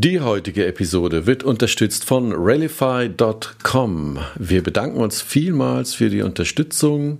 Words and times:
Die 0.00 0.20
heutige 0.20 0.64
Episode 0.64 1.26
wird 1.26 1.42
unterstützt 1.42 2.04
von 2.04 2.32
Ralify.com. 2.32 4.20
Wir 4.36 4.62
bedanken 4.62 5.00
uns 5.00 5.20
vielmals 5.20 5.92
für 5.92 6.08
die 6.08 6.22
Unterstützung. 6.22 7.18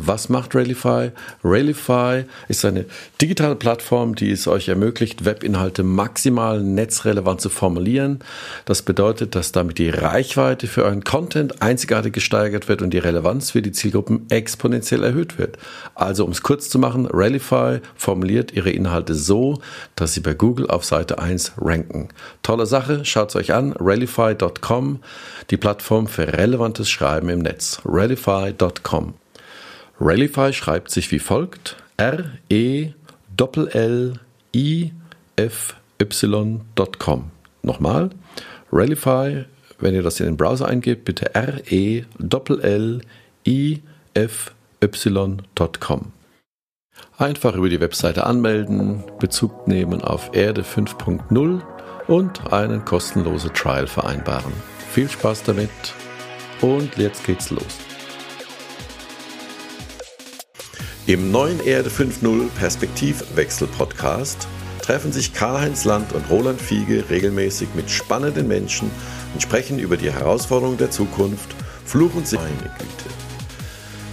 Was 0.00 0.28
macht 0.28 0.54
Railify? 0.54 1.10
Railify 1.42 2.22
ist 2.46 2.64
eine 2.64 2.84
digitale 3.20 3.56
Plattform, 3.56 4.14
die 4.14 4.30
es 4.30 4.46
euch 4.46 4.68
ermöglicht, 4.68 5.24
Webinhalte 5.24 5.82
maximal 5.82 6.62
netzrelevant 6.62 7.40
zu 7.40 7.48
formulieren. 7.48 8.20
Das 8.64 8.82
bedeutet, 8.82 9.34
dass 9.34 9.50
damit 9.50 9.78
die 9.78 9.90
Reichweite 9.90 10.68
für 10.68 10.84
euren 10.84 11.02
Content 11.02 11.62
einzigartig 11.62 12.12
gesteigert 12.12 12.68
wird 12.68 12.80
und 12.80 12.90
die 12.90 12.98
Relevanz 12.98 13.50
für 13.50 13.60
die 13.60 13.72
Zielgruppen 13.72 14.26
exponentiell 14.30 15.02
erhöht 15.02 15.36
wird. 15.36 15.58
Also, 15.96 16.24
um 16.24 16.30
es 16.30 16.42
kurz 16.42 16.68
zu 16.68 16.78
machen, 16.78 17.08
Railify 17.12 17.80
formuliert 17.96 18.52
ihre 18.52 18.70
Inhalte 18.70 19.16
so, 19.16 19.60
dass 19.96 20.14
sie 20.14 20.20
bei 20.20 20.34
Google 20.34 20.68
auf 20.68 20.84
Seite 20.84 21.18
1 21.18 21.54
ranken. 21.58 22.10
Tolle 22.44 22.66
Sache, 22.66 23.04
schaut 23.04 23.30
es 23.30 23.36
euch 23.36 23.52
an, 23.52 23.72
Railify.com, 23.72 25.00
die 25.50 25.56
Plattform 25.56 26.06
für 26.06 26.34
relevantes 26.34 26.88
Schreiben 26.88 27.30
im 27.30 27.40
Netz. 27.40 27.80
Railify.com. 27.84 29.14
Ralify 30.00 30.52
schreibt 30.52 30.90
sich 30.90 31.10
wie 31.10 31.18
folgt: 31.18 31.76
R-E-L-L-I-F-Y.com. 31.96 32.94
Nochmal, 37.62 38.10
Ralify, 38.72 39.44
wenn 39.80 39.94
ihr 39.94 40.02
das 40.02 40.20
in 40.20 40.26
den 40.26 40.36
Browser 40.36 40.68
eingebt, 40.68 41.04
bitte 41.04 41.34
R-E-L-L-I-F-Y.com. 41.34 42.12
Einfach 47.16 47.54
über 47.54 47.68
die 47.68 47.80
Webseite 47.80 48.24
anmelden, 48.24 49.02
Bezug 49.18 49.66
nehmen 49.66 50.02
auf 50.02 50.30
Erde 50.34 50.62
5.0 50.62 51.62
und 52.06 52.52
einen 52.52 52.84
kostenlosen 52.84 53.52
Trial 53.54 53.88
vereinbaren. 53.88 54.52
Viel 54.92 55.08
Spaß 55.08 55.42
damit 55.42 55.70
und 56.60 56.96
jetzt 56.96 57.24
geht's 57.24 57.50
los. 57.50 57.87
Im 61.08 61.30
neuen 61.30 61.64
Erde 61.64 61.88
5.0 61.88 62.50
Perspektivwechsel 62.50 63.66
Podcast 63.66 64.46
treffen 64.82 65.10
sich 65.10 65.32
Karl-Heinz 65.32 65.86
Land 65.86 66.12
und 66.12 66.28
Roland 66.28 66.60
Fiege 66.60 67.02
regelmäßig 67.08 67.70
mit 67.74 67.88
spannenden 67.90 68.46
Menschen 68.46 68.90
und 69.32 69.40
sprechen 69.40 69.78
über 69.78 69.96
die 69.96 70.12
Herausforderungen 70.12 70.76
der 70.76 70.90
Zukunft, 70.90 71.48
Fluch 71.86 72.14
und 72.14 72.28
Segen. 72.28 72.42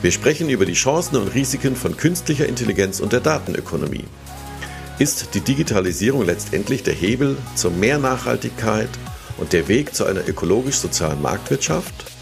Wir 0.01 0.11
sprechen 0.13 0.49
über 0.49 0.65
die 0.65 0.71
Chancen 0.71 1.17
und 1.17 1.35
Risiken 1.35 1.75
von 1.75 1.97
künstlicher 1.97 2.47
Intelligenz 2.47 3.01
und 3.01 3.11
der 3.11 3.19
Datenökonomie. 3.19 4.05
Ist 4.97 5.33
die 5.33 5.41
Digitalisierung 5.41 6.25
letztendlich 6.25 6.83
der 6.83 6.93
Hebel 6.93 7.35
zu 7.55 7.71
mehr 7.71 7.97
Nachhaltigkeit 7.97 8.89
und 9.35 9.51
der 9.51 9.67
Weg 9.67 9.93
zu 9.93 10.05
einer 10.05 10.25
ökologisch-sozialen 10.25 11.21
Marktwirtschaft? 11.21 12.14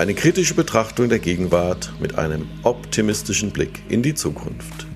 Eine 0.00 0.14
kritische 0.14 0.54
Betrachtung 0.54 1.10
der 1.10 1.18
Gegenwart 1.18 1.92
mit 2.00 2.16
einem 2.16 2.48
optimistischen 2.62 3.50
Blick 3.50 3.82
in 3.90 4.02
die 4.02 4.14
Zukunft. 4.14 4.86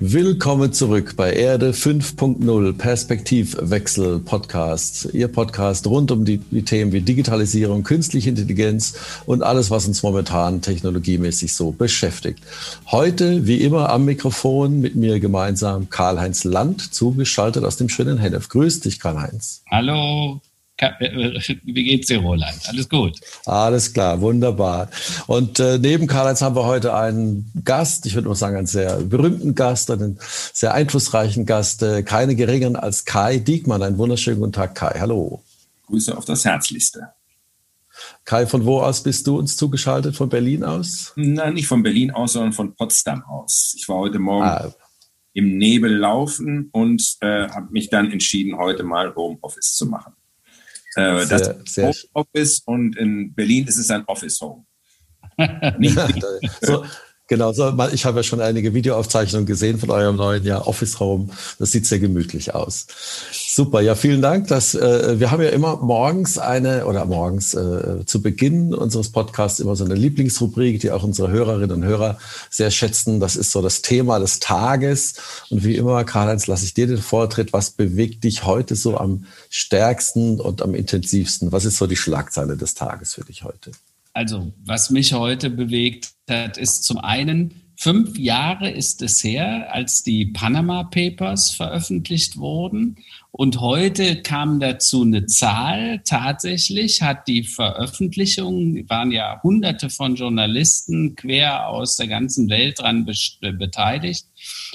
Willkommen 0.00 0.72
zurück 0.72 1.14
bei 1.16 1.32
Erde 1.34 1.70
5.0 1.70 2.76
Perspektivwechsel 2.76 4.18
Podcast. 4.18 5.10
Ihr 5.12 5.28
Podcast 5.28 5.86
rund 5.86 6.10
um 6.10 6.24
die, 6.24 6.38
die, 6.38 6.64
Themen 6.64 6.90
wie 6.90 7.00
Digitalisierung, 7.00 7.84
künstliche 7.84 8.30
Intelligenz 8.30 9.22
und 9.24 9.44
alles, 9.44 9.70
was 9.70 9.86
uns 9.86 10.02
momentan 10.02 10.62
technologiemäßig 10.62 11.54
so 11.54 11.70
beschäftigt. 11.70 12.42
Heute, 12.90 13.46
wie 13.46 13.62
immer, 13.62 13.90
am 13.90 14.04
Mikrofon 14.04 14.80
mit 14.80 14.96
mir 14.96 15.20
gemeinsam 15.20 15.90
Karl-Heinz 15.90 16.42
Land, 16.42 16.92
zugeschaltet 16.92 17.62
aus 17.62 17.76
dem 17.76 17.88
schönen 17.88 18.18
Hennef. 18.18 18.48
Grüß 18.48 18.80
dich, 18.80 18.98
Karl-Heinz. 18.98 19.62
Hallo, 19.70 20.40
wie 20.80 21.84
geht's 21.84 22.08
dir, 22.08 22.20
Roland? 22.20 22.60
Alles 22.66 22.88
gut? 22.88 23.20
Alles 23.46 23.92
klar, 23.92 24.20
wunderbar. 24.20 24.88
Und 25.26 25.60
äh, 25.60 25.78
neben 25.78 26.06
Karl-Heinz 26.06 26.42
haben 26.42 26.56
wir 26.56 26.64
heute 26.64 26.94
einen 26.94 27.50
Gast, 27.64 28.06
ich 28.06 28.14
würde 28.14 28.28
mal 28.28 28.34
sagen, 28.34 28.56
einen 28.56 28.66
sehr 28.66 28.96
berühmten 29.00 29.54
Gast, 29.54 29.90
einen 29.90 30.18
sehr 30.52 30.74
einflussreichen 30.74 31.46
Gast, 31.46 31.82
äh, 31.82 32.02
keine 32.02 32.34
geringeren 32.34 32.76
als 32.76 33.04
Kai 33.04 33.38
Diekmann. 33.38 33.82
Einen 33.82 33.98
wunderschönen 33.98 34.40
guten 34.40 34.52
Tag, 34.52 34.74
Kai. 34.74 34.96
Hallo. 34.98 35.42
Grüße 35.86 36.16
auf 36.16 36.24
das 36.24 36.44
Herzlichste. 36.44 37.08
Kai, 38.24 38.46
von 38.46 38.64
wo 38.64 38.80
aus 38.80 39.02
bist 39.02 39.26
du 39.26 39.38
uns 39.38 39.56
zugeschaltet? 39.56 40.16
Von 40.16 40.28
Berlin 40.28 40.64
aus? 40.64 41.12
Nein, 41.16 41.54
nicht 41.54 41.66
von 41.66 41.82
Berlin 41.82 42.10
aus, 42.10 42.34
sondern 42.34 42.52
von 42.52 42.74
Potsdam 42.74 43.22
aus. 43.24 43.74
Ich 43.76 43.88
war 43.88 43.96
heute 43.96 44.18
Morgen 44.18 44.46
ah. 44.46 44.72
im 45.32 45.58
Nebel 45.58 45.96
laufen 45.96 46.68
und 46.72 47.16
äh, 47.20 47.48
habe 47.48 47.72
mich 47.72 47.90
dann 47.90 48.10
entschieden, 48.10 48.56
heute 48.56 48.84
mal 48.84 49.14
Homeoffice 49.14 49.74
zu 49.74 49.86
machen. 49.86 50.12
Äh, 50.96 51.24
sehr, 51.24 51.86
das 51.86 52.08
Office 52.12 52.62
und 52.66 52.96
in 52.96 53.34
Berlin 53.34 53.66
ist 53.66 53.76
es 53.76 53.90
ein 53.90 54.04
Office 54.06 54.40
Home. 54.40 54.64
nicht, 55.78 55.98
so, 56.60 56.84
Genau, 57.30 57.52
so, 57.52 57.72
ich 57.92 58.06
habe 58.06 58.18
ja 58.18 58.22
schon 58.24 58.40
einige 58.40 58.74
Videoaufzeichnungen 58.74 59.46
gesehen 59.46 59.78
von 59.78 59.92
eurem 59.92 60.16
neuen 60.16 60.42
ja, 60.42 60.66
Office 60.66 60.98
Home. 60.98 61.28
Das 61.60 61.70
sieht 61.70 61.86
sehr 61.86 62.00
gemütlich 62.00 62.56
aus. 62.56 62.88
Super, 63.30 63.82
ja, 63.82 63.94
vielen 63.94 64.20
Dank. 64.20 64.48
Dass, 64.48 64.74
äh, 64.74 65.20
wir 65.20 65.30
haben 65.30 65.40
ja 65.40 65.50
immer 65.50 65.76
morgens 65.76 66.38
eine 66.38 66.86
oder 66.86 67.04
morgens 67.04 67.54
äh, 67.54 68.04
zu 68.04 68.20
Beginn 68.20 68.74
unseres 68.74 69.12
Podcasts 69.12 69.60
immer 69.60 69.76
so 69.76 69.84
eine 69.84 69.94
Lieblingsrubrik, 69.94 70.80
die 70.80 70.90
auch 70.90 71.04
unsere 71.04 71.30
Hörerinnen 71.30 71.70
und 71.70 71.84
Hörer 71.84 72.18
sehr 72.50 72.72
schätzen. 72.72 73.20
Das 73.20 73.36
ist 73.36 73.52
so 73.52 73.62
das 73.62 73.80
Thema 73.80 74.18
des 74.18 74.40
Tages. 74.40 75.14
Und 75.50 75.62
wie 75.62 75.76
immer, 75.76 76.02
Karl-Heinz, 76.02 76.48
lasse 76.48 76.64
ich 76.64 76.74
dir 76.74 76.88
den 76.88 76.98
Vortritt. 76.98 77.52
Was 77.52 77.70
bewegt 77.70 78.24
dich 78.24 78.44
heute 78.44 78.74
so 78.74 78.98
am 78.98 79.26
stärksten 79.50 80.40
und 80.40 80.62
am 80.62 80.74
intensivsten? 80.74 81.52
Was 81.52 81.64
ist 81.64 81.76
so 81.76 81.86
die 81.86 81.94
Schlagzeile 81.94 82.56
des 82.56 82.74
Tages 82.74 83.14
für 83.14 83.22
dich 83.24 83.44
heute? 83.44 83.70
Also, 84.20 84.52
was 84.62 84.90
mich 84.90 85.14
heute 85.14 85.48
bewegt 85.48 86.10
hat, 86.28 86.58
ist 86.58 86.84
zum 86.84 86.98
einen, 86.98 87.54
fünf 87.74 88.18
Jahre 88.18 88.70
ist 88.70 89.00
es 89.00 89.24
her, 89.24 89.72
als 89.72 90.02
die 90.02 90.26
Panama 90.26 90.84
Papers 90.84 91.52
veröffentlicht 91.52 92.36
wurden. 92.36 92.96
Und 93.30 93.62
heute 93.62 94.20
kam 94.20 94.60
dazu 94.60 95.04
eine 95.04 95.24
Zahl. 95.24 96.02
Tatsächlich 96.04 97.00
hat 97.00 97.28
die 97.28 97.44
Veröffentlichung, 97.44 98.86
waren 98.90 99.10
ja 99.10 99.40
hunderte 99.42 99.88
von 99.88 100.16
Journalisten 100.16 101.16
quer 101.16 101.68
aus 101.68 101.96
der 101.96 102.08
ganzen 102.08 102.50
Welt 102.50 102.80
dran 102.80 103.06
beteiligt. 103.40 104.26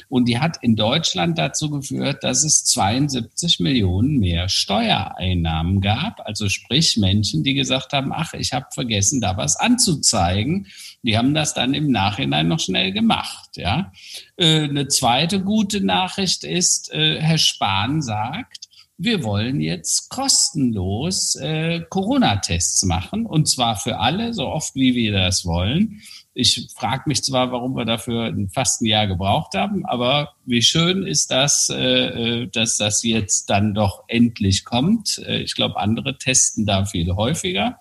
Und 0.09 0.27
die 0.27 0.39
hat 0.39 0.57
in 0.61 0.75
Deutschland 0.75 1.37
dazu 1.37 1.69
geführt, 1.69 2.23
dass 2.23 2.43
es 2.43 2.63
72 2.65 3.59
Millionen 3.59 4.19
mehr 4.19 4.49
Steuereinnahmen 4.49 5.81
gab. 5.81 6.21
Also 6.25 6.49
sprich 6.49 6.97
Menschen, 6.97 7.43
die 7.43 7.53
gesagt 7.53 7.93
haben, 7.93 8.11
ach, 8.13 8.33
ich 8.33 8.53
habe 8.53 8.67
vergessen, 8.73 9.21
da 9.21 9.37
was 9.37 9.55
anzuzeigen. 9.55 10.67
Die 11.03 11.17
haben 11.17 11.33
das 11.33 11.53
dann 11.53 11.73
im 11.73 11.91
Nachhinein 11.91 12.47
noch 12.47 12.59
schnell 12.59 12.91
gemacht. 12.91 13.57
Ja. 13.57 13.91
Äh, 14.37 14.63
eine 14.63 14.87
zweite 14.87 15.41
gute 15.41 15.81
Nachricht 15.81 16.43
ist, 16.43 16.91
äh, 16.93 17.19
Herr 17.19 17.37
Spahn 17.37 18.01
sagt, 18.01 18.65
wir 18.97 19.23
wollen 19.23 19.59
jetzt 19.59 20.09
kostenlos 20.09 21.35
äh, 21.35 21.81
Corona-Tests 21.89 22.83
machen 22.83 23.25
und 23.25 23.49
zwar 23.49 23.75
für 23.75 23.99
alle, 23.99 24.33
so 24.33 24.47
oft 24.47 24.75
wie 24.75 24.95
wir 24.95 25.11
das 25.11 25.45
wollen. 25.45 26.01
Ich 26.37 26.67
frage 26.75 27.03
mich 27.07 27.23
zwar, 27.23 27.53
warum 27.53 27.77
wir 27.77 27.85
dafür 27.85 28.35
fast 28.53 28.81
ein 28.81 28.87
Jahr 28.87 29.07
gebraucht 29.07 29.53
haben, 29.55 29.85
aber 29.85 30.33
wie 30.45 30.61
schön 30.61 31.07
ist 31.07 31.31
das, 31.31 31.69
äh, 31.69 32.41
äh, 32.41 32.47
dass 32.47 32.75
das 32.75 33.03
jetzt 33.03 33.49
dann 33.49 33.73
doch 33.73 34.03
endlich 34.09 34.65
kommt. 34.65 35.17
Äh, 35.25 35.39
ich 35.43 35.55
glaube, 35.55 35.79
andere 35.79 36.17
testen 36.17 36.65
da 36.65 36.83
viel 36.83 37.15
häufiger. 37.15 37.79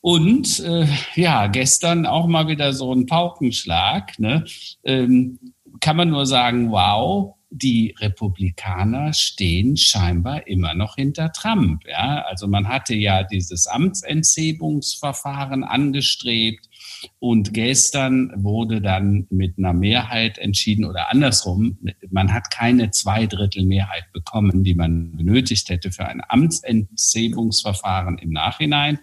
Und 0.00 0.60
äh, 0.60 0.86
ja, 1.14 1.46
gestern 1.48 2.06
auch 2.06 2.26
mal 2.26 2.48
wieder 2.48 2.72
so 2.72 2.90
ein 2.94 3.04
Paukenschlag. 3.04 4.18
Ne? 4.18 4.44
Ähm, 4.84 5.38
kann 5.80 5.96
man 5.96 6.08
nur 6.08 6.24
sagen, 6.24 6.70
wow, 6.70 7.34
die 7.50 7.94
Republikaner 7.98 9.12
stehen 9.12 9.76
scheinbar 9.76 10.46
immer 10.46 10.74
noch 10.74 10.94
hinter 10.96 11.32
Trump. 11.32 11.86
Ja? 11.86 12.24
Also 12.28 12.48
man 12.48 12.68
hatte 12.68 12.94
ja 12.94 13.24
dieses 13.24 13.66
Amtsenthebungsverfahren 13.66 15.64
angestrebt 15.64 16.68
und 17.18 17.54
gestern 17.54 18.32
wurde 18.36 18.80
dann 18.80 19.26
mit 19.30 19.58
einer 19.58 19.72
Mehrheit 19.72 20.38
entschieden 20.38 20.84
oder 20.84 21.10
andersrum, 21.10 21.78
man 22.10 22.32
hat 22.32 22.50
keine 22.50 22.90
Zweidrittelmehrheit 22.90 24.12
bekommen, 24.12 24.64
die 24.64 24.74
man 24.74 25.16
benötigt 25.16 25.68
hätte 25.68 25.92
für 25.92 26.06
ein 26.06 26.22
Amtsenthebungsverfahren 26.26 28.18
im 28.18 28.30
Nachhinein. 28.30 28.98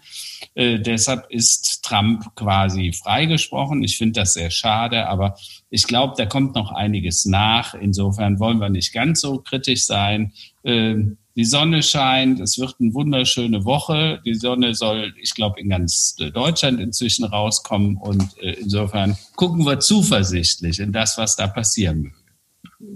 Äh, 0.55 0.79
deshalb 0.79 1.29
ist 1.29 1.83
Trump 1.83 2.35
quasi 2.35 2.93
freigesprochen. 2.93 3.83
Ich 3.83 3.97
finde 3.97 4.21
das 4.21 4.33
sehr 4.33 4.51
schade, 4.51 5.07
aber 5.07 5.35
ich 5.69 5.87
glaube, 5.87 6.13
da 6.17 6.25
kommt 6.25 6.55
noch 6.55 6.71
einiges 6.71 7.25
nach. 7.25 7.73
Insofern 7.73 8.39
wollen 8.39 8.59
wir 8.59 8.69
nicht 8.69 8.93
ganz 8.93 9.21
so 9.21 9.39
kritisch 9.39 9.85
sein. 9.85 10.33
Äh, 10.63 10.95
die 11.35 11.45
Sonne 11.45 11.81
scheint, 11.81 12.39
es 12.39 12.59
wird 12.59 12.75
eine 12.79 12.93
wunderschöne 12.93 13.65
Woche. 13.65 14.21
Die 14.23 14.35
Sonne 14.35 14.75
soll, 14.75 15.13
ich 15.19 15.33
glaube, 15.33 15.59
in 15.59 15.69
ganz 15.69 16.15
Deutschland 16.15 16.79
inzwischen 16.79 17.25
rauskommen. 17.25 17.97
Und 17.97 18.37
äh, 18.39 18.51
insofern 18.53 19.17
gucken 19.35 19.65
wir 19.65 19.79
zuversichtlich 19.79 20.79
in 20.79 20.91
das, 20.91 21.17
was 21.17 21.35
da 21.35 21.47
passieren 21.47 22.01
möge. 22.01 22.15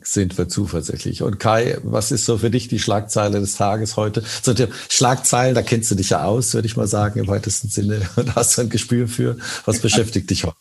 sind 0.04 0.38
wir 0.38 0.48
zuversichtlich. 0.48 1.24
Und 1.24 1.40
Kai, 1.40 1.78
was 1.82 2.12
ist 2.12 2.26
so 2.26 2.38
für 2.38 2.52
dich 2.52 2.68
die 2.68 2.78
Schlagzeile 2.78 3.40
des 3.40 3.56
Tages 3.56 3.98
heute? 3.98 4.24
So, 4.44 4.54
Schlagzeilen, 4.90 5.56
da 5.56 5.64
kennst 5.64 5.90
du 5.90 5.96
dich 5.96 6.12
ja 6.12 6.24
aus, 6.24 6.54
würde 6.54 6.68
ich 6.68 6.78
mal 6.78 6.88
sagen, 6.88 7.20
im 7.20 7.28
weitesten 7.28 7.70
Sinne. 7.70 8.08
Und 8.18 8.36
hast 8.36 8.56
du 8.56 8.62
ein 8.62 8.70
Gespür 8.70 9.08
für. 9.08 9.38
Was 9.66 9.80
beschäftigt 9.80 10.30
dich 10.30 10.44
heute? 10.44 10.58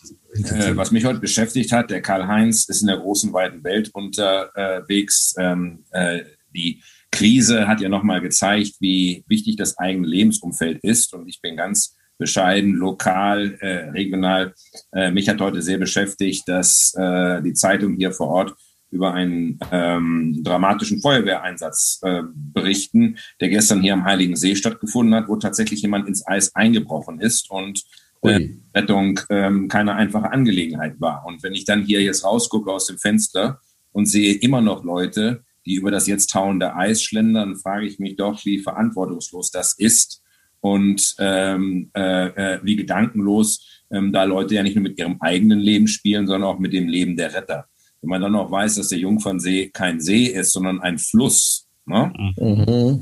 Äh, 0.55 0.76
was 0.78 0.93
mich 0.93 1.05
heute 1.05 1.20
beschäftigt 1.20 1.73
hat, 1.73 1.90
der 1.90 2.00
Karl-Heinz 2.00 2.70
ist 2.70 2.81
in 2.81 2.87
der 2.87 2.99
großen, 2.99 3.34
weiten 3.34 3.62
Welt 3.64 3.90
unterwegs. 3.93 5.34
Ähm, 5.38 5.84
äh, 5.90 6.20
die 6.55 6.82
Krise 7.16 7.66
hat 7.66 7.80
ja 7.80 7.88
nochmal 7.88 8.20
gezeigt, 8.20 8.74
wie 8.80 9.24
wichtig 9.26 9.56
das 9.56 9.78
eigene 9.78 10.06
Lebensumfeld 10.06 10.84
ist. 10.84 11.14
Und 11.14 11.26
ich 11.28 11.40
bin 11.40 11.56
ganz 11.56 11.96
bescheiden, 12.18 12.74
lokal, 12.74 13.56
äh, 13.60 13.88
regional. 13.90 14.54
Äh, 14.92 15.10
mich 15.12 15.28
hat 15.28 15.40
heute 15.40 15.62
sehr 15.62 15.78
beschäftigt, 15.78 16.46
dass 16.46 16.94
äh, 16.94 17.42
die 17.42 17.54
Zeitung 17.54 17.96
hier 17.96 18.12
vor 18.12 18.28
Ort 18.28 18.54
über 18.90 19.14
einen 19.14 19.58
ähm, 19.72 20.40
dramatischen 20.42 21.00
Feuerwehreinsatz 21.00 22.00
äh, 22.02 22.22
berichten, 22.34 23.16
der 23.40 23.48
gestern 23.48 23.80
hier 23.80 23.94
am 23.94 24.04
Heiligen 24.04 24.36
See 24.36 24.54
stattgefunden 24.54 25.14
hat, 25.14 25.28
wo 25.28 25.36
tatsächlich 25.36 25.82
jemand 25.82 26.06
ins 26.08 26.26
Eis 26.26 26.54
eingebrochen 26.54 27.20
ist 27.20 27.50
und 27.50 27.82
äh, 28.22 28.50
Rettung 28.74 29.20
ähm, 29.30 29.68
keine 29.68 29.94
einfache 29.94 30.30
Angelegenheit 30.30 31.00
war. 31.00 31.24
Und 31.26 31.42
wenn 31.42 31.54
ich 31.54 31.64
dann 31.64 31.82
hier 31.82 32.02
jetzt 32.02 32.24
rausgucke 32.24 32.70
aus 32.70 32.86
dem 32.86 32.98
Fenster 32.98 33.60
und 33.92 34.06
sehe 34.06 34.34
immer 34.34 34.60
noch 34.60 34.84
Leute, 34.84 35.44
die 35.66 35.74
über 35.74 35.90
das 35.90 36.06
jetzt 36.06 36.30
tauende 36.30 36.74
Eis 36.74 37.02
schlendern, 37.02 37.56
frage 37.56 37.86
ich 37.86 37.98
mich 37.98 38.16
doch, 38.16 38.44
wie 38.44 38.58
verantwortungslos 38.58 39.50
das 39.50 39.74
ist 39.76 40.22
und 40.60 41.14
ähm, 41.18 41.90
äh, 41.94 42.26
äh, 42.28 42.60
wie 42.62 42.76
gedankenlos 42.76 43.84
ähm, 43.90 44.12
da 44.12 44.24
Leute 44.24 44.54
ja 44.54 44.62
nicht 44.62 44.76
nur 44.76 44.82
mit 44.82 44.98
ihrem 44.98 45.20
eigenen 45.20 45.58
Leben 45.58 45.86
spielen, 45.88 46.26
sondern 46.26 46.48
auch 46.48 46.58
mit 46.58 46.72
dem 46.72 46.88
Leben 46.88 47.16
der 47.16 47.34
Retter. 47.34 47.66
Wenn 48.00 48.10
man 48.10 48.22
dann 48.22 48.32
noch 48.32 48.50
weiß, 48.50 48.76
dass 48.76 48.88
der 48.88 48.98
Jungfernsee 48.98 49.70
kein 49.70 50.00
See 50.00 50.26
ist, 50.26 50.52
sondern 50.52 50.80
ein 50.80 50.98
Fluss, 50.98 51.68
ne? 51.84 52.12
Mhm, 52.38 53.00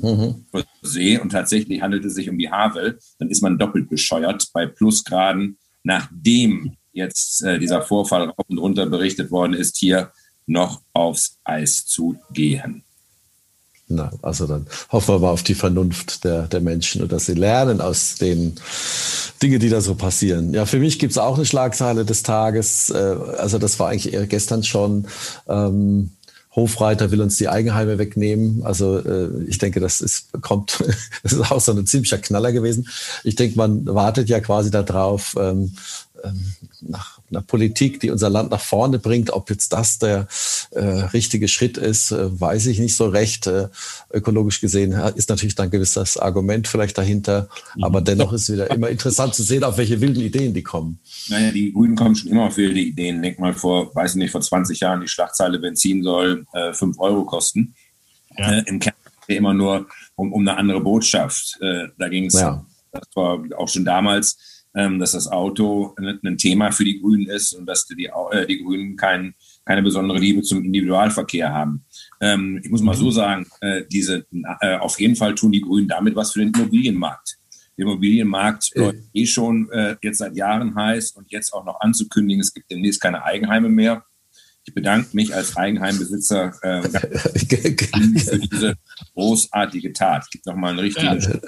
mh. 0.52 0.64
See 0.82 1.18
und 1.18 1.30
tatsächlich 1.30 1.82
handelt 1.82 2.04
es 2.04 2.14
sich 2.14 2.28
um 2.28 2.38
die 2.38 2.50
Havel, 2.50 2.98
dann 3.18 3.30
ist 3.30 3.42
man 3.42 3.58
doppelt 3.58 3.88
bescheuert 3.88 4.48
bei 4.52 4.66
Plusgraden, 4.66 5.58
nachdem 5.82 6.76
jetzt 6.92 7.42
äh, 7.42 7.58
dieser 7.58 7.82
Vorfall 7.82 8.24
rauf 8.24 8.46
und 8.48 8.58
runter 8.58 8.86
berichtet 8.86 9.30
worden 9.30 9.54
ist, 9.54 9.76
hier 9.76 10.12
noch 10.46 10.80
aufs 10.92 11.38
Eis 11.44 11.86
zu 11.86 12.16
gehen. 12.32 12.82
Na, 13.86 14.10
also 14.22 14.46
dann 14.46 14.66
hoffen 14.90 15.14
wir 15.14 15.18
mal 15.18 15.30
auf 15.30 15.42
die 15.42 15.54
Vernunft 15.54 16.24
der, 16.24 16.42
der 16.42 16.60
Menschen 16.60 17.02
und 17.02 17.12
dass 17.12 17.26
sie 17.26 17.34
lernen 17.34 17.82
aus 17.82 18.14
den 18.14 18.54
Dingen, 19.42 19.60
die 19.60 19.68
da 19.68 19.82
so 19.82 19.94
passieren. 19.94 20.54
Ja, 20.54 20.64
für 20.64 20.78
mich 20.78 20.98
gibt 20.98 21.12
es 21.12 21.18
auch 21.18 21.36
eine 21.36 21.44
Schlagzeile 21.44 22.06
des 22.06 22.22
Tages. 22.22 22.88
Äh, 22.88 23.16
also 23.38 23.58
das 23.58 23.78
war 23.78 23.90
eigentlich 23.90 24.14
eher 24.14 24.26
gestern 24.26 24.64
schon. 24.64 25.06
Ähm, 25.48 26.10
Hofreiter 26.56 27.10
will 27.10 27.20
uns 27.20 27.36
die 27.36 27.48
Eigenheime 27.48 27.98
wegnehmen. 27.98 28.62
Also 28.64 28.98
äh, 28.98 29.42
ich 29.46 29.58
denke, 29.58 29.80
das 29.80 30.00
ist 30.00 30.28
kommt, 30.40 30.82
das 31.22 31.32
ist 31.32 31.50
auch 31.50 31.60
so 31.60 31.72
ein 31.72 31.86
ziemlicher 31.86 32.18
Knaller 32.18 32.52
gewesen. 32.52 32.88
Ich 33.22 33.34
denke, 33.34 33.56
man 33.56 33.84
wartet 33.86 34.28
ja 34.28 34.40
quasi 34.40 34.70
darauf, 34.70 35.34
ähm, 35.38 35.74
ähm, 36.22 36.54
nach 36.80 37.13
einer 37.34 37.42
Politik, 37.42 38.00
die 38.00 38.10
unser 38.10 38.30
Land 38.30 38.50
nach 38.50 38.60
vorne 38.60 38.98
bringt. 38.98 39.30
Ob 39.30 39.50
jetzt 39.50 39.72
das 39.72 39.98
der 39.98 40.26
äh, 40.70 40.80
richtige 40.80 41.48
Schritt 41.48 41.76
ist, 41.76 42.10
äh, 42.10 42.40
weiß 42.40 42.66
ich 42.66 42.78
nicht 42.78 42.96
so 42.96 43.08
recht. 43.08 43.46
Äh, 43.46 43.68
ökologisch 44.12 44.60
gesehen 44.60 44.92
ist 45.14 45.28
natürlich 45.28 45.54
dann 45.54 45.68
ein 45.68 45.70
gewisses 45.70 46.16
Argument 46.16 46.68
vielleicht 46.68 46.98
dahinter. 46.98 47.48
Mhm. 47.76 47.84
Aber 47.84 48.00
dennoch 48.00 48.32
ist 48.32 48.48
es 48.48 48.54
wieder 48.54 48.70
immer 48.70 48.88
interessant 48.88 49.34
zu 49.34 49.42
sehen, 49.42 49.64
auf 49.64 49.76
welche 49.78 50.00
wilden 50.00 50.22
Ideen 50.22 50.54
die 50.54 50.62
kommen. 50.62 51.00
Naja, 51.28 51.50
die 51.50 51.72
Grünen 51.72 51.96
kommen 51.96 52.14
schon 52.14 52.30
immer 52.30 52.44
auf 52.44 52.56
wilde 52.56 52.80
Ideen. 52.80 53.22
Denk 53.22 53.38
mal 53.38 53.54
vor, 53.54 53.94
weiß 53.94 54.12
ich 54.12 54.16
nicht, 54.16 54.30
vor 54.30 54.40
20 54.40 54.80
Jahren 54.80 55.00
die 55.00 55.08
Schlagzeile 55.08 55.58
Benzin 55.58 56.02
soll 56.02 56.46
äh, 56.52 56.72
5 56.72 56.98
Euro 56.98 57.24
kosten. 57.24 57.74
Ja. 58.36 58.52
Äh, 58.52 58.62
Im 58.66 58.78
Kern 58.78 58.94
immer 59.26 59.54
nur 59.54 59.86
um, 60.16 60.32
um 60.32 60.42
eine 60.42 60.56
andere 60.56 60.80
Botschaft. 60.80 61.58
Äh, 61.60 61.88
da 61.98 62.08
ging 62.08 62.26
es, 62.26 62.34
ja. 62.34 62.64
das 62.92 63.08
war 63.14 63.42
auch 63.56 63.68
schon 63.68 63.84
damals, 63.84 64.63
ähm, 64.74 64.98
dass 64.98 65.12
das 65.12 65.28
Auto 65.28 65.94
ein 65.98 66.38
Thema 66.38 66.72
für 66.72 66.84
die 66.84 67.00
Grünen 67.00 67.26
ist 67.26 67.52
und 67.52 67.66
dass 67.66 67.86
die, 67.86 68.10
äh, 68.30 68.46
die 68.46 68.62
Grünen 68.62 68.96
kein, 68.96 69.34
keine 69.64 69.82
besondere 69.82 70.18
Liebe 70.18 70.42
zum 70.42 70.64
Individualverkehr 70.64 71.52
haben. 71.52 71.84
Ähm, 72.20 72.60
ich 72.62 72.70
muss 72.70 72.82
mal 72.82 72.94
so 72.94 73.06
mhm. 73.06 73.12
sagen, 73.12 73.46
äh, 73.60 73.82
diese, 73.90 74.26
äh, 74.60 74.76
auf 74.76 74.98
jeden 75.00 75.16
Fall 75.16 75.34
tun 75.34 75.52
die 75.52 75.60
Grünen 75.60 75.88
damit 75.88 76.16
was 76.16 76.32
für 76.32 76.40
den 76.40 76.52
Immobilienmarkt. 76.52 77.38
Der 77.76 77.86
Immobilienmarkt 77.86 78.70
läuft 78.74 78.98
eh 79.12 79.26
schon 79.26 79.68
äh, 79.70 79.96
jetzt 80.02 80.18
seit 80.18 80.36
Jahren 80.36 80.74
heiß 80.76 81.12
und 81.12 81.30
jetzt 81.32 81.52
auch 81.52 81.64
noch 81.64 81.80
anzukündigen, 81.80 82.40
es 82.40 82.54
gibt 82.54 82.70
demnächst 82.70 83.00
keine 83.00 83.24
Eigenheime 83.24 83.68
mehr. 83.68 84.04
Ich 84.66 84.72
bedanke 84.72 85.08
mich 85.12 85.34
als 85.34 85.56
Eigenheimbesitzer 85.56 86.54
äh, 86.62 86.82
für 88.18 88.38
diese 88.38 88.74
großartige 89.12 89.92
Tat. 89.92 90.22
Es 90.22 90.30
gibt 90.30 90.46
nochmal 90.46 90.70
einen 90.70 90.78
richtigen 90.78 91.20
ja. 91.20 91.38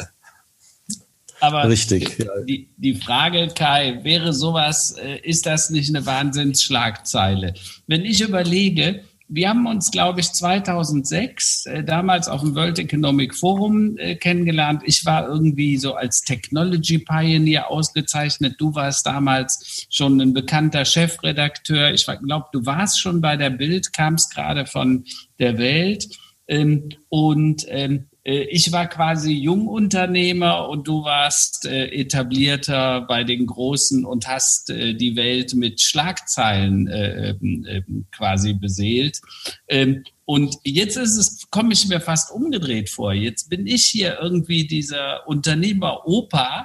Aber 1.40 1.68
Richtig. 1.68 2.16
Die, 2.48 2.68
die 2.76 2.94
Frage, 2.94 3.48
Kai, 3.54 4.00
wäre 4.02 4.32
sowas, 4.32 4.92
äh, 4.92 5.18
ist 5.22 5.46
das 5.46 5.70
nicht 5.70 5.94
eine 5.94 6.06
Wahnsinnsschlagzeile? 6.06 7.54
Wenn 7.86 8.04
ich 8.04 8.20
überlege, 8.20 9.02
wir 9.28 9.48
haben 9.48 9.66
uns, 9.66 9.90
glaube 9.90 10.20
ich, 10.20 10.32
2006 10.32 11.66
äh, 11.66 11.84
damals 11.84 12.28
auf 12.28 12.42
dem 12.42 12.54
World 12.54 12.78
Economic 12.78 13.34
Forum 13.34 13.96
äh, 13.98 14.14
kennengelernt. 14.14 14.82
Ich 14.84 15.04
war 15.04 15.28
irgendwie 15.28 15.76
so 15.78 15.94
als 15.94 16.22
Technology 16.22 16.98
Pioneer 16.98 17.70
ausgezeichnet. 17.70 18.54
Du 18.58 18.74
warst 18.74 19.04
damals 19.06 19.86
schon 19.90 20.20
ein 20.20 20.32
bekannter 20.32 20.84
Chefredakteur. 20.84 21.92
Ich 21.92 22.06
glaube, 22.06 22.46
du 22.52 22.64
warst 22.66 23.00
schon 23.00 23.20
bei 23.20 23.36
der 23.36 23.50
Bild, 23.50 23.92
kamst 23.92 24.32
gerade 24.32 24.64
von 24.64 25.04
der 25.40 25.58
Welt. 25.58 26.08
Ähm, 26.46 26.90
und 27.08 27.66
ähm, 27.68 27.94
äh, 27.94 28.15
ich 28.28 28.72
war 28.72 28.88
quasi 28.88 29.32
Jungunternehmer 29.32 30.68
und 30.68 30.88
du 30.88 31.04
warst 31.04 31.64
äh, 31.64 31.86
etablierter 31.92 33.02
bei 33.02 33.22
den 33.22 33.46
Großen 33.46 34.04
und 34.04 34.26
hast 34.26 34.68
äh, 34.70 34.94
die 34.94 35.14
Welt 35.14 35.54
mit 35.54 35.80
Schlagzeilen 35.80 36.88
äh, 36.88 37.30
äh, 37.30 37.82
quasi 38.10 38.54
beseelt. 38.54 39.20
Ähm, 39.68 40.02
und 40.24 40.56
jetzt 40.64 40.96
ist 40.96 41.16
es, 41.16 41.48
komme 41.50 41.72
ich 41.72 41.86
mir 41.86 42.00
fast 42.00 42.32
umgedreht 42.32 42.90
vor. 42.90 43.12
Jetzt 43.12 43.48
bin 43.48 43.68
ich 43.68 43.86
hier 43.86 44.18
irgendwie 44.20 44.66
dieser 44.66 45.28
Unternehmer-Opa, 45.28 46.62
äh, 46.62 46.64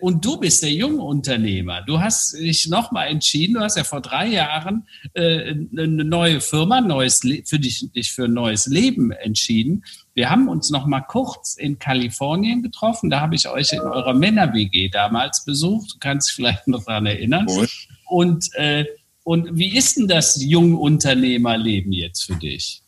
und 0.00 0.24
du 0.24 0.38
bist 0.38 0.62
der 0.62 0.72
Jungunternehmer. 0.72 1.82
Du 1.82 2.00
hast 2.00 2.36
dich 2.36 2.66
nochmal 2.68 3.08
entschieden, 3.08 3.54
du 3.54 3.60
hast 3.60 3.76
ja 3.76 3.84
vor 3.84 4.00
drei 4.00 4.26
Jahren 4.26 4.88
äh, 5.14 5.54
eine 5.72 6.04
neue 6.04 6.40
Firma, 6.40 6.80
neues 6.80 7.20
für 7.44 7.58
dich, 7.60 7.88
dich 7.92 8.12
für 8.12 8.24
ein 8.24 8.32
neues 8.32 8.66
Leben 8.66 9.12
entschieden. 9.12 9.84
Wir 10.14 10.30
haben 10.30 10.48
uns 10.48 10.70
noch 10.70 10.86
mal 10.86 11.00
kurz 11.00 11.54
in 11.56 11.78
Kalifornien 11.78 12.62
getroffen. 12.62 13.08
Da 13.08 13.20
habe 13.20 13.36
ich 13.36 13.48
euch 13.48 13.72
in 13.72 13.80
eurer 13.80 14.14
Männer-WG 14.14 14.88
damals 14.88 15.44
besucht. 15.44 15.94
Du 15.94 15.98
kannst 16.00 16.28
dich 16.28 16.34
vielleicht 16.34 16.66
noch 16.66 16.84
daran 16.84 17.06
erinnern. 17.06 17.46
Und, 18.06 18.52
äh, 18.54 18.84
und 19.22 19.56
wie 19.56 19.76
ist 19.76 19.96
denn 19.96 20.08
das 20.08 20.42
Jungunternehmerleben 20.42 21.92
jetzt 21.92 22.24
für 22.24 22.34
dich? 22.34 22.82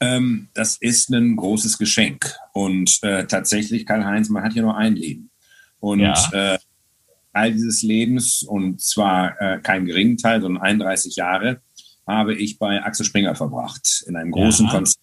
Ähm, 0.00 0.48
das 0.54 0.78
ist 0.78 1.10
ein 1.10 1.36
großes 1.36 1.76
Geschenk. 1.76 2.34
Und 2.52 3.00
äh, 3.02 3.26
tatsächlich, 3.26 3.84
Karl-Heinz, 3.84 4.30
man 4.30 4.42
hat 4.42 4.54
ja 4.54 4.62
nur 4.62 4.76
ein 4.76 4.96
Leben. 4.96 5.29
Und 5.80 6.00
ja. 6.00 6.14
äh, 6.32 6.58
all 7.32 7.52
dieses 7.52 7.82
Lebens, 7.82 8.42
und 8.42 8.80
zwar 8.80 9.40
äh, 9.40 9.60
keinen 9.60 9.86
geringen 9.86 10.16
Teil, 10.16 10.40
sondern 10.40 10.62
31 10.62 11.16
Jahre, 11.16 11.60
habe 12.06 12.34
ich 12.34 12.58
bei 12.58 12.82
Axel 12.82 13.06
Springer 13.06 13.34
verbracht. 13.34 14.04
In 14.06 14.16
einem 14.16 14.32
großen 14.32 14.66
ja. 14.66 14.72
Konzern 14.72 15.02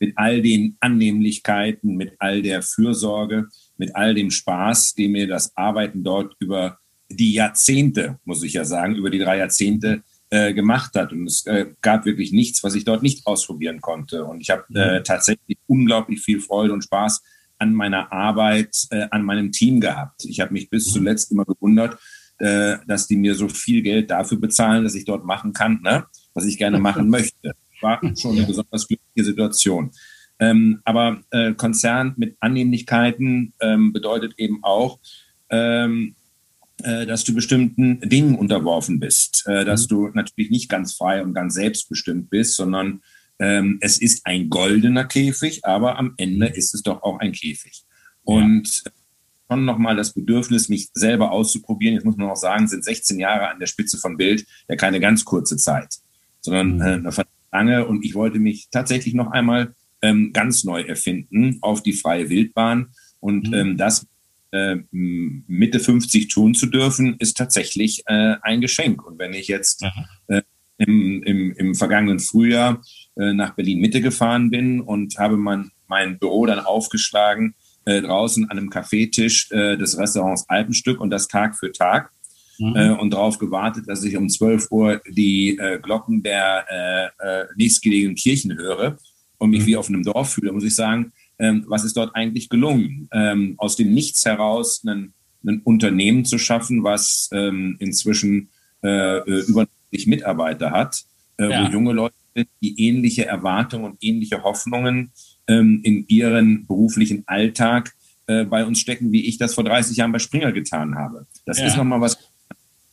mit 0.00 0.16
all 0.16 0.42
den 0.42 0.76
Annehmlichkeiten, 0.80 1.96
mit 1.96 2.12
all 2.18 2.42
der 2.42 2.62
Fürsorge, 2.62 3.48
mit 3.76 3.94
all 3.96 4.14
dem 4.14 4.30
Spaß, 4.30 4.94
den 4.94 5.12
mir 5.12 5.26
das 5.26 5.56
Arbeiten 5.56 6.04
dort 6.04 6.36
über 6.38 6.78
die 7.10 7.32
Jahrzehnte, 7.32 8.18
muss 8.24 8.42
ich 8.42 8.52
ja 8.52 8.64
sagen, 8.64 8.94
über 8.94 9.10
die 9.10 9.18
drei 9.18 9.38
Jahrzehnte 9.38 10.02
äh, 10.30 10.52
gemacht 10.52 10.94
hat. 10.94 11.12
Und 11.12 11.26
es 11.26 11.46
äh, 11.46 11.66
gab 11.80 12.04
wirklich 12.04 12.32
nichts, 12.32 12.62
was 12.62 12.74
ich 12.74 12.84
dort 12.84 13.02
nicht 13.02 13.26
ausprobieren 13.26 13.80
konnte. 13.80 14.24
Und 14.24 14.40
ich 14.40 14.50
habe 14.50 14.64
äh, 14.74 14.98
mhm. 14.98 15.04
tatsächlich 15.04 15.58
unglaublich 15.66 16.20
viel 16.20 16.40
Freude 16.40 16.72
und 16.72 16.84
Spaß 16.84 17.22
an 17.58 17.74
meiner 17.74 18.12
Arbeit, 18.12 18.86
äh, 18.90 19.06
an 19.10 19.22
meinem 19.22 19.52
Team 19.52 19.80
gehabt. 19.80 20.24
Ich 20.24 20.40
habe 20.40 20.52
mich 20.52 20.70
bis 20.70 20.88
mhm. 20.88 20.92
zuletzt 20.92 21.32
immer 21.32 21.44
gewundert, 21.44 21.98
äh, 22.38 22.76
dass 22.86 23.06
die 23.06 23.16
mir 23.16 23.34
so 23.34 23.48
viel 23.48 23.82
Geld 23.82 24.10
dafür 24.10 24.38
bezahlen, 24.38 24.84
dass 24.84 24.94
ich 24.94 25.04
dort 25.04 25.24
machen 25.24 25.52
kann, 25.52 25.80
ne? 25.82 26.04
was 26.34 26.44
ich 26.44 26.58
gerne 26.58 26.78
machen 26.78 27.08
möchte 27.10 27.54
war 27.80 28.00
schon 28.16 28.36
eine 28.36 28.46
besonders 28.46 28.86
glückliche 28.86 29.24
Situation. 29.24 29.90
Ähm, 30.40 30.80
aber 30.84 31.22
äh, 31.30 31.54
Konzern 31.54 32.14
mit 32.16 32.36
Annehmlichkeiten 32.40 33.54
ähm, 33.60 33.92
bedeutet 33.92 34.34
eben 34.38 34.62
auch, 34.62 35.00
ähm, 35.50 36.14
äh, 36.82 37.06
dass 37.06 37.24
du 37.24 37.34
bestimmten 37.34 38.00
Dingen 38.08 38.36
unterworfen 38.36 39.00
bist, 39.00 39.44
äh, 39.46 39.64
dass 39.64 39.84
mhm. 39.84 39.88
du 39.88 40.08
natürlich 40.08 40.50
nicht 40.50 40.68
ganz 40.68 40.94
frei 40.94 41.22
und 41.22 41.34
ganz 41.34 41.54
selbstbestimmt 41.54 42.30
bist, 42.30 42.54
sondern 42.54 43.02
ähm, 43.38 43.78
es 43.80 43.98
ist 43.98 44.26
ein 44.26 44.50
goldener 44.50 45.04
Käfig, 45.04 45.64
aber 45.64 45.98
am 45.98 46.14
Ende 46.16 46.48
mhm. 46.48 46.54
ist 46.54 46.74
es 46.74 46.82
doch 46.82 47.02
auch 47.02 47.18
ein 47.18 47.32
Käfig. 47.32 47.84
Und 48.24 48.84
ja. 48.84 48.92
schon 49.50 49.64
nochmal 49.64 49.96
das 49.96 50.12
Bedürfnis, 50.12 50.68
mich 50.68 50.90
selber 50.92 51.30
auszuprobieren, 51.30 51.94
jetzt 51.94 52.04
muss 52.04 52.16
man 52.16 52.28
auch 52.28 52.36
sagen, 52.36 52.68
sind 52.68 52.84
16 52.84 53.18
Jahre 53.18 53.48
an 53.48 53.60
der 53.60 53.66
Spitze 53.66 53.98
von 53.98 54.16
Bild 54.16 54.46
ja 54.68 54.76
keine 54.76 55.00
ganz 55.00 55.24
kurze 55.24 55.56
Zeit, 55.56 55.96
sondern 56.40 56.74
mhm. 56.76 56.80
äh, 56.80 56.84
eine 56.84 57.12
lange 57.52 57.86
und 57.86 58.04
ich 58.04 58.14
wollte 58.14 58.38
mich 58.38 58.68
tatsächlich 58.70 59.14
noch 59.14 59.30
einmal 59.30 59.74
ähm, 60.02 60.32
ganz 60.32 60.64
neu 60.64 60.82
erfinden 60.82 61.58
auf 61.60 61.82
die 61.82 61.92
freie 61.92 62.28
Wildbahn. 62.28 62.88
Und 63.20 63.48
mhm. 63.48 63.54
ähm, 63.54 63.76
das 63.76 64.06
äh, 64.52 64.76
Mitte 64.90 65.80
50 65.80 66.28
tun 66.28 66.54
zu 66.54 66.66
dürfen, 66.66 67.16
ist 67.18 67.36
tatsächlich 67.36 68.02
äh, 68.06 68.36
ein 68.42 68.60
Geschenk. 68.60 69.04
Und 69.04 69.18
wenn 69.18 69.34
ich 69.34 69.48
jetzt 69.48 69.84
äh, 70.28 70.42
im, 70.78 71.22
im, 71.24 71.52
im 71.52 71.74
vergangenen 71.74 72.20
Frühjahr 72.20 72.82
äh, 73.18 73.32
nach 73.32 73.54
Berlin 73.54 73.80
Mitte 73.80 74.00
gefahren 74.00 74.50
bin 74.50 74.80
und 74.80 75.18
habe 75.18 75.36
mein, 75.36 75.70
mein 75.86 76.18
Büro 76.18 76.46
dann 76.46 76.60
aufgeschlagen, 76.60 77.54
äh, 77.84 78.02
draußen 78.02 78.44
an 78.50 78.58
einem 78.58 78.70
Kaffeetisch 78.70 79.50
äh, 79.50 79.76
des 79.76 79.98
Restaurants 79.98 80.48
Alpenstück 80.48 81.00
und 81.00 81.10
das 81.10 81.28
Tag 81.28 81.56
für 81.56 81.72
Tag 81.72 82.10
mhm. 82.58 82.76
äh, 82.76 82.90
und 82.90 83.12
darauf 83.12 83.38
gewartet, 83.38 83.84
dass 83.88 84.04
ich 84.04 84.16
um 84.16 84.28
12 84.28 84.70
Uhr 84.70 85.00
die 85.08 85.58
äh, 85.58 85.78
Glocken 85.80 86.22
der 86.22 87.12
nächstgelegenen 87.56 88.16
Kirchen 88.16 88.56
höre 88.56 88.98
und 89.38 89.50
mich 89.50 89.62
mhm. 89.62 89.66
wie 89.66 89.76
auf 89.76 89.88
einem 89.88 90.02
Dorf 90.02 90.32
fühle, 90.34 90.52
muss 90.52 90.64
ich 90.64 90.74
sagen, 90.74 91.12
ähm, 91.38 91.64
was 91.68 91.84
ist 91.84 91.96
dort 91.96 92.14
eigentlich 92.14 92.48
gelungen? 92.48 93.08
Ähm, 93.12 93.54
aus 93.58 93.76
dem 93.76 93.92
Nichts 93.92 94.24
heraus 94.24 94.82
ein, 94.84 95.12
ein 95.46 95.60
Unternehmen 95.62 96.24
zu 96.24 96.38
schaffen, 96.38 96.82
was 96.82 97.30
ähm, 97.32 97.76
inzwischen 97.78 98.48
äh, 98.82 99.22
über 99.46 99.66
Mitarbeiter 100.06 100.70
hat, 100.70 101.04
äh, 101.38 101.50
ja. 101.50 101.66
wo 101.66 101.72
junge 101.72 101.92
Leute 101.92 102.14
die 102.62 102.86
ähnliche 102.86 103.26
Erwartungen 103.26 103.84
und 103.84 103.96
ähnliche 104.00 104.42
Hoffnungen 104.42 105.12
ähm, 105.46 105.80
in 105.82 106.06
ihren 106.08 106.66
beruflichen 106.66 107.24
Alltag 107.26 107.94
äh, 108.26 108.44
bei 108.44 108.64
uns 108.64 108.80
stecken, 108.80 109.12
wie 109.12 109.26
ich 109.26 109.38
das 109.38 109.54
vor 109.54 109.64
30 109.64 109.96
Jahren 109.96 110.12
bei 110.12 110.18
Springer 110.18 110.52
getan 110.52 110.96
habe. 110.96 111.26
Das 111.46 111.58
ja. 111.58 111.66
ist 111.66 111.76
nochmal 111.76 112.00
was, 112.00 112.18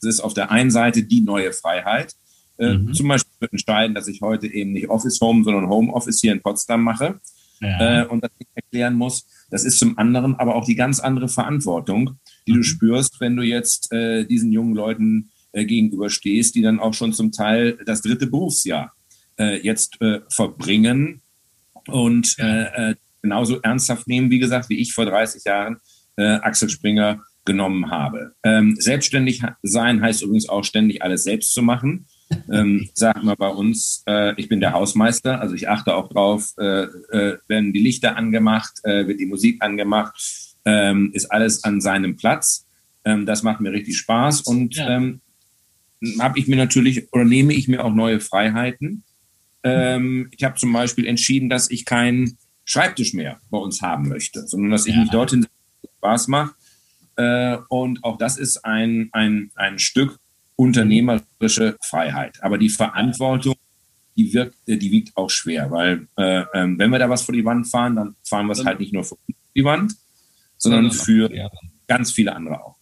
das 0.01 0.15
ist 0.15 0.19
auf 0.19 0.33
der 0.33 0.51
einen 0.51 0.71
Seite 0.71 1.03
die 1.03 1.21
neue 1.21 1.51
Freiheit. 1.53 2.13
Äh, 2.57 2.77
mhm. 2.77 2.93
Zum 2.93 3.07
Beispiel 3.07 3.33
wird 3.39 3.51
entscheiden, 3.51 3.95
dass 3.95 4.07
ich 4.07 4.21
heute 4.21 4.47
eben 4.47 4.71
nicht 4.71 4.89
Office 4.89 5.19
Home, 5.21 5.43
sondern 5.43 5.69
Home 5.69 5.91
Office 5.93 6.21
hier 6.21 6.31
in 6.31 6.41
Potsdam 6.41 6.83
mache 6.83 7.19
ja. 7.61 8.01
äh, 8.01 8.05
und 8.05 8.23
das 8.23 8.31
ich 8.39 8.47
erklären 8.53 8.95
muss. 8.95 9.27
Das 9.49 9.63
ist 9.63 9.79
zum 9.79 9.97
anderen 9.97 10.35
aber 10.35 10.55
auch 10.55 10.65
die 10.65 10.75
ganz 10.75 10.99
andere 10.99 11.27
Verantwortung, 11.27 12.19
die 12.47 12.53
mhm. 12.53 12.57
du 12.57 12.63
spürst, 12.63 13.19
wenn 13.19 13.35
du 13.35 13.43
jetzt 13.43 13.91
äh, 13.91 14.25
diesen 14.25 14.51
jungen 14.51 14.75
Leuten 14.75 15.31
äh, 15.51 15.65
gegenüberstehst, 15.65 16.55
die 16.55 16.61
dann 16.61 16.79
auch 16.79 16.93
schon 16.93 17.13
zum 17.13 17.31
Teil 17.31 17.77
das 17.85 18.01
dritte 18.01 18.27
Berufsjahr 18.27 18.93
äh, 19.39 19.59
jetzt 19.61 20.01
äh, 20.01 20.21
verbringen 20.29 21.21
und 21.87 22.35
äh, 22.39 22.91
äh, 22.91 22.95
genauso 23.21 23.61
ernsthaft 23.61 24.07
nehmen, 24.07 24.29
wie 24.29 24.39
gesagt, 24.39 24.69
wie 24.69 24.79
ich 24.79 24.93
vor 24.93 25.05
30 25.05 25.43
Jahren 25.45 25.77
äh, 26.17 26.23
Axel 26.23 26.69
Springer 26.69 27.21
genommen 27.45 27.91
habe. 27.91 28.33
Ähm, 28.43 28.75
selbstständig 28.79 29.43
sein 29.61 30.01
heißt 30.01 30.23
übrigens 30.23 30.49
auch 30.49 30.63
ständig 30.63 31.03
alles 31.03 31.23
selbst 31.23 31.53
zu 31.53 31.61
machen. 31.61 32.07
Ähm, 32.51 32.89
sag 32.93 33.23
mal 33.23 33.35
bei 33.35 33.49
uns, 33.49 34.03
äh, 34.07 34.33
ich 34.39 34.49
bin 34.49 34.59
der 34.59 34.73
Hausmeister, 34.73 35.39
also 35.39 35.53
ich 35.53 35.69
achte 35.69 35.95
auch 35.95 36.09
drauf, 36.09 36.53
äh, 36.57 36.83
äh, 36.83 37.37
werden 37.47 37.71
die 37.71 37.79
Lichter 37.79 38.17
angemacht, 38.17 38.73
äh, 38.83 39.07
wird 39.07 39.19
die 39.19 39.27
Musik 39.27 39.61
angemacht, 39.63 40.15
ähm, 40.65 41.11
ist 41.13 41.31
alles 41.31 41.63
an 41.63 41.81
seinem 41.81 42.17
Platz. 42.17 42.65
Ähm, 43.05 43.25
das 43.27 43.43
macht 43.43 43.61
mir 43.61 43.71
richtig 43.71 43.97
Spaß 43.97 44.41
und 44.41 44.75
ja. 44.75 44.89
ähm, 44.89 45.21
habe 46.19 46.39
ich 46.39 46.47
mir 46.47 46.57
natürlich 46.57 47.11
oder 47.13 47.25
nehme 47.25 47.53
ich 47.53 47.67
mir 47.67 47.85
auch 47.85 47.93
neue 47.93 48.19
Freiheiten. 48.19 49.03
Ähm, 49.65 50.29
ich 50.31 50.43
habe 50.43 50.55
zum 50.55 50.71
Beispiel 50.71 51.07
entschieden, 51.07 51.49
dass 51.49 51.69
ich 51.69 51.85
keinen 51.85 52.37
Schreibtisch 52.65 53.13
mehr 53.13 53.39
bei 53.49 53.57
uns 53.57 53.81
haben 53.81 54.07
möchte, 54.07 54.47
sondern 54.47 54.71
dass 54.71 54.85
ich 54.85 54.95
ja. 54.95 55.01
mich 55.01 55.09
dorthin 55.09 55.47
Spaß 55.97 56.27
mache. 56.27 56.53
Äh, 57.15 57.57
und 57.69 58.03
auch 58.03 58.17
das 58.17 58.37
ist 58.37 58.63
ein, 58.65 59.09
ein, 59.11 59.51
ein 59.55 59.79
Stück 59.79 60.19
unternehmerische 60.55 61.77
Freiheit. 61.81 62.41
Aber 62.43 62.57
die 62.57 62.69
Verantwortung, 62.69 63.55
die 64.15 64.33
wirkt, 64.33 64.55
äh, 64.67 64.77
die 64.77 64.91
wiegt 64.91 65.15
auch 65.17 65.29
schwer, 65.29 65.71
weil 65.71 66.07
äh, 66.17 66.41
äh, 66.41 66.45
wenn 66.53 66.89
wir 66.89 66.99
da 66.99 67.09
was 67.09 67.23
vor 67.23 67.33
die 67.33 67.45
Wand 67.45 67.67
fahren, 67.67 67.95
dann 67.95 68.15
fahren 68.23 68.47
wir 68.47 68.53
es 68.53 68.65
halt 68.65 68.79
nicht 68.79 68.93
nur 68.93 69.03
für 69.03 69.17
die 69.55 69.63
Wand, 69.63 69.93
sondern 70.57 70.91
für 70.91 71.29
ganz 71.87 72.11
viele 72.11 72.35
andere 72.35 72.63
auch. 72.63 72.77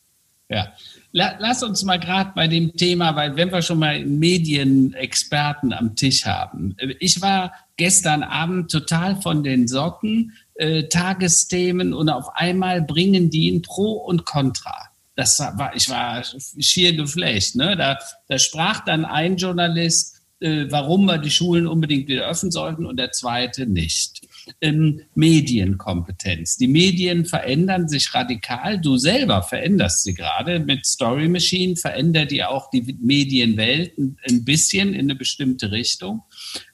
Ja, 0.49 0.73
Lass 1.15 1.61
uns 1.61 1.83
mal 1.83 1.99
gerade 1.99 2.31
bei 2.33 2.47
dem 2.47 2.75
Thema, 2.75 3.15
weil 3.15 3.35
wenn 3.35 3.51
wir 3.51 3.61
schon 3.61 3.77
mal 3.77 4.03
Medienexperten 4.03 5.71
am 5.71 5.95
Tisch 5.95 6.25
haben. 6.25 6.75
Ich 6.99 7.21
war 7.21 7.53
gestern 7.77 8.23
Abend 8.23 8.71
total 8.71 9.21
von 9.21 9.43
den 9.43 9.67
Socken, 9.67 10.33
äh, 10.55 10.87
Tagesthemen 10.87 11.93
und 11.93 12.09
auf 12.09 12.35
einmal 12.35 12.81
bringen 12.81 13.29
die 13.29 13.51
ein 13.51 13.61
Pro 13.61 13.91
und 13.91 14.25
Contra. 14.25 14.89
Das 15.15 15.39
war, 15.39 15.75
ich 15.75 15.87
war 15.87 16.23
schier 16.59 16.95
geflecht. 16.95 17.55
Ne? 17.55 17.77
Da, 17.77 17.99
da 18.27 18.39
sprach 18.39 18.83
dann 18.83 19.05
ein 19.05 19.37
Journalist, 19.37 20.19
äh, 20.39 20.65
warum 20.71 21.05
wir 21.05 21.19
die 21.19 21.29
Schulen 21.29 21.67
unbedingt 21.67 22.07
wieder 22.07 22.25
öffnen 22.25 22.51
sollten 22.51 22.87
und 22.87 22.97
der 22.97 23.11
zweite 23.11 23.67
nicht 23.67 24.21
ähm, 24.61 25.01
Medienkompetenz. 25.15 26.57
Die 26.57 26.67
Medien 26.67 27.25
verändern 27.25 27.87
sich 27.87 28.13
radikal. 28.13 28.79
Du 28.79 28.97
selber 28.97 29.43
veränderst 29.43 30.03
sie 30.03 30.13
gerade. 30.13 30.59
Mit 30.59 30.85
Story 30.85 31.27
Machine 31.27 31.75
verändert 31.75 32.31
ihr 32.31 32.49
auch 32.49 32.69
die 32.69 32.97
Medienwelt 33.01 33.97
ein, 33.97 34.45
bisschen 34.45 34.93
in 34.93 35.01
eine 35.01 35.15
bestimmte 35.15 35.71
Richtung. 35.71 36.23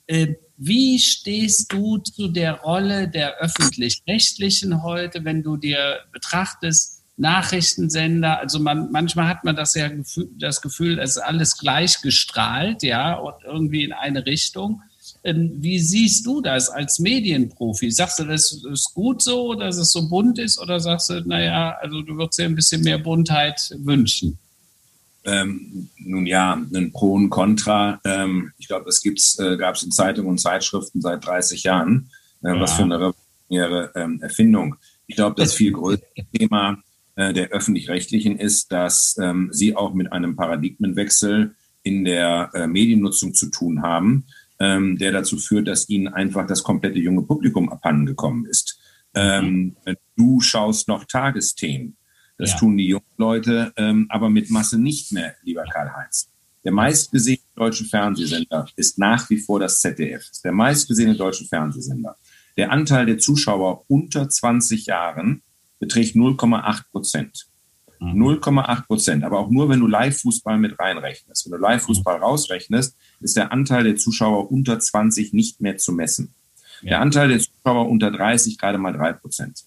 Äh, 0.08 0.36
wie 0.58 1.00
stehst 1.00 1.72
du 1.72 2.00
zu 2.00 2.28
der 2.28 2.56
Rolle 2.56 3.08
der 3.08 3.38
öffentlich-rechtlichen 3.38 4.84
heute, 4.84 5.24
wenn 5.24 5.42
du 5.42 5.56
dir 5.56 6.00
betrachtest, 6.12 7.00
Nachrichtensender, 7.20 8.40
also 8.40 8.60
man, 8.60 8.92
manchmal 8.92 9.28
hat 9.28 9.44
man 9.44 9.56
das 9.56 9.76
ja 9.76 9.90
das 10.38 10.62
Gefühl, 10.62 11.00
es 11.00 11.18
ist 11.18 11.18
alles 11.18 11.58
gleich 11.58 12.02
gestrahlt, 12.02 12.82
ja, 12.82 13.16
und 13.16 13.36
irgendwie 13.44 13.84
in 13.84 13.92
eine 13.92 14.26
Richtung. 14.26 14.82
Ähm, 15.24 15.52
wie 15.58 15.80
siehst 15.80 16.26
du 16.26 16.42
das 16.42 16.70
als 16.70 17.00
Medienprofi? 17.00 17.92
Sagst 17.92 18.20
du, 18.20 18.24
das 18.24 18.64
ist 18.72 18.94
gut 18.94 19.22
so, 19.22 19.54
dass 19.54 19.78
es 19.78 19.92
so 19.92 20.08
bunt 20.08 20.40
ist, 20.40 20.60
oder 20.60 20.80
sagst 20.80 21.10
du, 21.10 21.22
naja, 21.26 21.76
also 21.82 22.02
du 22.02 22.16
würdest 22.16 22.40
dir 22.40 22.46
ein 22.46 22.56
bisschen 22.56 22.84
mehr 22.84 22.98
Buntheit 22.98 23.76
wünschen? 23.80 24.38
Ähm, 25.26 25.90
nun 25.98 26.26
ja, 26.26 26.54
ein 26.74 26.92
Pro 26.94 27.14
und 27.14 27.30
Contra. 27.30 28.00
Ähm, 28.06 28.54
ich 28.58 28.68
glaube, 28.68 28.86
das 28.86 29.04
äh, 29.40 29.58
gab 29.58 29.76
es 29.76 29.84
in 29.84 29.92
Zeitungen 29.92 30.32
und 30.32 30.40
Zeitschriften 30.40 31.02
seit 31.02 31.26
30 31.26 31.64
Jahren. 31.64 32.10
Äh, 32.42 32.50
ja. 32.50 32.60
Was 32.62 32.74
für 32.74 32.84
eine 32.84 32.96
revolutionäre 32.96 33.92
ähm, 33.96 34.22
Erfindung. 34.22 34.76
Ich 35.08 35.18
glaube, 35.18 35.36
das 35.42 35.54
viel 35.56 35.74
größere 35.74 36.06
Thema 36.34 36.82
äh, 37.16 37.34
der 37.34 37.50
öffentlich-rechtlichen 37.50 38.40
ist, 38.40 38.72
dass 38.72 39.18
ähm, 39.22 39.50
sie 39.52 39.76
auch 39.76 39.94
mit 39.94 40.14
einem 40.14 40.38
Paradigmenwechsel 40.38 41.56
in 41.84 42.06
der 42.06 42.52
äh, 42.54 42.68
Mediennutzung 42.68 43.34
zu 43.34 43.50
tun 43.50 43.82
haben 43.82 44.26
ähm, 44.60 44.98
der 44.98 45.12
dazu 45.12 45.38
führt, 45.38 45.68
dass 45.68 45.90
ihnen 45.90 46.08
einfach 46.08 46.46
das 46.48 46.64
komplette 46.64 47.00
junge 47.00 47.24
Publikum 47.24 47.70
abhanden 47.70 48.06
gekommen 48.06 48.46
ist. 48.46 48.80
Ähm, 49.16 49.76
mhm. 49.86 49.96
Du 50.16 50.42
schaust 50.42 50.88
noch 50.88 51.06
Tagesthemen. 51.06 51.96
Das 52.38 52.52
ja. 52.54 52.58
tun 52.58 52.78
die 52.78 52.88
jungen 52.88 53.04
Leute, 53.18 53.74
ähm, 53.76 54.06
aber 54.10 54.30
mit 54.30 54.50
Masse 54.50 54.80
nicht 54.80 55.12
mehr, 55.12 55.36
lieber 55.44 55.64
Karl-Heinz. 55.64 56.32
Der 56.64 56.72
meistgesehene 56.72 57.42
deutsche 57.56 57.86
Fernsehsender 57.86 58.68
ist 58.76 58.98
nach 58.98 59.30
wie 59.30 59.40
vor 59.40 59.60
das 59.60 59.80
ZDF. 59.80 60.26
Der 60.44 60.52
meistgesehene 60.52 61.16
deutsche 61.16 61.46
Fernsehsender. 61.46 62.16
Der 62.58 62.72
Anteil 62.72 63.06
der 63.06 63.18
Zuschauer 63.18 63.86
unter 63.88 64.28
20 64.28 64.86
Jahren 64.86 65.42
beträgt 65.80 66.16
0,8 66.16 66.84
Prozent. 66.92 67.49
0,8 68.00 68.78
mhm. 68.78 68.84
Prozent, 68.86 69.24
aber 69.24 69.40
auch 69.40 69.50
nur, 69.50 69.70
wenn 69.70 69.80
du 69.80 69.88
Live-Fußball 69.88 70.58
mit 70.58 70.80
reinrechnest. 70.80 71.46
Wenn 71.46 71.52
du 71.52 71.58
Live-Fußball 71.58 72.18
mhm. 72.18 72.24
rausrechnest, 72.24 72.96
ist 73.20 73.36
der 73.36 73.52
Anteil 73.52 73.84
der 73.84 73.98
Zuschauer 73.98 74.52
unter 74.52 74.80
20 74.80 75.34
nicht 75.34 75.62
mehr 75.62 75.78
zu 75.78 75.92
messen. 75.92 76.34
Der 76.82 77.02
Anteil 77.02 77.28
der 77.28 77.40
Zuschauer 77.40 77.90
unter 77.90 78.10
30 78.10 78.58
gerade 78.58 78.78
mal 78.78 78.94
drei 78.94 79.12
Prozent. 79.12 79.66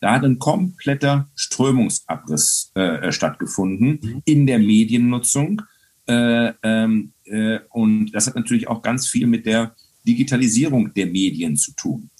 Da 0.00 0.12
hat 0.12 0.24
ein 0.24 0.38
kompletter 0.38 1.28
Strömungsabriss 1.34 2.70
äh, 2.74 3.10
stattgefunden 3.10 3.98
mhm. 4.00 4.22
in 4.24 4.46
der 4.46 4.60
Mediennutzung. 4.60 5.62
Äh, 6.06 6.52
ähm, 6.62 7.12
äh, 7.24 7.58
und 7.70 8.12
das 8.12 8.28
hat 8.28 8.36
natürlich 8.36 8.68
auch 8.68 8.82
ganz 8.82 9.08
viel 9.08 9.26
mit 9.26 9.46
der 9.46 9.74
Digitalisierung 10.06 10.94
der 10.94 11.06
Medien 11.06 11.56
zu 11.56 11.72
tun. 11.74 12.10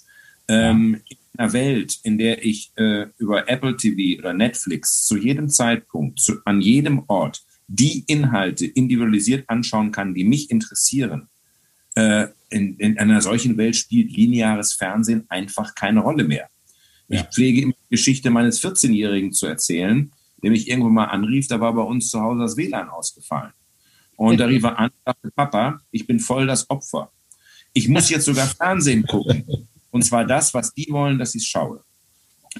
Ähm, 0.47 1.01
ja 1.07 1.17
einer 1.37 1.53
Welt, 1.53 1.99
in 2.03 2.17
der 2.17 2.45
ich 2.45 2.71
äh, 2.75 3.07
über 3.17 3.49
Apple 3.49 3.75
TV 3.77 4.19
oder 4.19 4.33
Netflix 4.33 5.05
zu 5.05 5.17
jedem 5.17 5.49
Zeitpunkt, 5.49 6.19
zu, 6.19 6.35
an 6.45 6.61
jedem 6.61 7.03
Ort 7.07 7.43
die 7.67 8.03
Inhalte 8.07 8.65
individualisiert 8.65 9.49
anschauen 9.49 9.91
kann, 9.91 10.13
die 10.13 10.23
mich 10.23 10.51
interessieren, 10.51 11.29
äh, 11.95 12.27
in, 12.49 12.77
in 12.77 12.99
einer 12.99 13.21
solchen 13.21 13.57
Welt 13.57 13.75
spielt 13.75 14.11
lineares 14.11 14.73
Fernsehen 14.73 15.25
einfach 15.29 15.73
keine 15.75 16.01
Rolle 16.01 16.23
mehr. 16.23 16.49
Ja. 17.07 17.21
Ich 17.21 17.27
pflege 17.33 17.61
immer 17.61 17.73
die 17.73 17.95
Geschichte 17.95 18.29
meines 18.29 18.63
14-Jährigen 18.63 19.33
zu 19.33 19.47
erzählen, 19.47 20.11
der 20.41 20.51
mich 20.51 20.69
irgendwann 20.69 20.93
mal 20.93 21.05
anrief, 21.05 21.47
da 21.47 21.59
war 21.59 21.73
bei 21.73 21.81
uns 21.81 22.09
zu 22.09 22.19
Hause 22.21 22.41
das 22.41 22.57
WLAN 22.57 22.89
ausgefallen. 22.89 23.53
Und 24.15 24.39
da 24.39 24.45
rief 24.45 24.63
er 24.63 24.77
an, 24.77 24.91
sagte, 25.05 25.31
Papa, 25.31 25.81
ich 25.91 26.05
bin 26.05 26.19
voll 26.19 26.45
das 26.45 26.69
Opfer. 26.69 27.11
Ich 27.73 27.87
muss 27.87 28.09
jetzt 28.09 28.25
sogar 28.25 28.47
Fernsehen 28.47 29.03
gucken. 29.07 29.67
Und 29.93 30.01
zwar 30.01 30.25
das, 30.25 30.55
was 30.55 30.73
die 30.73 30.87
wollen, 30.89 31.19
dass 31.19 31.35
ich 31.35 31.47
schaue. 31.47 31.83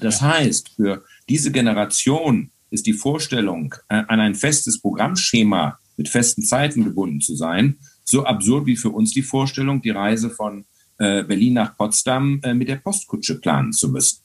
Das 0.00 0.22
heißt, 0.22 0.76
für 0.76 1.04
diese 1.28 1.50
Generation 1.50 2.52
ist 2.70 2.86
die 2.86 2.92
Vorstellung, 2.92 3.74
äh, 3.88 4.04
an 4.06 4.20
ein 4.20 4.36
festes 4.36 4.80
Programmschema 4.80 5.80
mit 5.96 6.08
festen 6.08 6.44
Zeiten 6.44 6.84
gebunden 6.84 7.20
zu 7.20 7.34
sein, 7.34 7.78
so 8.04 8.24
absurd 8.24 8.66
wie 8.66 8.76
für 8.76 8.90
uns 8.90 9.10
die 9.10 9.22
Vorstellung, 9.22 9.82
die 9.82 9.90
Reise 9.90 10.30
von 10.30 10.64
äh, 10.98 11.24
Berlin 11.24 11.54
nach 11.54 11.76
Potsdam 11.76 12.38
äh, 12.44 12.54
mit 12.54 12.68
der 12.68 12.76
Postkutsche 12.76 13.40
planen 13.40 13.72
zu 13.72 13.88
müssen. 13.88 14.22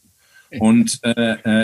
Und 0.59 0.99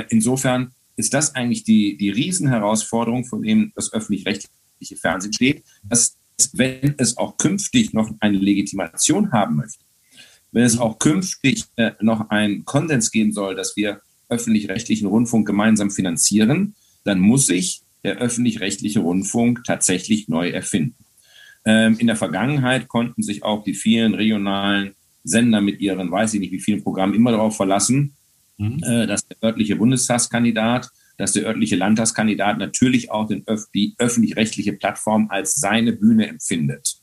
insofern 0.09 0.71
ist 0.95 1.15
das 1.15 1.33
eigentlich 1.33 1.63
die, 1.63 1.97
die 1.97 2.11
Riesenherausforderung, 2.11 3.25
von 3.25 3.41
dem 3.41 3.71
das 3.75 3.91
öffentlich-rechtliche 3.91 4.95
Fernsehen 4.95 5.33
steht, 5.33 5.63
dass 5.81 6.19
wenn 6.53 6.93
es 6.99 7.17
auch 7.17 7.37
künftig 7.37 7.93
noch 7.93 8.11
eine 8.19 8.37
Legitimation 8.37 9.31
haben 9.31 9.55
möchte, 9.55 9.84
wenn 10.55 10.63
es 10.63 10.79
auch 10.79 10.99
künftig 10.99 11.65
äh, 11.75 11.91
noch 11.99 12.29
einen 12.29 12.63
Konsens 12.63 13.11
geben 13.11 13.33
soll, 13.33 13.55
dass 13.55 13.75
wir 13.75 13.99
öffentlich-rechtlichen 14.29 15.05
Rundfunk 15.05 15.45
gemeinsam 15.45 15.91
finanzieren, 15.91 16.75
dann 17.03 17.19
muss 17.19 17.47
sich 17.47 17.81
der 18.05 18.19
öffentlich-rechtliche 18.19 19.01
Rundfunk 19.01 19.65
tatsächlich 19.65 20.29
neu 20.29 20.49
erfinden. 20.49 20.95
Ähm, 21.65 21.97
in 21.99 22.07
der 22.07 22.15
Vergangenheit 22.15 22.87
konnten 22.87 23.21
sich 23.21 23.43
auch 23.43 23.65
die 23.65 23.73
vielen 23.73 24.13
regionalen 24.13 24.93
Sender 25.25 25.59
mit 25.59 25.81
ihren, 25.81 26.09
weiß 26.09 26.35
ich 26.35 26.39
nicht 26.39 26.53
wie 26.53 26.61
vielen 26.61 26.83
Programmen 26.83 27.15
immer 27.15 27.31
darauf 27.31 27.57
verlassen, 27.57 28.13
mhm. 28.57 28.81
äh, 28.81 29.07
dass 29.07 29.27
der 29.27 29.35
örtliche 29.43 29.75
Bundestagskandidat, 29.75 30.89
dass 31.17 31.33
der 31.33 31.43
örtliche 31.43 31.75
Landtagskandidat 31.75 32.59
natürlich 32.59 33.11
auch 33.11 33.27
den 33.27 33.43
Öf 33.45 33.65
die 33.73 33.93
öffentlich-rechtliche 33.97 34.71
Plattform 34.71 35.27
als 35.29 35.55
seine 35.55 35.91
Bühne 35.91 36.27
empfindet. 36.27 36.95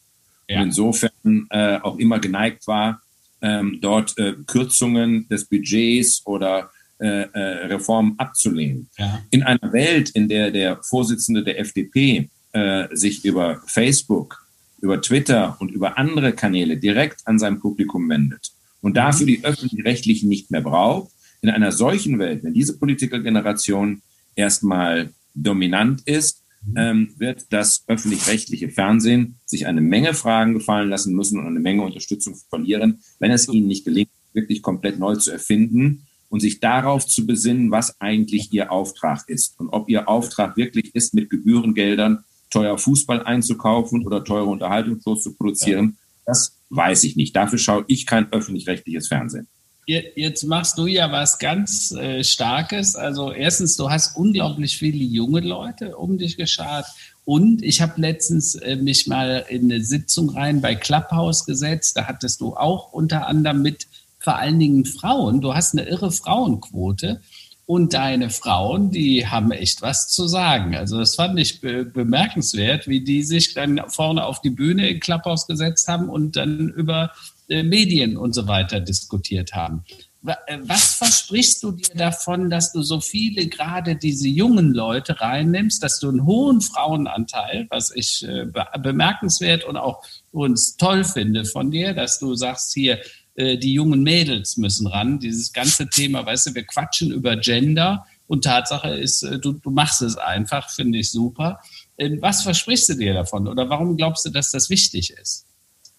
Ja. 0.49 0.61
Und 0.61 0.69
insofern 0.69 1.49
äh, 1.51 1.77
auch 1.83 1.99
immer 1.99 2.19
geneigt 2.19 2.67
war, 2.67 3.03
ähm, 3.43 3.79
dort 3.81 4.17
äh, 4.19 4.35
Kürzungen 4.47 5.29
des 5.29 5.45
Budgets 5.45 6.23
oder 6.25 6.71
äh, 7.01 7.27
äh, 7.33 7.67
Reformen 7.67 8.15
abzulehnen. 8.19 8.89
Ja. 8.97 9.23
In 9.31 9.43
einer 9.43 9.73
Welt, 9.73 10.11
in 10.11 10.29
der 10.29 10.51
der 10.51 10.83
Vorsitzende 10.83 11.43
der 11.43 11.59
FDP 11.59 12.31
äh, 12.53 12.87
sich 12.93 13.25
über 13.25 13.61
Facebook, 13.67 14.47
über 14.81 15.01
Twitter 15.01 15.57
und 15.59 15.73
über 15.73 15.99
andere 15.99 16.33
Kanäle 16.33 16.77
direkt 16.77 17.27
an 17.27 17.39
sein 17.39 17.59
Publikum 17.59 18.09
wendet 18.09 18.53
und 18.83 18.97
dafür 18.97 19.27
die 19.27 19.45
öffentlich-rechtlichen 19.45 20.29
nicht 20.29 20.51
mehr 20.51 20.61
braucht, 20.61 21.11
in 21.41 21.51
einer 21.51 21.73
solchen 21.73 22.19
Welt, 22.19 22.45
wenn 22.45 22.55
diese 22.55 22.79
Politikergeneration 22.79 24.03
erstmal 24.37 25.11
dominant 25.35 26.03
ist, 26.07 26.42
ähm, 26.77 27.13
wird 27.17 27.47
das 27.51 27.85
öffentlich-rechtliche 27.87 28.69
Fernsehen 28.69 29.39
sich 29.45 29.67
eine 29.67 29.81
Menge 29.81 30.15
Fragen 30.15 30.55
gefallen 30.55 30.89
lassen 30.89 31.15
müssen 31.15 31.39
und 31.39 31.47
eine 31.47 31.61
Menge 31.61 31.83
Unterstützung 31.83 32.37
verlieren, 32.49 33.01
wenn 33.19 33.31
es 33.31 33.49
ihnen 33.49 33.67
nicht 33.67 33.85
gelingt, 33.85 34.11
wirklich 34.33 34.63
komplett 34.63 34.99
neu 34.99 35.17
zu 35.17 35.31
erfinden 35.31 36.07
und 36.29 36.41
sich 36.41 36.61
darauf 36.61 37.07
zu 37.07 37.27
besinnen, 37.27 37.71
was 37.71 38.01
eigentlich 38.01 38.53
ihr 38.53 38.73
Auftrag 38.73 39.29
ist 39.29 39.59
und 39.61 39.69
ob 39.69 39.89
ihr 39.91 40.09
Auftrag 40.09 40.57
wirklich 40.57 40.95
ist, 40.95 41.15
mit 41.15 41.29
Gebührengeldern 41.29 42.25
teuer 42.51 42.79
Fußball 42.79 43.23
einzukaufen 43.23 44.07
oder 44.07 44.25
teure 44.25 44.47
Unterhaltungsshows 44.47 45.23
zu 45.23 45.35
produzieren. 45.35 45.99
Das 46.25 46.59
weiß 46.71 47.05
ich 47.05 47.17
nicht. 47.17 47.35
Dafür 47.35 47.59
schaue 47.59 47.85
ich 47.89 48.07
kein 48.07 48.33
öffentlich-rechtliches 48.33 49.09
Fernsehen. 49.09 49.49
Jetzt 49.85 50.45
machst 50.45 50.79
du 50.79 50.87
ja 50.87 51.11
was 51.11 51.39
ganz 51.39 51.91
äh, 51.91 52.23
Starkes. 52.23 52.95
Also 52.95 53.33
erstens, 53.33 53.77
du 53.77 53.91
hast 53.91 54.17
unglaublich 54.17 54.79
viele 54.79 55.03
junge 55.03 55.41
Leute 55.41 55.97
um 55.97 56.19
dich 56.19 56.37
geschart. 56.37 56.87
Und 57.25 57.63
ich 57.63 57.81
habe 57.81 58.01
letztens 58.01 58.55
äh, 58.55 58.77
mich 58.77 59.09
mal 59.09 59.45
in 59.49 59.71
eine 59.71 59.83
Sitzung 59.83 60.31
rein 60.31 60.61
bei 60.61 60.77
Clubhouse 60.77 61.47
gesetzt. 61.47 61.97
Da 61.97 62.07
hattest 62.07 62.41
du 62.41 62.55
auch 62.55 62.93
unter 62.93 63.27
anderem 63.27 63.63
mit 63.63 63.89
vor 64.19 64.37
allen 64.37 64.61
Dingen 64.61 64.85
Frauen. 64.85 65.41
Du 65.41 65.53
hast 65.53 65.75
eine 65.75 65.89
irre 65.89 66.13
Frauenquote. 66.13 67.21
Und 67.65 67.95
deine 67.95 68.29
Frauen, 68.31 68.91
die 68.91 69.27
haben 69.27 69.53
echt 69.53 69.83
was 69.83 70.09
zu 70.09 70.27
sagen. 70.27 70.77
Also 70.77 70.99
das 70.99 71.15
fand 71.15 71.39
ich 71.39 71.61
be 71.61 71.85
bemerkenswert, 71.85 72.89
wie 72.89 73.01
die 73.03 73.23
sich 73.23 73.55
dann 73.55 73.81
vorne 73.89 74.27
auf 74.27 74.41
die 74.41 74.51
Bühne 74.51 74.89
in 74.89 75.01
Klapphaus 75.01 75.47
gesetzt 75.47 75.89
haben 75.89 76.09
und 76.09 76.37
dann 76.37 76.69
über 76.69 77.13
Medien 77.63 78.17
und 78.17 78.35
so 78.35 78.47
weiter 78.47 78.81
diskutiert 78.81 79.53
haben. 79.53 79.85
Äh, 80.25 80.59
was 80.63 80.95
versprichst 80.95 81.63
du 81.63 81.73
dir 81.73 81.95
davon, 81.95 82.49
dass 82.49 82.73
du 82.73 82.83
so 82.83 83.01
viele, 83.01 83.47
gerade 83.47 83.97
diese 83.97 84.29
jungen 84.29 84.73
Leute 84.73 85.21
reinnimmst, 85.21 85.83
dass 85.83 85.99
du 85.99 86.09
einen 86.09 86.25
hohen 86.25 86.61
Frauenanteil, 86.61 87.67
was 87.71 87.91
ich 87.95 88.27
äh, 88.27 88.47
bemerkenswert 88.81 89.65
und 89.65 89.77
auch 89.77 90.05
uns 90.31 90.77
toll 90.77 91.05
finde 91.05 91.45
von 91.45 91.71
dir, 91.71 91.93
dass 91.95 92.19
du 92.19 92.35
sagst 92.35 92.73
hier, 92.73 93.01
äh, 93.35 93.57
die 93.59 93.73
jungen 93.73 94.03
Mädels 94.03 94.57
müssen 94.57 94.87
ran. 94.87 95.19
Dieses 95.19 95.53
ganze 95.53 95.89
Thema, 95.89 96.25
weißt 96.25 96.49
du, 96.49 96.55
wir 96.55 96.65
quatschen 96.65 97.11
über 97.11 97.37
Gender 97.37 98.07
und 98.27 98.45
Tatsache 98.45 98.91
ist, 98.91 99.23
äh, 99.23 99.39
du, 99.39 99.53
du 99.53 99.71
machst 99.71 100.03
es 100.03 100.17
einfach, 100.17 100.71
finde 100.71 100.99
ich 100.99 101.11
super. 101.11 101.61
Ähm, 101.99 102.19
was 102.21 102.43
versprichst 102.43 102.91
du 102.91 102.95
dir 102.95 103.15
davon 103.15 103.49
oder 103.49 103.69
warum 103.69 103.97
glaubst 103.97 104.25
du, 104.25 104.31
dass 104.31 104.53
das 104.53 104.71
wichtig 104.71 105.11
ist? 105.11 105.47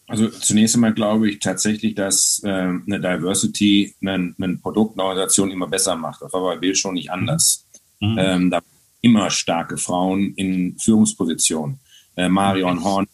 Also 0.08 0.28
zunächst 0.28 0.76
einmal 0.76 0.94
glaube 0.94 1.30
ich 1.30 1.39
tatsächlich, 1.39 1.96
dass 1.96 2.42
äh, 2.44 2.50
eine 2.50 3.00
Diversity 3.00 3.96
eine, 4.02 4.34
eine 4.38 4.58
Produktorganisation 4.58 5.52
immer 5.52 5.68
besser 5.68 5.96
macht. 5.96 6.22
Das 6.22 6.34
war 6.34 6.42
bei 6.42 6.58
Bild 6.58 6.78
schon 6.78 6.96
nicht 6.96 7.12
anders. 7.12 7.66
Mhm. 8.00 8.18
Ähm, 8.20 8.50
da 8.50 8.62
immer 9.02 9.30
starke 9.30 9.78
Frauen 9.78 10.34
in 10.36 10.78
Führungspositionen. 10.78 11.80
Äh, 12.16 12.30
Marion 12.30 12.84
Horn 12.84 13.08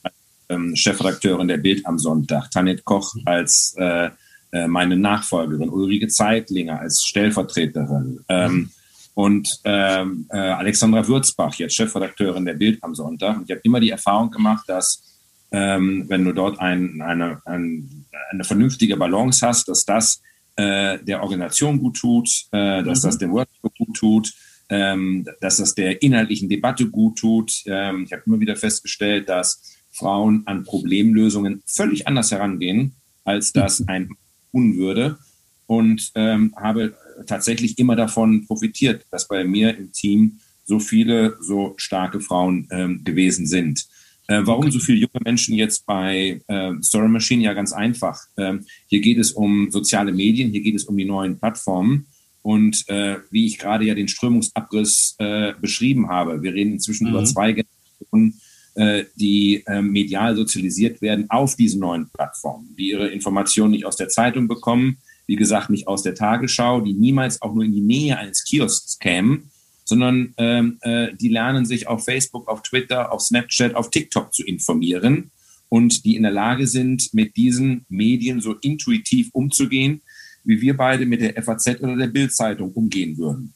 ähm, 0.50 0.76
Chefredakteurin 0.76 1.48
der 1.48 1.58
Bild 1.58 1.86
am 1.86 2.00
Sonntag, 2.00 2.50
Tanit 2.52 2.84
Koch 2.84 3.16
als 3.26 3.76
äh, 3.78 4.10
äh, 4.52 4.68
meine 4.68 4.98
Nachfolgerin, 4.98 5.70
Ulrike 5.70 6.08
Zeitlinger 6.08 6.80
als 6.80 7.04
Stellvertreterin 7.04 8.20
ähm, 8.30 8.72
und 9.14 9.60
ähm, 9.64 10.26
äh, 10.30 10.38
Alexandra 10.38 11.08
Würzbach, 11.08 11.56
jetzt 11.56 11.76
Chefredakteurin 11.76 12.46
der 12.46 12.56
Bild 12.56 12.84
am 12.84 12.96
Sonntag. 12.96 13.38
Und 13.38 13.44
ich 13.44 13.52
habe 13.52 13.62
immer 13.64 13.80
die 13.80 13.92
Erfahrung 13.92 14.32
gemacht, 14.32 14.66
dass 14.68 15.04
ähm, 15.52 16.06
wenn 16.08 16.26
du 16.26 16.32
dort 16.32 16.60
ein, 16.60 17.02
eine, 17.02 17.42
ein, 17.46 18.06
eine 18.32 18.44
vernünftige 18.44 18.98
Balance 18.98 19.46
hast, 19.46 19.68
dass 19.68 19.86
das 19.86 20.22
äh, 20.56 21.00
der 21.04 21.24
Organisation 21.24 21.80
gut 21.80 21.98
tut, 21.98 22.30
äh, 22.52 22.84
dass 22.84 23.04
mhm. 23.04 23.08
das 23.08 23.18
dem 23.18 23.32
Workshop 23.32 23.76
gut 23.78 23.96
tut, 23.96 24.34
ähm, 24.70 25.26
dass 25.42 25.58
das 25.58 25.74
der 25.74 26.02
inhaltlichen 26.02 26.50
Debatte 26.50 26.88
gut 26.88 27.18
tut. 27.18 27.64
Ähm, 27.66 28.04
ich 28.06 28.14
habe 28.14 28.24
immer 28.26 28.40
wieder 28.40 28.56
festgestellt, 28.56 29.30
dass 29.30 29.80
Frauen 29.92 30.44
an 30.46 30.64
Problemlösungen 30.64 31.64
völlig 31.66 32.08
anders 32.08 32.32
herangehen, 32.32 32.94
als 33.24 33.52
das 33.52 33.88
ein 33.88 34.10
tun 34.52 34.78
würde. 34.78 35.18
Und 35.66 36.12
ähm, 36.16 36.54
habe 36.56 36.96
tatsächlich 37.28 37.78
immer 37.78 37.96
davon 37.96 38.46
profitiert, 38.48 39.06
dass 39.12 39.28
bei 39.28 39.44
mir 39.44 39.78
im 39.78 39.92
Team 39.92 40.40
so 40.66 40.80
viele 40.80 41.38
so 41.42 41.74
starke 41.78 42.20
Frauen 42.20 42.68
ähm, 42.72 43.04
gewesen 43.04 43.46
sind. 43.46 43.88
Äh, 44.30 44.46
warum 44.46 44.70
so 44.70 44.78
viele 44.78 45.00
junge 45.00 45.24
Menschen 45.26 45.56
jetzt 45.56 45.88
bei 45.88 46.40
äh, 46.48 46.72
Story 46.84 47.10
Machine? 47.10 47.44
Ja, 47.44 47.54
ganz 47.54 47.74
einfach. 47.74 48.20
Ähm, 48.38 48.64
hier 48.86 49.02
geht 49.02 49.18
es 49.18 49.32
um 49.32 49.72
soziale 49.72 50.12
Medien, 50.12 50.52
hier 50.52 50.62
geht 50.62 50.76
es 50.76 50.84
um 50.84 50.96
die 50.96 51.06
neuen 51.06 51.40
Plattformen. 51.40 52.06
Und 52.44 52.88
äh, 52.90 53.18
wie 53.32 53.48
ich 53.48 53.58
gerade 53.58 53.86
ja 53.86 53.96
den 53.96 54.08
Strömungsabriss 54.08 55.16
äh, 55.18 55.54
beschrieben 55.60 56.10
habe, 56.10 56.44
wir 56.44 56.54
reden 56.54 56.74
inzwischen 56.74 57.06
mhm. 57.06 57.14
über 57.14 57.26
zwei 57.26 57.54
Generationen 57.54 58.40
äh, 58.76 59.06
die 59.16 59.64
äh, 59.66 59.82
medial 59.82 60.36
sozialisiert 60.36 61.02
werden 61.02 61.26
auf 61.30 61.56
diesen 61.56 61.82
neuen 61.82 62.08
Plattformen, 62.12 62.76
die 62.78 62.90
ihre 62.90 63.08
Informationen 63.08 63.72
nicht 63.72 63.86
aus 63.86 63.98
der 63.98 64.10
Zeitung 64.10 64.48
bekommen, 64.48 65.00
wie 65.26 65.38
gesagt, 65.38 65.72
nicht 65.72 65.88
aus 65.88 66.04
der 66.04 66.14
Tagesschau, 66.14 66.82
die 66.82 66.94
niemals 66.94 67.42
auch 67.42 67.56
nur 67.56 67.64
in 67.64 67.74
die 67.74 67.82
Nähe 67.82 68.16
eines 68.16 68.44
Kiosks 68.44 69.00
kämen, 69.00 69.50
sondern 69.90 70.34
ähm, 70.38 70.78
äh, 70.82 71.08
die 71.20 71.30
lernen 71.30 71.66
sich 71.66 71.88
auf 71.88 72.06
Facebook, 72.06 72.48
auf 72.48 72.62
Twitter, 72.62 73.12
auf 73.12 73.22
Snapchat, 73.22 73.76
auf 73.76 73.90
TikTok 73.90 74.34
zu 74.34 74.44
informieren 74.46 75.32
und 75.68 76.06
die 76.06 76.16
in 76.16 76.24
der 76.24 76.32
Lage 76.32 76.68
sind, 76.68 77.14
mit 77.14 77.36
diesen 77.36 77.86
Medien 77.90 78.40
so 78.40 78.54
intuitiv 78.54 79.30
umzugehen, 79.34 80.02
wie 80.44 80.62
wir 80.62 80.78
beide 80.78 81.06
mit 81.06 81.22
der 81.22 81.42
FAZ 81.42 81.82
oder 81.82 81.98
der 81.98 82.08
Bildzeitung 82.08 82.72
umgehen 82.72 83.18
würden. 83.18 83.54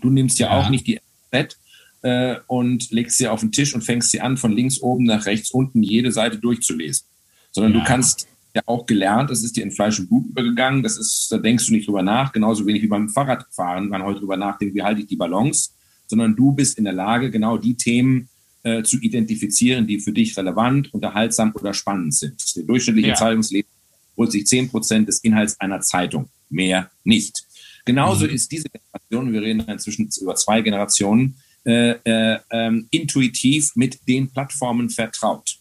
Du 0.00 0.10
nimmst 0.10 0.40
ja, 0.40 0.48
ja. 0.48 0.60
auch 0.60 0.68
nicht 0.68 0.86
die 0.86 0.98
FAZ 1.30 1.56
äh, 2.02 2.36
und 2.48 2.90
legst 2.90 3.18
sie 3.18 3.28
auf 3.28 3.40
den 3.40 3.52
Tisch 3.52 3.72
und 3.72 3.82
fängst 3.82 4.10
sie 4.10 4.20
an, 4.20 4.36
von 4.36 4.52
links 4.52 4.80
oben 4.80 5.04
nach 5.04 5.26
rechts 5.26 5.52
unten 5.52 5.82
jede 5.82 6.10
Seite 6.10 6.38
durchzulesen. 6.38 7.06
Sondern 7.52 7.74
ja. 7.74 7.78
du 7.78 7.84
kannst 7.84 8.26
ja 8.54 8.62
auch 8.66 8.86
gelernt, 8.86 9.30
das 9.30 9.42
ist 9.42 9.56
dir 9.56 9.62
in 9.62 9.70
Fleisch 9.70 9.98
und 9.98 10.08
Blut 10.08 10.26
übergegangen, 10.26 10.82
das 10.82 10.98
ist, 10.98 11.28
da 11.30 11.38
denkst 11.38 11.66
du 11.66 11.72
nicht 11.72 11.86
drüber 11.86 12.02
nach, 12.02 12.32
genauso 12.32 12.66
wenig 12.66 12.82
wie 12.82 12.88
beim 12.88 13.08
Fahrradfahren, 13.08 13.88
man 13.88 14.02
heute 14.02 14.20
drüber 14.20 14.36
nachdenkt, 14.36 14.74
wie 14.74 14.82
halte 14.82 15.00
ich 15.00 15.06
die 15.06 15.16
Balance, 15.16 15.70
sondern 16.06 16.36
du 16.36 16.52
bist 16.52 16.76
in 16.76 16.84
der 16.84 16.92
Lage, 16.92 17.30
genau 17.30 17.56
die 17.56 17.74
Themen 17.74 18.28
äh, 18.62 18.82
zu 18.82 18.98
identifizieren, 18.98 19.86
die 19.86 19.98
für 19.98 20.12
dich 20.12 20.36
relevant, 20.36 20.92
unterhaltsam 20.92 21.52
oder 21.54 21.72
spannend 21.72 22.14
sind. 22.14 22.56
Der 22.56 22.64
durchschnittliche 22.64 23.08
ja. 23.08 23.14
Zeitungsleser 23.14 23.68
holt 24.16 24.32
sich 24.32 24.46
zehn 24.46 24.68
Prozent 24.68 25.08
des 25.08 25.20
Inhalts 25.20 25.58
einer 25.58 25.80
Zeitung, 25.80 26.28
mehr 26.50 26.90
nicht. 27.04 27.44
Genauso 27.84 28.26
mhm. 28.26 28.32
ist 28.32 28.52
diese 28.52 28.68
Generation, 28.68 29.32
wir 29.32 29.42
reden 29.42 29.60
inzwischen 29.60 30.08
über 30.20 30.34
zwei 30.34 30.60
Generationen, 30.60 31.36
äh, 31.64 31.94
äh, 32.04 32.38
ähm, 32.50 32.88
intuitiv 32.90 33.72
mit 33.76 34.06
den 34.08 34.30
Plattformen 34.30 34.90
vertraut. 34.90 35.58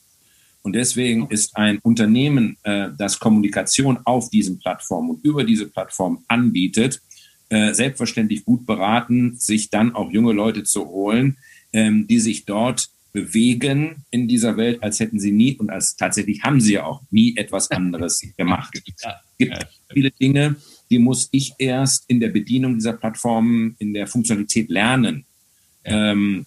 Und 0.63 0.73
deswegen 0.73 1.27
ist 1.29 1.57
ein 1.57 1.79
Unternehmen, 1.79 2.57
äh, 2.63 2.89
das 2.97 3.19
Kommunikation 3.19 3.99
auf 4.05 4.29
diesen 4.29 4.59
Plattformen 4.59 5.11
und 5.11 5.25
über 5.25 5.43
diese 5.43 5.67
Plattform 5.67 6.23
anbietet, 6.27 7.01
äh, 7.49 7.73
selbstverständlich 7.73 8.45
gut 8.45 8.65
beraten, 8.65 9.35
sich 9.37 9.69
dann 9.69 9.95
auch 9.95 10.11
junge 10.11 10.33
Leute 10.33 10.63
zu 10.63 10.87
holen, 10.87 11.37
ähm, 11.73 12.07
die 12.07 12.19
sich 12.19 12.45
dort 12.45 12.89
bewegen 13.11 14.05
in 14.09 14.27
dieser 14.27 14.55
Welt, 14.55 14.81
als 14.81 14.99
hätten 14.99 15.19
sie 15.19 15.31
nie 15.31 15.57
und 15.57 15.69
als 15.69 15.95
tatsächlich 15.95 16.43
haben 16.43 16.61
sie 16.61 16.73
ja 16.73 16.85
auch 16.85 17.01
nie 17.11 17.35
etwas 17.35 17.69
anderes 17.71 18.21
gemacht. 18.37 18.73
Es 18.73 19.05
gibt 19.37 19.67
viele 19.91 20.11
Dinge, 20.11 20.55
die 20.89 20.99
muss 20.99 21.27
ich 21.31 21.53
erst 21.57 22.05
in 22.07 22.19
der 22.19 22.29
Bedienung 22.29 22.75
dieser 22.75 22.93
Plattformen, 22.93 23.75
in 23.79 23.93
der 23.93 24.07
Funktionalität 24.07 24.69
lernen. 24.69 25.25
Ähm, 25.83 26.45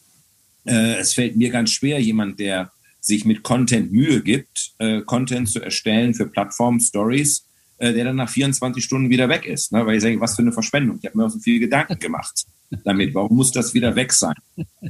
äh, 0.64 0.96
es 0.96 1.12
fällt 1.12 1.36
mir 1.36 1.50
ganz 1.50 1.70
schwer, 1.70 2.00
jemand, 2.00 2.38
der 2.38 2.70
sich 3.04 3.24
mit 3.24 3.42
Content 3.42 3.92
Mühe 3.92 4.22
gibt, 4.22 4.72
äh, 4.78 5.02
Content 5.02 5.48
zu 5.48 5.60
erstellen 5.60 6.14
für 6.14 6.26
Plattformen, 6.26 6.80
Stories, 6.80 7.46
äh, 7.78 7.92
der 7.92 8.04
dann 8.04 8.16
nach 8.16 8.30
24 8.30 8.82
Stunden 8.82 9.10
wieder 9.10 9.28
weg 9.28 9.46
ist. 9.46 9.72
Ne? 9.72 9.84
Weil 9.84 9.96
ich 9.96 10.02
sage, 10.02 10.20
was 10.20 10.36
für 10.36 10.42
eine 10.42 10.52
Verschwendung. 10.52 10.98
Ich 11.00 11.06
habe 11.06 11.18
mir 11.18 11.26
auch 11.26 11.30
so 11.30 11.38
viel 11.38 11.60
Gedanken 11.60 11.98
gemacht 11.98 12.46
damit. 12.84 13.14
Warum 13.14 13.36
muss 13.36 13.52
das 13.52 13.74
wieder 13.74 13.94
weg 13.94 14.12
sein? 14.12 14.34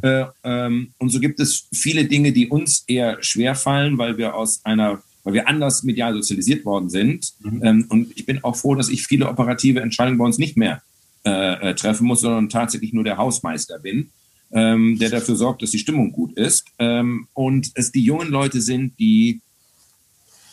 äh, 0.03 0.25
ähm, 0.45 0.93
und 0.99 1.09
so 1.11 1.19
gibt 1.19 1.41
es 1.41 1.67
viele 1.73 2.05
Dinge, 2.05 2.33
die 2.33 2.49
uns 2.49 2.85
eher 2.87 3.23
schwer 3.23 3.55
fallen, 3.55 3.99
weil 3.99 4.17
wir 4.17 4.35
aus 4.35 4.65
einer 4.65 5.03
weil 5.27 5.33
wir 5.33 5.49
anders 5.49 5.85
medial 5.85 6.13
sozialisiert 6.13 6.67
worden 6.67 6.91
sind. 6.91 7.33
Mhm. 7.41 7.65
Ähm, 7.65 7.87
und 7.89 8.13
ich 8.15 8.27
bin 8.27 8.45
auch 8.45 8.57
froh, 8.57 8.75
dass 8.75 8.91
ich 8.91 9.07
viele 9.07 9.27
operative 9.27 9.81
Entscheidungen 9.81 10.19
bei 10.19 10.25
uns 10.27 10.37
nicht 10.37 10.59
mehr 10.59 10.83
äh, 11.25 11.71
äh 11.71 11.75
treffen 11.75 12.07
muss, 12.07 12.21
sondern 12.21 12.51
tatsächlich 12.51 12.93
nur 12.93 13.05
der 13.05 13.17
Hausmeister 13.17 13.79
bin 13.79 14.11
ähm, 14.55 14.99
der 14.99 15.11
dafür 15.11 15.37
sorgt, 15.37 15.63
dass 15.63 15.73
die 15.73 15.79
Stimmung 15.79 16.13
gut 16.13 16.33
ist. 16.39 16.65
Ähm, 16.79 17.27
und 17.35 17.73
es 17.75 17.93
die 17.93 18.05
jungen 18.05 18.29
Leute 18.29 18.61
sind, 18.61 18.99
die 18.99 19.41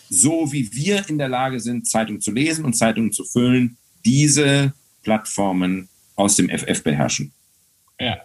so 0.09 0.51
wie 0.51 0.73
wir 0.73 1.07
in 1.07 1.17
der 1.17 1.29
Lage 1.29 1.59
sind, 1.61 1.87
Zeitungen 1.87 2.19
zu 2.19 2.31
lesen 2.31 2.65
und 2.65 2.73
Zeitungen 2.73 3.13
zu 3.13 3.23
füllen, 3.23 3.77
diese 4.03 4.73
Plattformen 5.03 5.87
aus 6.15 6.35
dem 6.35 6.49
FF 6.49 6.83
beherrschen. 6.83 7.31
Ja. 7.99 8.17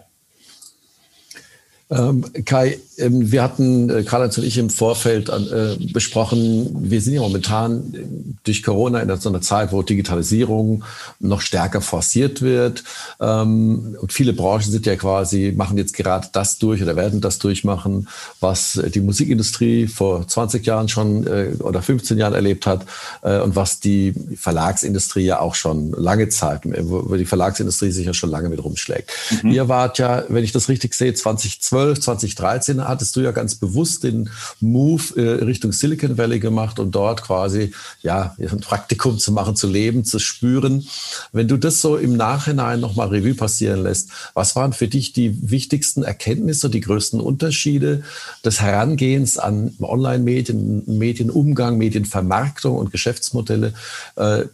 Ähm, 1.88 2.24
Kai, 2.44 2.80
ähm, 2.98 3.30
wir 3.30 3.44
hatten, 3.44 3.88
äh, 3.90 4.02
Karl-Heinz 4.02 4.36
und 4.38 4.44
ich 4.44 4.58
im 4.58 4.70
Vorfeld 4.70 5.28
äh, 5.28 5.76
besprochen, 5.92 6.90
wir 6.90 7.00
sind 7.00 7.14
ja 7.14 7.20
momentan 7.20 8.38
durch 8.42 8.64
Corona 8.64 9.00
in 9.00 9.20
so 9.20 9.28
einer 9.28 9.40
Zeit, 9.40 9.70
wo 9.70 9.82
Digitalisierung 9.82 10.82
noch 11.20 11.40
stärker 11.40 11.80
forciert 11.80 12.42
wird. 12.42 12.82
Ähm, 13.20 13.96
und 14.00 14.12
viele 14.12 14.32
Branchen 14.32 14.72
sind 14.72 14.84
ja 14.84 14.96
quasi, 14.96 15.54
machen 15.56 15.78
jetzt 15.78 15.94
gerade 15.94 16.28
das 16.32 16.58
durch 16.58 16.82
oder 16.82 16.96
werden 16.96 17.20
das 17.20 17.38
durchmachen, 17.38 18.08
was 18.40 18.80
die 18.92 19.00
Musikindustrie 19.00 19.86
vor 19.86 20.26
20 20.26 20.66
Jahren 20.66 20.88
schon 20.88 21.24
äh, 21.28 21.52
oder 21.60 21.82
15 21.82 22.18
Jahren 22.18 22.34
erlebt 22.34 22.66
hat 22.66 22.86
und 23.22 23.56
was 23.56 23.80
die 23.80 24.14
Verlagsindustrie 24.36 25.24
ja 25.24 25.40
auch 25.40 25.54
schon 25.54 25.92
lange 25.92 26.28
Zeit, 26.28 26.62
wo 26.64 27.14
die 27.16 27.24
Verlagsindustrie 27.24 27.90
sich 27.90 28.06
ja 28.06 28.14
schon 28.14 28.30
lange 28.30 28.48
mit 28.48 28.62
rumschlägt. 28.62 29.10
Mhm. 29.42 29.50
Ihr 29.50 29.68
wart 29.68 29.98
ja, 29.98 30.24
wenn 30.28 30.44
ich 30.44 30.52
das 30.52 30.68
richtig 30.68 30.94
sehe, 30.94 31.14
2012 31.14 31.75
2012, 31.76 32.00
2013 32.00 32.88
hattest 32.88 33.16
du 33.16 33.20
ja 33.20 33.32
ganz 33.32 33.54
bewusst 33.54 34.04
den 34.04 34.30
Move 34.60 35.02
äh, 35.16 35.44
Richtung 35.44 35.72
Silicon 35.72 36.16
Valley 36.16 36.38
gemacht 36.38 36.78
und 36.78 36.94
dort 36.94 37.22
quasi 37.22 37.72
ja 38.02 38.34
ein 38.38 38.60
Praktikum 38.60 39.18
zu 39.18 39.32
machen, 39.32 39.56
zu 39.56 39.66
leben, 39.66 40.04
zu 40.04 40.18
spüren. 40.18 40.86
Wenn 41.32 41.48
du 41.48 41.56
das 41.56 41.80
so 41.80 41.96
im 41.96 42.16
Nachhinein 42.16 42.80
nochmal 42.80 43.08
Revue 43.08 43.34
passieren 43.34 43.82
lässt, 43.82 44.10
was 44.34 44.56
waren 44.56 44.72
für 44.72 44.88
dich 44.88 45.12
die 45.12 45.50
wichtigsten 45.50 46.02
Erkenntnisse, 46.02 46.70
die 46.70 46.80
größten 46.80 47.20
Unterschiede 47.20 48.02
des 48.44 48.60
Herangehens 48.60 49.38
an 49.38 49.74
Online-Medien, 49.80 50.82
Medienumgang, 50.86 51.76
Medienvermarktung 51.78 52.76
und 52.76 52.90
Geschäftsmodelle 52.90 53.74
äh, 54.16 54.44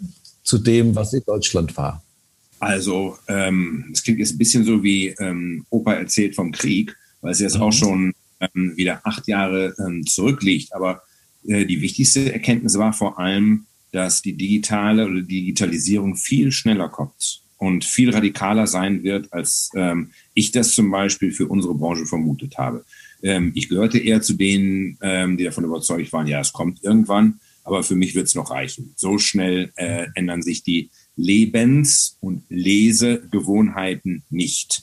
zu 0.42 0.58
dem, 0.58 0.94
was 0.96 1.12
in 1.12 1.22
Deutschland 1.24 1.76
war? 1.76 2.02
Also, 2.58 3.18
ähm, 3.26 3.90
es 3.92 4.04
klingt 4.04 4.20
jetzt 4.20 4.34
ein 4.34 4.38
bisschen 4.38 4.64
so 4.64 4.84
wie 4.84 5.08
ähm, 5.18 5.66
Opa 5.70 5.94
erzählt 5.94 6.36
vom 6.36 6.52
Krieg 6.52 6.96
weil 7.22 7.32
es 7.32 7.40
jetzt 7.40 7.56
mhm. 7.56 7.62
auch 7.62 7.72
schon 7.72 8.12
ähm, 8.40 8.76
wieder 8.76 9.00
acht 9.04 9.26
Jahre 9.26 9.74
ähm, 9.78 10.04
zurückliegt. 10.06 10.74
Aber 10.74 11.02
äh, 11.46 11.64
die 11.64 11.80
wichtigste 11.80 12.32
Erkenntnis 12.32 12.76
war 12.76 12.92
vor 12.92 13.18
allem, 13.18 13.66
dass 13.92 14.22
die 14.22 14.34
digitale 14.34 15.06
oder 15.06 15.22
Digitalisierung 15.22 16.16
viel 16.16 16.52
schneller 16.52 16.88
kommt 16.88 17.42
und 17.58 17.84
viel 17.84 18.10
radikaler 18.10 18.66
sein 18.66 19.02
wird, 19.02 19.32
als 19.32 19.70
ähm, 19.74 20.10
ich 20.34 20.50
das 20.50 20.74
zum 20.74 20.90
Beispiel 20.90 21.32
für 21.32 21.46
unsere 21.46 21.74
Branche 21.74 22.06
vermutet 22.06 22.58
habe. 22.58 22.84
Ähm, 23.22 23.52
ich 23.54 23.68
gehörte 23.68 23.98
eher 23.98 24.20
zu 24.20 24.34
denen, 24.34 24.98
ähm, 25.00 25.36
die 25.36 25.44
davon 25.44 25.64
überzeugt 25.64 26.12
waren, 26.12 26.26
ja, 26.26 26.40
es 26.40 26.52
kommt 26.52 26.82
irgendwann, 26.82 27.38
aber 27.64 27.82
für 27.84 27.94
mich 27.94 28.14
wird 28.14 28.26
es 28.26 28.34
noch 28.34 28.50
reichen. 28.50 28.94
So 28.96 29.18
schnell 29.18 29.70
äh, 29.76 30.06
ändern 30.14 30.42
sich 30.42 30.64
die 30.64 30.90
Lebens- 31.14 32.16
und 32.20 32.42
Lesegewohnheiten 32.48 34.24
nicht. 34.30 34.82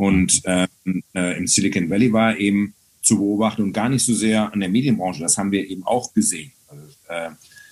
Und 0.00 0.40
äh, 0.46 0.66
äh, 1.14 1.36
im 1.36 1.46
Silicon 1.46 1.90
Valley 1.90 2.10
war 2.10 2.38
eben 2.38 2.72
zu 3.02 3.18
beobachten 3.18 3.60
und 3.60 3.74
gar 3.74 3.90
nicht 3.90 4.02
so 4.02 4.14
sehr 4.14 4.50
an 4.50 4.60
der 4.60 4.70
Medienbranche. 4.70 5.20
Das 5.20 5.36
haben 5.36 5.52
wir 5.52 5.68
eben 5.68 5.84
auch 5.84 6.14
gesehen. 6.14 6.52
Also, 6.68 6.86
äh, 7.10 7.26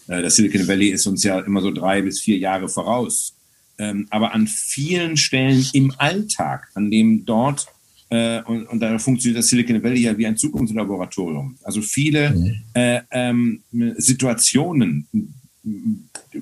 äh, 0.09 0.23
das 0.23 0.37
Silicon 0.37 0.69
Valley 0.69 0.89
ist 0.89 1.07
uns 1.07 1.25
ja 1.25 1.41
immer 1.41 1.63
so 1.63 1.71
drei 1.71 2.03
bis 2.03 2.21
vier 2.21 2.37
Jahre 2.37 2.69
voraus. 2.69 3.35
Ähm, 3.79 4.09
aber 4.11 4.35
an 4.35 4.47
vielen 4.47 5.17
Stellen 5.17 5.65
im 5.73 5.95
Alltag, 5.97 6.69
an 6.75 6.91
dem 6.91 7.25
dort 7.25 7.67
äh, 8.11 8.43
und, 8.43 8.67
und 8.67 8.81
da 8.81 8.99
funktioniert 8.99 9.39
das 9.39 9.49
Silicon 9.49 9.83
Valley 9.83 10.03
ja 10.03 10.19
wie 10.19 10.27
ein 10.27 10.37
Zukunftslaboratorium. 10.37 11.57
Also 11.63 11.81
viele 11.81 12.35
mhm. 12.35 12.55
äh, 12.75 13.01
ähm, 13.11 13.63
Situationen 13.97 15.09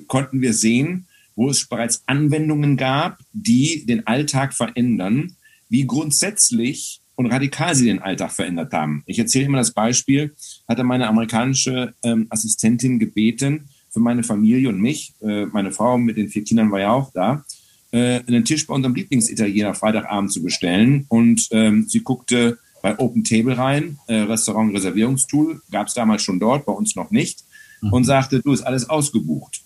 konnten 0.07 0.41
wir 0.41 0.53
sehen, 0.53 1.07
wo 1.37 1.49
es 1.49 1.65
bereits 1.65 2.03
Anwendungen 2.07 2.75
gab, 2.75 3.19
die 3.31 3.85
den 3.85 4.05
Alltag 4.05 4.53
verändern 4.53 5.37
wie 5.69 5.85
grundsätzlich 5.85 7.01
und 7.15 7.25
radikal 7.27 7.75
sie 7.75 7.85
den 7.85 7.99
Alltag 7.99 8.31
verändert 8.31 8.71
haben. 8.73 9.03
Ich 9.05 9.19
erzähle 9.19 9.45
immer 9.45 9.57
das 9.57 9.71
Beispiel, 9.71 10.35
hatte 10.67 10.83
meine 10.83 11.07
amerikanische 11.07 11.93
ähm, 12.03 12.27
Assistentin 12.29 12.99
gebeten, 12.99 13.69
für 13.89 13.99
meine 13.99 14.23
Familie 14.23 14.69
und 14.69 14.79
mich, 14.79 15.13
äh, 15.21 15.47
meine 15.47 15.71
Frau 15.71 15.97
mit 15.97 16.17
den 16.17 16.29
vier 16.29 16.43
Kindern 16.43 16.71
war 16.71 16.79
ja 16.79 16.91
auch 16.91 17.11
da, 17.13 17.43
äh, 17.91 18.21
einen 18.27 18.45
Tisch 18.45 18.67
bei 18.67 18.73
unserem 18.75 18.93
Lieblingsitaliener 18.93 19.73
Freitagabend 19.73 20.31
zu 20.31 20.43
bestellen. 20.43 21.05
Und 21.09 21.47
ähm, 21.51 21.85
sie 21.87 22.01
guckte 22.01 22.59
bei 22.83 22.99
Open 22.99 23.23
Table 23.23 23.57
rein, 23.57 23.97
äh, 24.07 24.15
Restaurant 24.15 24.73
Reservierungstool, 24.75 25.61
gab 25.71 25.87
es 25.87 25.95
damals 25.95 26.21
schon 26.21 26.39
dort, 26.39 26.65
bei 26.65 26.73
uns 26.73 26.95
noch 26.95 27.09
nicht, 27.09 27.43
mhm. 27.81 27.93
und 27.93 28.03
sagte, 28.03 28.41
du, 28.41 28.53
ist 28.53 28.61
alles 28.61 28.89
ausgebucht. 28.89 29.61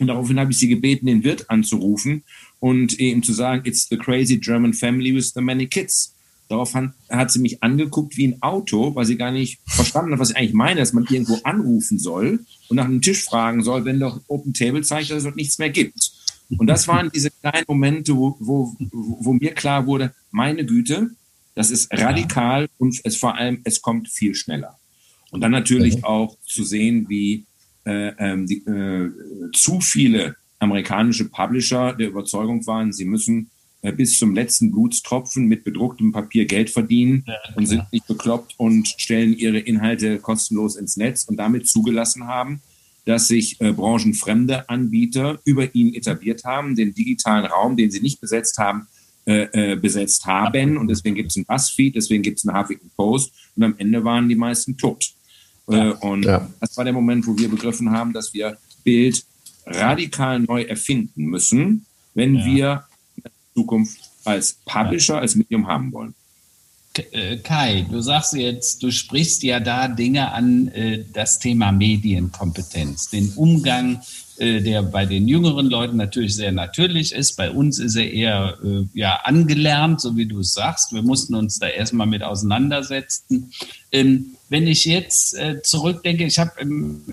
Und 0.00 0.08
daraufhin 0.08 0.40
habe 0.40 0.50
ich 0.50 0.58
sie 0.58 0.68
gebeten, 0.68 1.06
den 1.06 1.22
Wirt 1.22 1.48
anzurufen 1.50 2.24
und 2.62 2.96
ihm 3.00 3.24
zu 3.24 3.32
sagen, 3.32 3.62
it's 3.64 3.88
the 3.88 3.96
crazy 3.96 4.38
German 4.38 4.72
family 4.72 5.12
with 5.12 5.32
the 5.34 5.40
many 5.40 5.66
kids. 5.66 6.14
Daraufhin 6.48 6.92
hat 7.10 7.32
sie 7.32 7.40
mich 7.40 7.60
angeguckt 7.60 8.16
wie 8.16 8.28
ein 8.28 8.40
Auto, 8.40 8.94
weil 8.94 9.04
sie 9.04 9.16
gar 9.16 9.32
nicht 9.32 9.58
verstanden 9.66 10.12
hat, 10.12 10.20
was 10.20 10.30
ich 10.30 10.36
eigentlich 10.36 10.52
meine, 10.52 10.78
dass 10.78 10.92
man 10.92 11.04
irgendwo 11.10 11.40
anrufen 11.42 11.98
soll 11.98 12.38
und 12.68 12.76
nach 12.76 12.84
einem 12.84 13.00
Tisch 13.00 13.24
fragen 13.24 13.64
soll, 13.64 13.84
wenn 13.84 13.98
doch 13.98 14.20
Open 14.28 14.54
Table 14.54 14.82
zeigt, 14.82 15.10
dass 15.10 15.18
es 15.18 15.24
dort 15.24 15.34
nichts 15.34 15.58
mehr 15.58 15.70
gibt. 15.70 16.12
Und 16.56 16.68
das 16.68 16.86
waren 16.86 17.10
diese 17.12 17.32
kleinen 17.32 17.64
Momente, 17.66 18.16
wo, 18.16 18.36
wo, 18.38 18.76
wo 18.78 19.32
mir 19.32 19.54
klar 19.54 19.84
wurde, 19.86 20.14
meine 20.30 20.64
Güte, 20.64 21.10
das 21.56 21.72
ist 21.72 21.92
radikal 21.92 22.68
und 22.78 23.00
es 23.02 23.16
vor 23.16 23.34
allem, 23.34 23.60
es 23.64 23.82
kommt 23.82 24.08
viel 24.08 24.36
schneller. 24.36 24.78
Und 25.32 25.40
dann 25.40 25.50
natürlich 25.50 26.04
auch 26.04 26.36
zu 26.46 26.62
sehen, 26.62 27.08
wie 27.08 27.44
äh, 27.84 28.12
ähm, 28.18 28.46
die, 28.46 28.58
äh, 28.58 29.10
zu 29.52 29.80
viele 29.80 30.36
amerikanische 30.62 31.28
Publisher 31.28 31.92
der 31.92 32.08
Überzeugung 32.08 32.66
waren, 32.66 32.92
sie 32.92 33.04
müssen 33.04 33.50
äh, 33.82 33.92
bis 33.92 34.18
zum 34.18 34.34
letzten 34.34 34.70
Blutstropfen 34.70 35.46
mit 35.46 35.64
bedrucktem 35.64 36.12
Papier 36.12 36.46
Geld 36.46 36.70
verdienen 36.70 37.24
ja, 37.26 37.34
und 37.56 37.66
sind 37.66 37.84
nicht 37.92 38.06
bekloppt 38.06 38.54
und 38.56 38.86
stellen 38.96 39.36
ihre 39.36 39.58
Inhalte 39.58 40.18
kostenlos 40.18 40.76
ins 40.76 40.96
Netz 40.96 41.24
und 41.24 41.36
damit 41.36 41.68
zugelassen 41.68 42.26
haben, 42.26 42.62
dass 43.04 43.26
sich 43.26 43.60
äh, 43.60 43.72
branchenfremde 43.72 44.68
Anbieter 44.68 45.40
über 45.44 45.74
ihn 45.74 45.94
etabliert 45.94 46.44
haben, 46.44 46.76
den 46.76 46.94
digitalen 46.94 47.44
Raum, 47.44 47.76
den 47.76 47.90
sie 47.90 48.00
nicht 48.00 48.20
besetzt 48.20 48.58
haben, 48.58 48.86
äh, 49.26 49.72
äh, 49.72 49.76
besetzt 49.76 50.26
haben. 50.26 50.76
Und 50.76 50.88
deswegen 50.88 51.16
gibt 51.16 51.30
es 51.30 51.36
ein 51.36 51.44
Buzzfeed, 51.44 51.96
deswegen 51.96 52.22
gibt 52.22 52.38
es 52.38 52.46
einen 52.46 52.56
Huffington 52.56 52.90
Post 52.96 53.32
und 53.56 53.64
am 53.64 53.74
Ende 53.78 54.04
waren 54.04 54.28
die 54.28 54.36
meisten 54.36 54.76
tot. 54.76 55.12
Ja. 55.68 55.90
Äh, 55.90 55.92
und 55.94 56.24
ja. 56.24 56.48
das 56.60 56.76
war 56.76 56.84
der 56.84 56.92
Moment, 56.92 57.26
wo 57.26 57.36
wir 57.36 57.48
begriffen 57.48 57.90
haben, 57.90 58.12
dass 58.12 58.32
wir 58.32 58.56
Bild 58.84 59.24
radikal 59.66 60.40
neu 60.40 60.62
erfinden 60.62 61.24
müssen, 61.24 61.86
wenn 62.14 62.36
ja. 62.36 62.44
wir 62.44 62.84
Zukunft 63.54 63.98
als 64.24 64.54
Publisher, 64.64 65.18
als 65.18 65.34
Medium 65.34 65.66
haben 65.66 65.92
wollen. 65.92 66.14
Äh, 67.12 67.38
Kai, 67.38 67.86
du 67.90 68.00
sagst 68.00 68.34
jetzt, 68.34 68.82
du 68.82 68.90
sprichst 68.90 69.42
ja 69.42 69.60
da 69.60 69.88
Dinge 69.88 70.32
an, 70.32 70.68
äh, 70.68 71.04
das 71.12 71.38
Thema 71.38 71.72
Medienkompetenz, 71.72 73.10
den 73.10 73.32
Umgang, 73.34 74.02
der 74.38 74.82
bei 74.82 75.06
den 75.06 75.28
jüngeren 75.28 75.66
Leuten 75.66 75.98
natürlich 75.98 76.34
sehr 76.34 76.50
natürlich 76.50 77.12
ist. 77.12 77.36
Bei 77.36 77.50
uns 77.50 77.78
ist 77.78 77.94
er 77.94 78.10
eher 78.10 78.58
ja, 78.92 79.20
angelernt, 79.22 80.00
so 80.00 80.16
wie 80.16 80.26
du 80.26 80.40
es 80.40 80.54
sagst. 80.54 80.92
Wir 80.92 81.02
mussten 81.02 81.36
uns 81.36 81.60
da 81.60 81.68
erstmal 81.68 82.08
mit 82.08 82.24
auseinandersetzen. 82.24 83.52
Ähm, 83.92 84.34
wenn 84.48 84.66
ich 84.66 84.84
jetzt 84.84 85.34
äh, 85.34 85.62
zurückdenke, 85.62 86.24
ich 86.24 86.38
habe 86.38 86.50
im, 86.60 87.04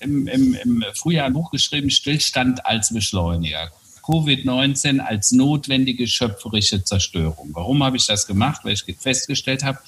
im, 0.00 0.26
im, 0.26 0.54
im, 0.54 0.84
Frühjahr 0.94 1.26
ein 1.26 1.32
Buch 1.32 1.50
geschrieben, 1.50 1.90
Stillstand 1.90 2.64
als 2.66 2.92
Beschleuniger. 2.92 3.70
Covid-19 4.02 5.00
als 5.00 5.32
notwendige 5.32 6.06
schöpferische 6.06 6.84
Zerstörung. 6.84 7.50
Warum 7.52 7.82
habe 7.82 7.96
ich 7.96 8.06
das 8.06 8.26
gemacht? 8.26 8.60
Weil 8.64 8.74
ich 8.74 8.84
festgestellt 8.98 9.64
habe, 9.64 9.78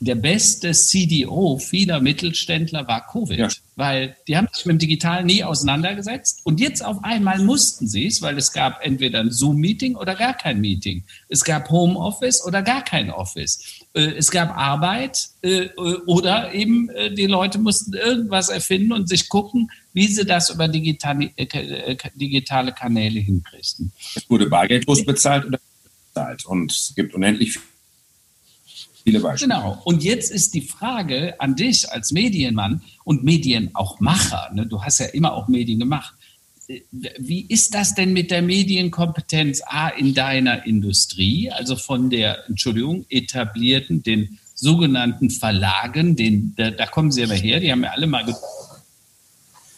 der 0.00 0.16
beste 0.16 0.72
CDO 0.72 1.58
vieler 1.58 2.00
Mittelständler 2.00 2.86
war 2.86 3.06
Covid, 3.06 3.38
ja. 3.38 3.48
weil 3.76 4.16
die 4.26 4.36
haben 4.36 4.48
sich 4.52 4.66
mit 4.66 4.74
dem 4.74 4.78
Digitalen 4.80 5.26
nie 5.26 5.44
auseinandergesetzt 5.44 6.40
und 6.44 6.60
jetzt 6.60 6.84
auf 6.84 7.02
einmal 7.04 7.38
mussten 7.38 7.86
sie 7.86 8.06
es, 8.06 8.20
weil 8.20 8.36
es 8.36 8.52
gab 8.52 8.84
entweder 8.84 9.20
ein 9.20 9.30
Zoom-Meeting 9.30 9.96
oder 9.96 10.14
gar 10.14 10.34
kein 10.34 10.60
Meeting. 10.60 11.04
Es 11.28 11.44
gab 11.44 11.70
Homeoffice 11.70 12.44
oder 12.44 12.62
gar 12.62 12.82
kein 12.82 13.10
Office. 13.10 13.82
Äh, 13.94 14.14
es 14.16 14.30
gab 14.30 14.56
Arbeit 14.56 15.28
äh, 15.42 15.68
oder 16.06 16.52
eben 16.52 16.90
äh, 16.90 17.14
die 17.14 17.26
Leute 17.26 17.58
mussten 17.58 17.94
irgendwas 17.94 18.48
erfinden 18.48 18.92
und 18.92 19.08
sich 19.08 19.28
gucken, 19.28 19.70
wie 19.92 20.08
sie 20.08 20.24
das 20.24 20.50
über 20.50 20.68
digitale, 20.68 21.30
digitale 22.14 22.72
Kanäle 22.72 23.20
hinkriegten. 23.20 23.92
Es 24.16 24.28
wurde 24.28 24.46
bargeldlos 24.46 25.04
bezahlt 25.04 25.46
oder 25.46 25.60
bezahlt 26.12 26.44
und 26.46 26.72
es 26.72 26.92
gibt 26.96 27.14
unendlich 27.14 27.52
viele 27.52 27.73
Beispiele. 29.04 29.54
Genau. 29.54 29.80
Und 29.84 30.02
jetzt 30.02 30.30
ist 30.30 30.54
die 30.54 30.62
Frage 30.62 31.38
an 31.40 31.56
dich 31.56 31.90
als 31.90 32.12
Medienmann 32.12 32.82
und 33.04 33.24
Medien 33.24 33.70
auch 33.74 34.00
Macher. 34.00 34.50
Ne? 34.54 34.66
Du 34.66 34.82
hast 34.82 35.00
ja 35.00 35.06
immer 35.06 35.34
auch 35.34 35.48
Medien 35.48 35.78
gemacht. 35.78 36.14
Wie 36.90 37.44
ist 37.46 37.74
das 37.74 37.94
denn 37.94 38.14
mit 38.14 38.30
der 38.30 38.40
Medienkompetenz 38.40 39.60
A 39.66 39.88
in 39.88 40.14
deiner 40.14 40.64
Industrie, 40.64 41.50
also 41.50 41.76
von 41.76 42.08
der, 42.08 42.48
Entschuldigung, 42.48 43.04
etablierten, 43.10 44.02
den 44.02 44.38
sogenannten 44.54 45.28
Verlagen, 45.28 46.16
den, 46.16 46.54
da, 46.56 46.70
da 46.70 46.86
kommen 46.86 47.12
sie 47.12 47.22
aber 47.22 47.34
her, 47.34 47.60
die 47.60 47.70
haben 47.70 47.84
ja 47.84 47.90
alle 47.90 48.06
mal 48.06 48.24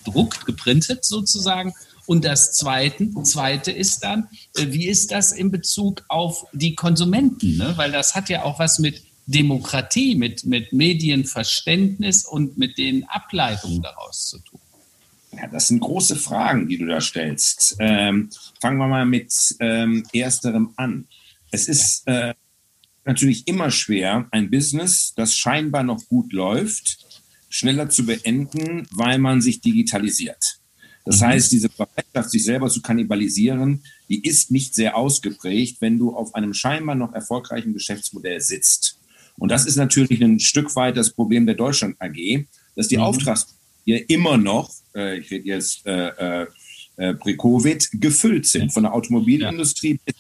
gedruckt, 0.05 0.47
geprintet 0.47 1.05
sozusagen. 1.05 1.75
Und 2.07 2.25
das 2.25 2.53
zweite, 2.53 3.11
zweite 3.25 3.73
ist 3.73 4.05
dann, 4.05 4.29
äh, 4.57 4.67
wie 4.69 4.87
ist 4.87 5.11
das 5.11 5.33
in 5.33 5.51
Bezug 5.51 6.05
auf 6.09 6.47
die 6.53 6.77
Konsumenten? 6.77 7.57
Ne? 7.57 7.73
Weil 7.77 7.91
das 7.91 8.15
hat 8.15 8.29
ja 8.29 8.45
auch 8.45 8.61
was 8.61 8.79
mit 8.79 9.03
Demokratie, 9.27 10.15
mit, 10.15 10.45
mit 10.45 10.73
Medienverständnis 10.73 12.25
und 12.25 12.57
mit 12.59 12.79
den 12.79 13.05
Ableitungen 13.09 13.83
daraus 13.83 14.29
zu 14.29 14.39
tun? 14.39 14.61
Ja, 15.33 15.49
das 15.49 15.69
sind 15.69 15.81
große 15.81 16.17
Fragen, 16.17 16.69
die 16.69 16.79
du 16.79 16.87
da 16.87 17.01
stellst. 17.01 17.77
Ähm, 17.79 18.31
fangen 18.61 18.79
wir 18.79 18.87
mal 18.87 19.05
mit 19.05 19.33
ähm, 19.61 20.05
ersterem 20.13 20.71
an. 20.77 21.09
Es 21.51 21.69
ist 21.69 22.07
äh, 22.07 22.35
natürlich 23.05 23.47
immer 23.47 23.71
schwer, 23.71 24.27
ein 24.31 24.51
Business, 24.51 25.13
das 25.15 25.37
scheinbar 25.37 25.83
noch 25.83 26.07
gut 26.09 26.33
läuft, 26.33 26.99
schneller 27.49 27.89
zu 27.91 28.07
beenden, 28.07 28.87
weil 28.91 29.19
man 29.19 29.41
sich 29.41 29.61
digitalisiert. 29.61 30.61
Das 31.05 31.21
mhm. 31.21 31.27
heißt, 31.27 31.53
diese 31.53 31.69
Bereitschaft, 31.69 32.31
sich 32.31 32.45
selber 32.45 32.69
zu 32.69 32.83
kannibalisieren, 32.83 33.85
die 34.09 34.25
ist 34.25 34.51
nicht 34.51 34.75
sehr 34.75 34.97
ausgeprägt, 34.97 35.81
wenn 35.81 35.99
du 35.99 36.15
auf 36.15 36.35
einem 36.35 36.55
scheinbar 36.55 36.95
noch 36.95 37.13
erfolgreichen 37.13 37.73
Geschäftsmodell 37.73 38.41
sitzt. 38.41 38.96
Und 39.39 39.51
das 39.51 39.67
ist 39.67 39.77
natürlich 39.77 40.23
ein 40.23 40.41
Stück 40.41 40.75
weit 40.77 40.97
das 40.97 41.11
Problem 41.11 41.47
der 41.47 41.55
Deutschland 41.55 41.97
AG, 42.01 42.47
dass 42.75 42.89
die 42.89 42.97
mhm. 42.97 43.03
Auftragspapiere 43.03 44.01
immer 44.09 44.37
noch, 44.37 44.71
äh, 44.95 45.19
ich 45.19 45.31
rede 45.31 45.47
jetzt 45.47 45.87
äh, 45.87 46.43
äh, 46.43 46.47
äh, 46.97 47.15
pre-Covid, 47.15 47.89
gefüllt 47.93 48.47
sind 48.47 48.73
von 48.73 48.85
der 48.85 48.95
Automobilindustrie 48.95 50.01
ja. 50.07 50.15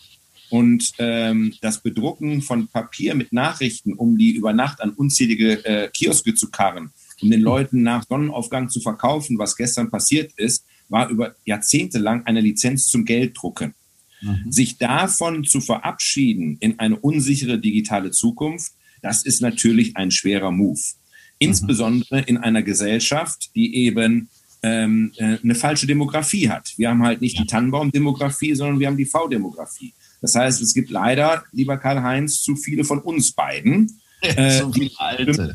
und 0.50 0.92
ähm, 0.98 1.54
das 1.62 1.82
Bedrucken 1.82 2.42
von 2.42 2.68
Papier 2.68 3.14
mit 3.14 3.32
Nachrichten, 3.32 3.94
um 3.94 4.18
die 4.18 4.32
über 4.32 4.52
Nacht 4.52 4.80
an 4.80 4.90
unzählige 4.90 5.64
äh, 5.64 5.88
Kioske 5.88 6.34
zu 6.34 6.50
karren, 6.50 6.90
um 7.22 7.30
den 7.30 7.40
Leuten 7.40 7.82
nach 7.82 8.04
Sonnenaufgang 8.06 8.68
zu 8.68 8.80
verkaufen, 8.80 9.38
was 9.38 9.56
gestern 9.56 9.90
passiert 9.90 10.32
ist, 10.36 10.64
war 10.88 11.08
über 11.08 11.34
Jahrzehnte 11.44 11.98
lang 11.98 12.24
eine 12.26 12.40
Lizenz 12.40 12.88
zum 12.88 13.04
Gelddrucken. 13.04 13.74
Mhm. 14.20 14.50
Sich 14.50 14.78
davon 14.78 15.44
zu 15.44 15.60
verabschieden 15.60 16.56
in 16.60 16.78
eine 16.78 16.96
unsichere 16.96 17.58
digitale 17.58 18.10
Zukunft, 18.10 18.72
das 19.02 19.24
ist 19.24 19.42
natürlich 19.42 19.96
ein 19.96 20.10
schwerer 20.10 20.50
Move. 20.50 20.80
Insbesondere 21.38 22.20
in 22.22 22.38
einer 22.38 22.62
Gesellschaft, 22.62 23.50
die 23.54 23.74
eben 23.76 24.28
ähm, 24.62 25.12
äh, 25.16 25.38
eine 25.42 25.54
falsche 25.54 25.86
Demografie 25.86 26.48
hat. 26.48 26.72
Wir 26.76 26.90
haben 26.90 27.02
halt 27.02 27.20
nicht 27.20 27.38
die 27.38 27.46
Tannenbaum-Demografie, 27.46 28.54
sondern 28.54 28.80
wir 28.80 28.86
haben 28.86 28.96
die 28.96 29.04
V-Demografie. 29.04 29.92
Das 30.20 30.34
heißt, 30.34 30.60
es 30.62 30.74
gibt 30.74 30.90
leider, 30.90 31.44
lieber 31.52 31.76
Karl-Heinz, 31.76 32.42
zu 32.42 32.56
viele 32.56 32.84
von 32.84 33.00
uns 33.00 33.32
beiden. 33.32 34.00
Äh, 34.22 34.60
so 34.60 34.72
viele 34.72 34.90
Alte. 34.96 35.54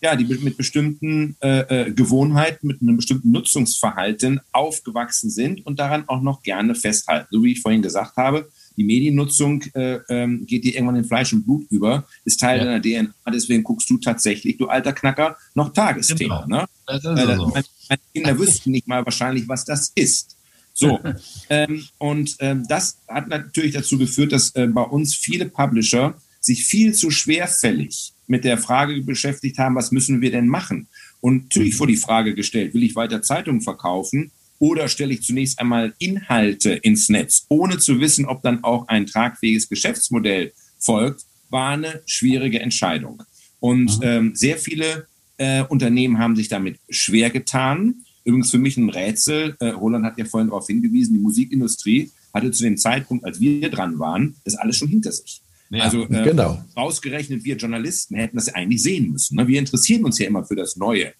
Ja, 0.00 0.14
die 0.14 0.24
mit 0.24 0.56
bestimmten 0.56 1.36
äh, 1.40 1.86
äh, 1.86 1.90
Gewohnheiten, 1.90 2.68
mit 2.68 2.80
einem 2.80 2.96
bestimmten 2.96 3.32
Nutzungsverhalten 3.32 4.40
aufgewachsen 4.52 5.30
sind 5.30 5.66
und 5.66 5.80
daran 5.80 6.04
auch 6.06 6.22
noch 6.22 6.42
gerne 6.44 6.76
festhalten. 6.76 7.26
So 7.32 7.42
wie 7.42 7.52
ich 7.52 7.60
vorhin 7.60 7.82
gesagt 7.82 8.16
habe, 8.16 8.48
die 8.78 8.84
Mediennutzung 8.84 9.62
äh, 9.74 9.98
ähm, 10.08 10.46
geht 10.46 10.64
dir 10.64 10.74
irgendwann 10.74 10.96
in 10.96 11.04
Fleisch 11.04 11.32
und 11.32 11.44
Blut 11.44 11.66
über, 11.68 12.06
ist 12.24 12.40
Teil 12.40 12.58
ja. 12.58 12.64
deiner 12.64 12.80
DNA. 12.80 13.12
Deswegen 13.32 13.64
guckst 13.64 13.90
du 13.90 13.98
tatsächlich, 13.98 14.56
du 14.56 14.68
alter 14.68 14.92
Knacker, 14.92 15.36
noch 15.54 15.72
Tagesthema. 15.72 16.44
Genau. 16.44 16.60
Ne? 16.60 16.66
Das 16.86 17.04
ist 17.04 17.04
äh, 17.04 17.36
so. 17.36 17.48
meine, 17.48 17.64
meine 17.88 18.00
Kinder 18.14 18.38
wüssten 18.38 18.70
nicht 18.70 18.86
mal 18.86 19.04
wahrscheinlich, 19.04 19.48
was 19.48 19.64
das 19.64 19.90
ist. 19.96 20.36
So, 20.72 21.00
ähm, 21.50 21.88
und 21.98 22.36
ähm, 22.38 22.66
das 22.68 22.98
hat 23.08 23.28
natürlich 23.28 23.74
dazu 23.74 23.98
geführt, 23.98 24.30
dass 24.30 24.54
äh, 24.54 24.68
bei 24.68 24.82
uns 24.82 25.14
viele 25.16 25.46
Publisher 25.46 26.14
sich 26.40 26.64
viel 26.64 26.94
zu 26.94 27.10
schwerfällig 27.10 28.12
mit 28.28 28.44
der 28.44 28.58
Frage 28.58 29.02
beschäftigt 29.02 29.58
haben, 29.58 29.74
was 29.74 29.90
müssen 29.90 30.20
wir 30.20 30.30
denn 30.30 30.46
machen? 30.46 30.86
Und 31.20 31.44
natürlich 31.44 31.72
mhm. 31.72 31.78
vor 31.78 31.86
die 31.88 31.96
Frage 31.96 32.36
gestellt, 32.36 32.74
will 32.74 32.84
ich 32.84 32.94
weiter 32.94 33.22
Zeitungen 33.22 33.60
verkaufen 33.60 34.30
oder 34.58 34.88
stelle 34.88 35.14
ich 35.14 35.22
zunächst 35.22 35.58
einmal 35.58 35.94
Inhalte 35.98 36.70
ins 36.70 37.08
Netz, 37.08 37.46
ohne 37.48 37.78
zu 37.78 38.00
wissen, 38.00 38.26
ob 38.26 38.42
dann 38.42 38.64
auch 38.64 38.88
ein 38.88 39.06
tragfähiges 39.06 39.68
Geschäftsmodell 39.68 40.52
folgt, 40.78 41.24
war 41.50 41.70
eine 41.70 42.02
schwierige 42.06 42.60
Entscheidung. 42.60 43.22
Und 43.60 43.98
ähm, 44.02 44.34
sehr 44.34 44.58
viele 44.58 45.06
äh, 45.38 45.62
Unternehmen 45.64 46.18
haben 46.18 46.36
sich 46.36 46.48
damit 46.48 46.78
schwer 46.90 47.30
getan. 47.30 48.04
Übrigens 48.24 48.50
für 48.50 48.58
mich 48.58 48.76
ein 48.76 48.90
Rätsel. 48.90 49.56
Äh, 49.60 49.68
Roland 49.68 50.04
hat 50.04 50.18
ja 50.18 50.24
vorhin 50.24 50.50
darauf 50.50 50.66
hingewiesen, 50.66 51.14
die 51.14 51.20
Musikindustrie 51.20 52.10
hatte 52.34 52.50
zu 52.50 52.62
dem 52.62 52.76
Zeitpunkt, 52.76 53.24
als 53.24 53.40
wir 53.40 53.70
dran 53.70 53.98
waren, 53.98 54.36
das 54.44 54.54
alles 54.54 54.76
schon 54.76 54.88
hinter 54.88 55.12
sich. 55.12 55.40
Ja, 55.70 55.84
also 55.84 56.04
äh, 56.04 56.24
genau. 56.24 56.62
ausgerechnet 56.74 57.44
wir 57.44 57.56
Journalisten 57.56 58.16
hätten 58.16 58.36
das 58.36 58.46
ja 58.46 58.54
eigentlich 58.54 58.82
sehen 58.82 59.10
müssen. 59.12 59.36
Ne? 59.36 59.46
Wir 59.46 59.58
interessieren 59.58 60.04
uns 60.04 60.18
ja 60.18 60.26
immer 60.26 60.44
für 60.44 60.56
das 60.56 60.76
Neue. 60.76 61.12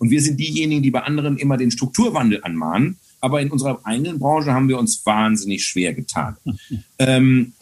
Und 0.00 0.10
wir 0.10 0.20
sind 0.20 0.40
diejenigen, 0.40 0.82
die 0.82 0.90
bei 0.90 1.02
anderen 1.02 1.36
immer 1.38 1.56
den 1.56 1.70
Strukturwandel 1.70 2.42
anmahnen. 2.42 2.98
Aber 3.20 3.40
in 3.42 3.50
unserer 3.50 3.80
eigenen 3.84 4.18
Branche 4.18 4.52
haben 4.52 4.68
wir 4.68 4.78
uns 4.78 5.04
wahnsinnig 5.04 5.64
schwer 5.64 5.92
getan. 5.92 6.36
ähm, 6.98 7.52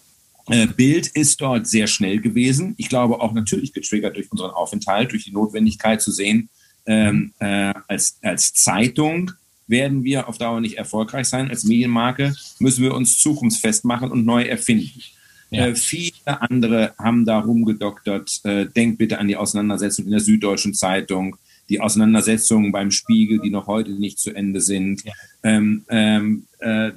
äh, 0.47 0.69
Bild 0.69 1.09
ist 1.09 1.41
dort 1.41 1.67
sehr 1.67 1.89
schnell 1.89 2.21
gewesen. 2.21 2.75
Ich 2.79 2.89
glaube 2.89 3.21
auch 3.21 3.33
natürlich 3.33 3.73
getriggert 3.73 4.17
durch 4.17 4.31
unseren 4.31 4.53
Aufenthalt, 4.53 5.13
durch 5.13 5.25
die 5.25 5.33
Notwendigkeit 5.33 6.01
zu 6.01 6.13
sehen, 6.13 6.49
ähm, 6.87 7.35
äh, 7.41 7.75
als, 7.87 8.19
als 8.23 8.55
Zeitung 8.55 9.33
werden 9.67 10.05
wir 10.05 10.29
auf 10.29 10.39
Dauer 10.39 10.61
nicht 10.61 10.79
erfolgreich 10.79 11.29
sein. 11.29 11.51
Als 11.51 11.65
Medienmarke 11.65 12.35
müssen 12.61 12.83
wir 12.83 12.95
uns 12.95 13.19
zukunftsfest 13.19 13.85
machen 13.85 14.11
und 14.11 14.25
neu 14.25 14.45
erfinden. 14.45 15.03
Ja. 15.51 15.67
Äh, 15.67 15.75
viele 15.75 16.41
andere 16.41 16.95
haben 16.99 17.27
da 17.27 17.41
rumgedoktert. 17.41 18.41
Äh, 18.45 18.67
denkt 18.67 18.99
bitte 18.99 19.19
an 19.19 19.29
die 19.29 19.37
Auseinandersetzung 19.37 20.07
in 20.07 20.13
der 20.13 20.21
Süddeutschen 20.21 20.73
Zeitung 20.73 21.37
die 21.69 21.81
Auseinandersetzungen 21.81 22.73
beim 22.73 22.91
Spiegel, 22.91 23.41
die 23.41 23.51
noch 23.51 23.67
heute 23.67 23.93
nicht 23.93 24.19
zu 24.19 24.35
Ende 24.35 24.61
sind. 24.61 25.05
Ja. 25.05 25.13
Ähm, 25.43 25.85
ähm, 25.89 26.47
äh, 26.61 26.91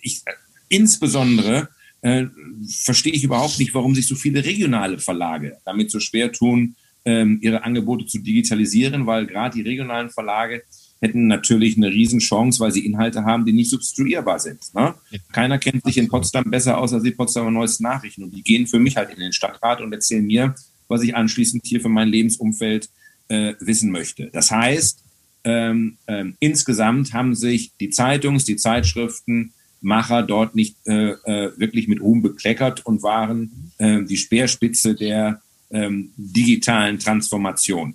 ich, 0.00 0.22
äh, 0.24 0.32
insbesondere 0.68 1.68
äh, 2.02 2.26
verstehe 2.68 3.12
ich 3.12 3.24
überhaupt 3.24 3.58
nicht, 3.58 3.74
warum 3.74 3.94
sich 3.94 4.06
so 4.06 4.14
viele 4.14 4.44
regionale 4.44 4.98
Verlage 4.98 5.58
damit 5.64 5.90
so 5.90 6.00
schwer 6.00 6.32
tun, 6.32 6.76
ähm, 7.04 7.38
ihre 7.42 7.64
Angebote 7.64 8.06
zu 8.06 8.18
digitalisieren, 8.18 9.06
weil 9.06 9.26
gerade 9.26 9.56
die 9.56 9.62
regionalen 9.62 10.10
Verlage 10.10 10.62
hätten 11.00 11.26
natürlich 11.26 11.76
eine 11.76 11.88
Riesenchance, 11.88 12.60
weil 12.60 12.70
sie 12.70 12.86
Inhalte 12.86 13.24
haben, 13.24 13.44
die 13.44 13.52
nicht 13.52 13.70
substituierbar 13.70 14.38
sind. 14.38 14.60
Ne? 14.72 14.94
Keiner 15.32 15.58
kennt 15.58 15.84
sich 15.84 15.98
in 15.98 16.08
Potsdam 16.08 16.44
besser 16.44 16.78
aus 16.78 16.92
als 16.92 17.02
die 17.02 17.10
Potsdamer 17.10 17.50
Neuesten 17.50 17.82
Nachrichten. 17.82 18.22
Und 18.22 18.34
die 18.34 18.42
gehen 18.42 18.68
für 18.68 18.78
mich 18.78 18.96
halt 18.96 19.10
in 19.10 19.18
den 19.18 19.32
Stadtrat 19.32 19.80
und 19.80 19.92
erzählen 19.92 20.24
mir, 20.24 20.54
was 20.86 21.02
ich 21.02 21.16
anschließend 21.16 21.66
hier 21.66 21.80
für 21.80 21.88
mein 21.88 22.08
Lebensumfeld 22.08 22.88
äh, 23.32 23.54
wissen 23.60 23.90
möchte. 23.90 24.28
Das 24.32 24.50
heißt, 24.50 25.02
ähm, 25.44 25.96
ähm, 26.06 26.36
insgesamt 26.38 27.14
haben 27.14 27.34
sich 27.34 27.72
die 27.80 27.90
Zeitungs-, 27.90 28.44
die 28.44 28.56
Zeitschriftenmacher 28.56 30.22
dort 30.22 30.54
nicht 30.54 30.76
äh, 30.86 31.12
äh, 31.12 31.52
wirklich 31.56 31.88
mit 31.88 32.00
Ruhm 32.00 32.22
bekleckert 32.22 32.84
und 32.84 33.02
waren 33.02 33.72
äh, 33.78 34.02
die 34.02 34.18
Speerspitze 34.18 34.94
der 34.94 35.40
ähm, 35.70 36.12
digitalen 36.16 36.98
Transformation. 36.98 37.94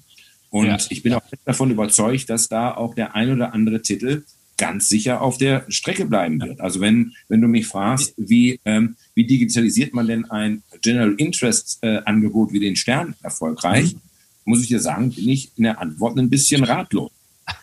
Und 0.50 0.66
ja. 0.66 0.78
ich 0.90 1.04
bin 1.04 1.14
auch 1.14 1.22
davon 1.46 1.70
überzeugt, 1.70 2.30
dass 2.30 2.50
da 2.50 2.74
auch 2.74 2.96
der 2.96 3.16
ein 3.16 3.32
oder 3.32 3.54
andere 3.54 3.82
Titel 3.82 4.24
ganz 4.58 4.90
sicher 4.90 5.22
auf 5.22 5.38
der 5.38 5.66
Strecke 5.70 6.06
bleiben 6.06 6.42
wird. 6.42 6.62
Also 6.62 6.82
wenn, 6.82 7.14
wenn 7.28 7.42
du 7.42 7.48
mich 7.48 7.68
fragst, 7.68 8.16
wie, 8.18 8.60
ähm, 8.66 8.96
wie 9.14 9.28
digitalisiert 9.28 9.94
man 9.94 10.08
denn 10.08 10.26
ein 10.32 10.64
General 10.82 11.14
Interest 11.18 11.78
äh, 11.84 12.00
Angebot 12.06 12.54
wie 12.54 12.60
den 12.60 12.76
Stern 12.76 13.14
erfolgreich, 13.22 13.94
mhm 13.94 14.02
muss 14.48 14.62
ich 14.62 14.70
dir 14.70 14.80
sagen, 14.80 15.12
bin 15.12 15.30
ich 15.30 15.52
in 15.58 15.64
der 15.64 15.80
Antwort 15.80 16.18
ein 16.18 16.30
bisschen 16.30 16.64
ratlos. 16.64 17.12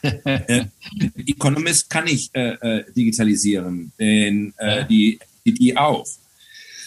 äh, 0.03 0.67
Economist 1.27 1.91
kann 1.91 2.07
ich 2.07 2.31
äh, 2.35 2.53
äh, 2.53 2.93
digitalisieren, 2.93 3.93
den, 3.99 4.55
äh, 4.59 4.87
die, 4.87 5.19
die, 5.45 5.55
die 5.55 5.77
auch. 5.77 6.07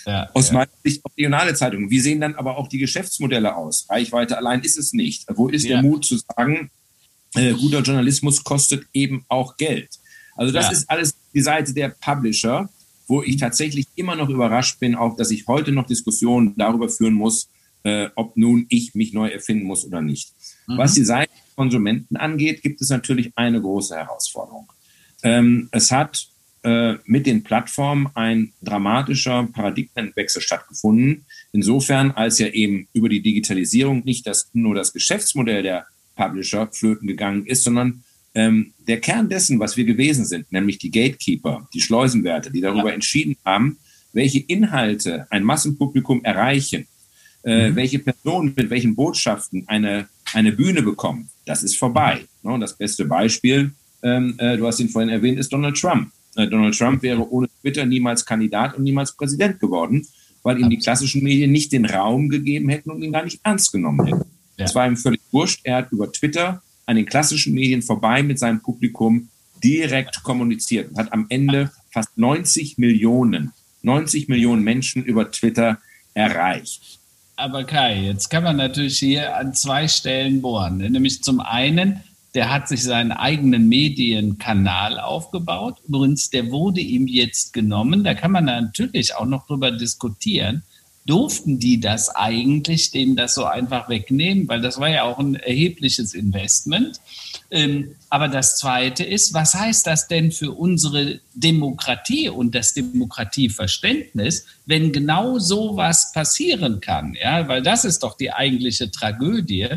Ja, 0.06 0.30
Aus 0.34 0.50
ja. 0.50 0.54
meiner 0.54 0.70
Sicht 0.84 1.04
auch 1.04 1.12
regionale 1.18 1.54
Zeitungen. 1.54 1.90
Wie 1.90 2.00
sehen 2.00 2.22
dann 2.22 2.36
aber 2.36 2.58
auch 2.58 2.68
die 2.70 2.78
Geschäftsmodelle 2.78 3.56
aus? 3.56 3.88
Reichweite 3.90 4.38
allein 4.38 4.62
ist 4.62 4.78
es 4.78 4.94
nicht. 4.94 5.26
Wo 5.36 5.50
ist 5.50 5.66
ja. 5.66 5.82
der 5.82 5.82
Mut 5.82 6.06
zu 6.06 6.18
sagen, 6.18 6.70
äh, 7.36 7.54
guter 7.54 7.82
Journalismus 7.82 8.44
kostet 8.44 8.86
eben 8.94 9.26
auch 9.28 9.58
Geld? 9.58 9.90
Also 10.36 10.54
das 10.54 10.72
ist 10.72 10.90
alles 10.90 11.16
die 11.34 11.42
Seite 11.42 11.74
der 11.74 11.90
Publisher, 11.90 12.70
wo 13.08 13.24
ich 13.24 13.38
tatsächlich 13.38 13.88
immer 13.96 14.16
noch 14.16 14.30
überrascht 14.30 14.80
bin, 14.80 14.96
auch 14.96 15.16
dass 15.18 15.32
ich 15.32 15.48
heute 15.48 15.72
noch 15.72 15.88
Diskussionen 15.88 16.54
darüber 16.56 16.88
führen 16.88 17.16
muss, 17.16 17.50
äh, 17.88 18.10
ob 18.16 18.36
nun 18.36 18.66
ich 18.68 18.96
mich 18.96 19.14
neu 19.14 19.30
erfinden 19.30 19.66
muss 19.66 19.86
oder 19.86 20.02
nicht. 20.02 20.34
Mhm. 20.68 20.78
Was 20.78 20.94
die 20.94 21.06
Seite 21.06 21.32
der 21.32 21.56
Konsumenten 21.56 22.18
angeht, 22.18 22.62
gibt 22.62 22.82
es 22.82 22.90
natürlich 22.90 23.32
eine 23.36 23.62
große 23.62 23.96
Herausforderung. 23.96 24.70
Ähm, 25.24 25.70
es 25.72 25.90
hat 25.90 26.28
äh, 26.64 26.96
mit 27.06 27.26
den 27.26 27.44
Plattformen 27.44 28.10
ein 28.14 28.52
dramatischer 28.62 29.48
Paradigmenwechsel 29.54 30.42
stattgefunden. 30.42 31.26
Insofern, 31.54 32.12
als 32.12 32.40
ja 32.40 32.48
eben 32.48 32.90
über 32.92 33.08
die 33.08 33.22
Digitalisierung 33.22 34.04
nicht 34.04 34.28
das, 34.28 34.50
nur 34.52 34.76
das 34.76 34.92
Geschäftsmodell 34.92 35.64
der 35.64 35.86
Publisher 36.18 36.68
flöten 36.74 37.08
gegangen 37.08 37.46
ist, 37.46 37.64
sondern 37.64 38.04
ähm, 38.36 38.74
der 38.86 39.00
Kern 39.00 39.30
dessen, 39.30 39.62
was 39.62 39.78
wir 39.78 39.86
gewesen 39.86 40.26
sind, 40.26 40.52
nämlich 40.52 40.78
die 40.78 40.92
Gatekeeper, 40.92 41.70
die 41.74 41.82
Schleusenwerte, 41.82 42.52
die 42.52 42.60
darüber 42.60 42.90
ja. 42.90 42.96
entschieden 42.96 43.38
haben, 43.46 43.78
welche 44.12 44.40
Inhalte 44.40 45.28
ein 45.30 45.44
Massenpublikum 45.44 46.24
erreichen, 46.26 46.86
äh, 47.48 47.70
mhm. 47.70 47.76
welche 47.78 48.00
Personen 48.00 48.54
mit 48.56 48.70
welchen 48.70 48.94
Botschaften 48.94 49.64
eine, 49.68 50.10
eine 50.34 50.52
Bühne 50.52 50.82
bekommen, 50.82 51.30
das 51.46 51.64
ist 51.64 51.78
vorbei. 51.78 52.26
Ne? 52.44 52.52
Und 52.52 52.60
das 52.60 52.78
beste 52.78 53.06
Beispiel, 53.06 53.72
ähm, 54.04 54.36
äh, 54.38 54.58
du 54.58 54.68
hast 54.68 54.82
ihn 54.82 54.90
vorhin 54.90 55.10
erwähnt, 55.10 55.40
ist 55.40 55.54
Donald 55.54 55.80
Trump. 55.80 56.12
Äh, 56.36 56.48
Donald 56.48 56.78
Trump 56.78 57.02
wäre 57.02 57.26
ohne 57.32 57.48
Twitter 57.62 57.86
niemals 57.86 58.26
Kandidat 58.26 58.76
und 58.76 58.84
niemals 58.84 59.16
Präsident 59.16 59.62
geworden, 59.62 60.06
weil 60.44 60.60
ihm 60.60 60.70
die 60.70 60.78
klassischen 60.78 61.24
Medien 61.24 61.52
nicht 61.54 61.72
den 61.72 61.86
Raum 61.86 62.28
gegeben 62.28 62.68
hätten 62.68 62.92
und 62.92 63.02
ihn 63.02 63.14
gar 63.14 63.24
nicht 63.24 63.40
ernst 63.44 63.72
genommen 63.72 64.06
hätten. 64.06 64.26
Es 64.58 64.76
war 64.76 64.86
ihm 64.86 64.98
völlig 64.98 65.22
wurscht. 65.32 65.62
Er 65.64 65.78
hat 65.78 65.92
über 65.92 66.12
Twitter 66.12 66.62
an 66.86 66.98
den 66.98 67.06
klassischen 67.06 67.54
Medien 67.54 67.82
vorbei 67.82 68.24
mit 68.24 68.40
seinem 68.40 68.60
Publikum 68.60 69.30
direkt 69.64 70.22
kommuniziert 70.24 70.90
und 70.90 70.98
hat 70.98 71.14
am 71.14 71.28
Ende 71.30 71.72
fast 71.92 72.18
90 72.18 72.78
Millionen, 72.78 73.54
90 73.84 74.28
Millionen 74.28 74.64
Menschen 74.64 75.06
über 75.06 75.32
Twitter 75.32 75.78
erreicht. 76.14 76.97
Aber 77.38 77.64
Kai, 77.64 78.02
jetzt 78.02 78.30
kann 78.30 78.44
man 78.44 78.58
natürlich 78.58 78.98
hier 78.98 79.38
an 79.38 79.54
zwei 79.54 79.88
Stellen 79.88 80.42
bohren. 80.42 80.78
Nämlich 80.78 81.22
zum 81.22 81.40
einen, 81.40 82.04
der 82.34 82.52
hat 82.52 82.68
sich 82.68 82.84
seinen 82.84 83.12
eigenen 83.12 83.70
Medienkanal 83.70 85.00
aufgebaut. 85.00 85.78
Übrigens, 85.88 86.32
der 86.32 86.50
wurde 86.52 86.82
ihm 86.82 87.08
jetzt 87.08 87.54
genommen. 87.54 88.04
Da 88.04 88.16
kann 88.16 88.32
man 88.32 88.46
natürlich 88.46 89.16
auch 89.16 89.26
noch 89.26 89.46
drüber 89.46 89.72
diskutieren 89.72 90.64
durften 91.08 91.58
die 91.58 91.80
das 91.80 92.10
eigentlich, 92.16 92.92
dem 92.92 93.16
das 93.16 93.34
so 93.34 93.46
einfach 93.46 93.90
wegnehmen, 93.90 94.48
weil 94.48 94.62
das 94.62 94.80
war 94.80 94.90
ja 94.90 95.04
auch 95.04 95.18
ein 95.18 95.36
erhebliches 95.36 96.14
Investment. 96.14 97.00
Ähm, 97.50 97.96
aber 98.10 98.28
das 98.28 98.58
Zweite 98.58 99.04
ist, 99.04 99.34
was 99.34 99.54
heißt 99.54 99.88
das 99.88 100.08
denn 100.08 100.32
für 100.32 100.52
unsere 100.52 101.20
Demokratie 101.34 102.30
und 102.30 102.56
das 102.56 102.74
Demokratieverständnis, 102.74 104.46
wenn 104.66 104.92
genau 104.92 105.40
so 105.40 105.78
was 105.78 106.12
passieren 106.12 106.82
kann? 106.82 107.16
Ja, 107.22 107.48
weil 107.48 107.62
das 107.62 107.86
ist 107.86 108.04
doch 108.04 108.18
die 108.18 108.32
eigentliche 108.34 108.92
Tragödie, 108.92 109.68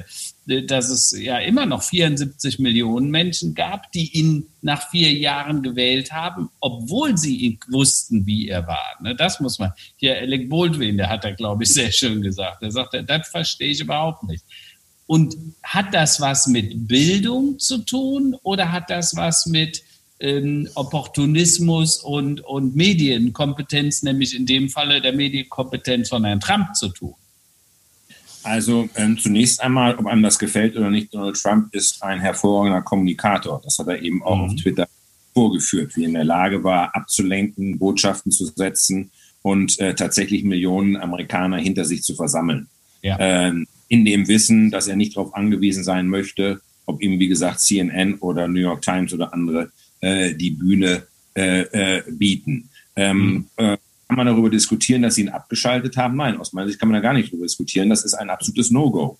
dass 0.46 0.90
es 0.90 1.14
ja 1.16 1.38
immer 1.38 1.64
noch 1.66 1.82
74 1.82 2.58
Millionen 2.58 3.10
Menschen 3.10 3.54
gab, 3.54 3.92
die 3.92 4.18
ihn 4.18 4.46
nach 4.62 4.90
vier 4.90 5.12
Jahren 5.12 5.62
gewählt 5.62 6.12
haben, 6.12 6.50
obwohl 6.60 7.16
sie 7.16 7.58
wussten, 7.68 8.26
wie 8.26 8.48
er 8.48 8.66
war. 8.66 8.96
Ne, 9.00 9.14
das 9.14 9.38
muss 9.40 9.58
man. 9.58 9.72
Hier 9.96 10.18
Alec 10.18 10.48
Baldwin, 10.48 10.96
der 10.96 11.08
hat 11.08 11.24
da, 11.24 11.30
glaube 11.30 11.62
ich, 11.62 11.72
sehr 11.72 11.92
schön 11.92 12.20
gesagt. 12.20 12.62
Er 12.62 12.72
sagt, 12.72 12.96
das 13.06 13.28
verstehe 13.28 13.70
ich 13.70 13.80
überhaupt 13.80 14.24
nicht. 14.24 14.44
Und 15.10 15.36
hat 15.64 15.92
das 15.92 16.20
was 16.20 16.46
mit 16.46 16.86
Bildung 16.86 17.58
zu 17.58 17.78
tun 17.78 18.36
oder 18.44 18.70
hat 18.70 18.90
das 18.90 19.16
was 19.16 19.44
mit 19.46 19.82
ähm, 20.20 20.68
Opportunismus 20.76 21.98
und, 21.98 22.42
und 22.42 22.76
Medienkompetenz, 22.76 24.04
nämlich 24.04 24.36
in 24.36 24.46
dem 24.46 24.68
Falle 24.68 25.00
der 25.00 25.12
Medienkompetenz 25.12 26.10
von 26.10 26.24
Herrn 26.24 26.38
Trump 26.38 26.76
zu 26.76 26.90
tun? 26.90 27.16
Also 28.44 28.88
ähm, 28.94 29.18
zunächst 29.18 29.60
einmal, 29.60 29.96
ob 29.96 30.06
einem 30.06 30.22
das 30.22 30.38
gefällt 30.38 30.76
oder 30.76 30.90
nicht, 30.90 31.12
Donald 31.12 31.34
Trump 31.42 31.74
ist 31.74 32.00
ein 32.04 32.20
hervorragender 32.20 32.82
Kommunikator. 32.82 33.60
Das 33.64 33.80
hat 33.80 33.88
er 33.88 34.00
eben 34.00 34.22
auch 34.22 34.36
mhm. 34.36 34.42
auf 34.42 34.54
Twitter 34.54 34.88
vorgeführt, 35.34 35.96
wie 35.96 36.04
er 36.04 36.08
in 36.08 36.14
der 36.14 36.22
Lage 36.22 36.62
war, 36.62 36.94
abzulenken, 36.94 37.80
Botschaften 37.80 38.30
zu 38.30 38.44
setzen 38.44 39.10
und 39.42 39.76
äh, 39.80 39.92
tatsächlich 39.92 40.44
Millionen 40.44 40.96
Amerikaner 40.96 41.56
hinter 41.56 41.84
sich 41.84 42.04
zu 42.04 42.14
versammeln. 42.14 42.68
Ja. 43.02 43.16
Ähm, 43.18 43.66
in 43.90 44.04
dem 44.04 44.28
Wissen, 44.28 44.70
dass 44.70 44.86
er 44.86 44.96
nicht 44.96 45.16
darauf 45.16 45.34
angewiesen 45.34 45.82
sein 45.82 46.06
möchte, 46.06 46.60
ob 46.86 47.02
ihm, 47.02 47.18
wie 47.18 47.28
gesagt, 47.28 47.60
CNN 47.60 48.14
oder 48.14 48.48
New 48.48 48.60
York 48.60 48.82
Times 48.82 49.12
oder 49.12 49.34
andere 49.34 49.72
äh, 50.00 50.32
die 50.34 50.52
Bühne 50.52 51.02
äh, 51.34 51.62
äh, 51.62 52.02
bieten. 52.08 52.70
Ähm, 52.96 53.18
mhm. 53.18 53.46
Äh, 53.56 53.76
kann 54.08 54.16
man 54.16 54.26
darüber 54.26 54.48
diskutieren, 54.48 55.02
dass 55.02 55.16
sie 55.16 55.22
ihn 55.22 55.28
abgeschaltet 55.28 55.96
haben? 55.96 56.16
Nein, 56.16 56.38
aus 56.38 56.52
meiner 56.52 56.68
Sicht 56.68 56.78
kann 56.78 56.88
man 56.88 56.94
da 56.94 57.00
gar 57.00 57.14
nicht 57.14 57.28
darüber 57.28 57.46
diskutieren. 57.46 57.90
Das 57.90 58.04
ist 58.04 58.14
ein 58.14 58.30
absolutes 58.30 58.70
No-Go. 58.70 59.18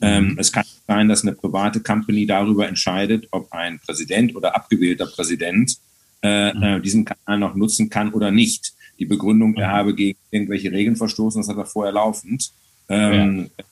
Ähm, 0.00 0.30
mhm. 0.30 0.38
es 0.38 0.52
kann 0.52 0.64
sein, 0.86 1.08
dass 1.08 1.22
eine 1.22 1.32
private 1.32 1.80
Company 1.80 2.24
darüber 2.24 2.66
entscheidet, 2.68 3.26
ob 3.32 3.52
ein 3.52 3.80
Präsident 3.80 4.34
oder 4.36 4.54
abgewählter 4.54 5.06
Präsident 5.06 5.78
äh, 6.22 6.52
mhm. 6.52 6.62
äh, 6.62 6.80
diesen 6.80 7.04
Kanal 7.04 7.38
noch 7.40 7.54
nutzen 7.56 7.90
kann 7.90 8.12
oder 8.12 8.30
nicht. 8.30 8.72
Die 9.00 9.04
Begründung, 9.04 9.56
er 9.56 9.70
habe 9.70 9.94
gegen 9.94 10.18
irgendwelche 10.30 10.70
Regeln 10.70 10.96
verstoßen, 10.96 11.40
das 11.40 11.48
hat 11.48 11.56
er 11.56 11.66
vorher 11.66 11.92
laufend. 11.92 12.52
Ähm, 12.88 13.50
ja. 13.58 13.64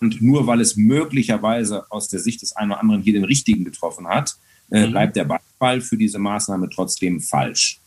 Und 0.00 0.22
nur 0.22 0.46
weil 0.46 0.60
es 0.60 0.76
möglicherweise 0.76 1.90
aus 1.90 2.08
der 2.08 2.20
Sicht 2.20 2.42
des 2.42 2.54
einen 2.56 2.72
oder 2.72 2.80
anderen 2.80 3.02
hier 3.02 3.12
den 3.12 3.24
richtigen 3.24 3.64
getroffen 3.64 4.06
hat, 4.06 4.36
äh, 4.70 4.86
mhm. 4.86 4.92
bleibt 4.92 5.16
der 5.16 5.24
Beifall 5.24 5.80
für 5.80 5.96
diese 5.96 6.18
Maßnahme 6.18 6.68
trotzdem 6.70 7.20
falsch. 7.20 7.80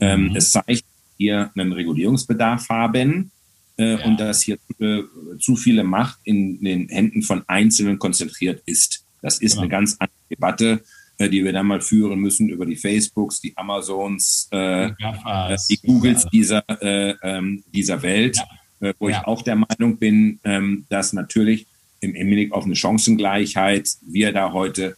Ähm, 0.00 0.28
mhm. 0.28 0.36
Es 0.36 0.50
zeigt, 0.50 0.84
hier 1.18 1.50
einen 1.54 1.72
Regulierungsbedarf 1.72 2.68
haben 2.68 3.30
äh, 3.78 3.92
ja. 3.92 4.04
und 4.04 4.18
dass 4.18 4.42
hier 4.42 4.58
äh, 4.80 5.02
zu 5.38 5.56
viele 5.56 5.84
Macht 5.84 6.18
in 6.24 6.62
den 6.62 6.88
Händen 6.88 7.22
von 7.22 7.44
Einzelnen 7.46 7.98
konzentriert 7.98 8.62
ist. 8.66 9.04
Das 9.20 9.38
ist 9.38 9.54
ja. 9.54 9.60
eine 9.60 9.68
ganz 9.68 9.96
andere 9.98 10.18
Debatte, 10.30 10.82
äh, 11.18 11.28
die 11.28 11.44
wir 11.44 11.52
dann 11.52 11.66
mal 11.66 11.80
führen 11.80 12.18
müssen 12.18 12.48
über 12.48 12.66
die 12.66 12.76
Facebooks, 12.76 13.40
die 13.40 13.56
Amazons, 13.56 14.48
äh, 14.52 14.86
äh 14.86 15.56
die 15.70 15.78
Googles 15.86 16.26
dieser, 16.32 16.64
äh, 16.82 17.14
ähm, 17.22 17.62
dieser 17.72 18.02
Welt, 18.02 18.36
ja. 18.36 18.44
Äh, 18.82 18.92
wo 18.98 19.08
ich 19.08 19.16
auch 19.16 19.42
der 19.42 19.56
Meinung 19.56 19.96
bin, 19.96 20.38
ähm, 20.44 20.84
dass 20.90 21.12
natürlich 21.12 21.66
im 22.00 22.14
Hinblick 22.14 22.52
auf 22.52 22.64
eine 22.64 22.76
Chancengleichheit 22.76 23.88
wir 24.02 24.32
da 24.32 24.52
heute 24.52 24.96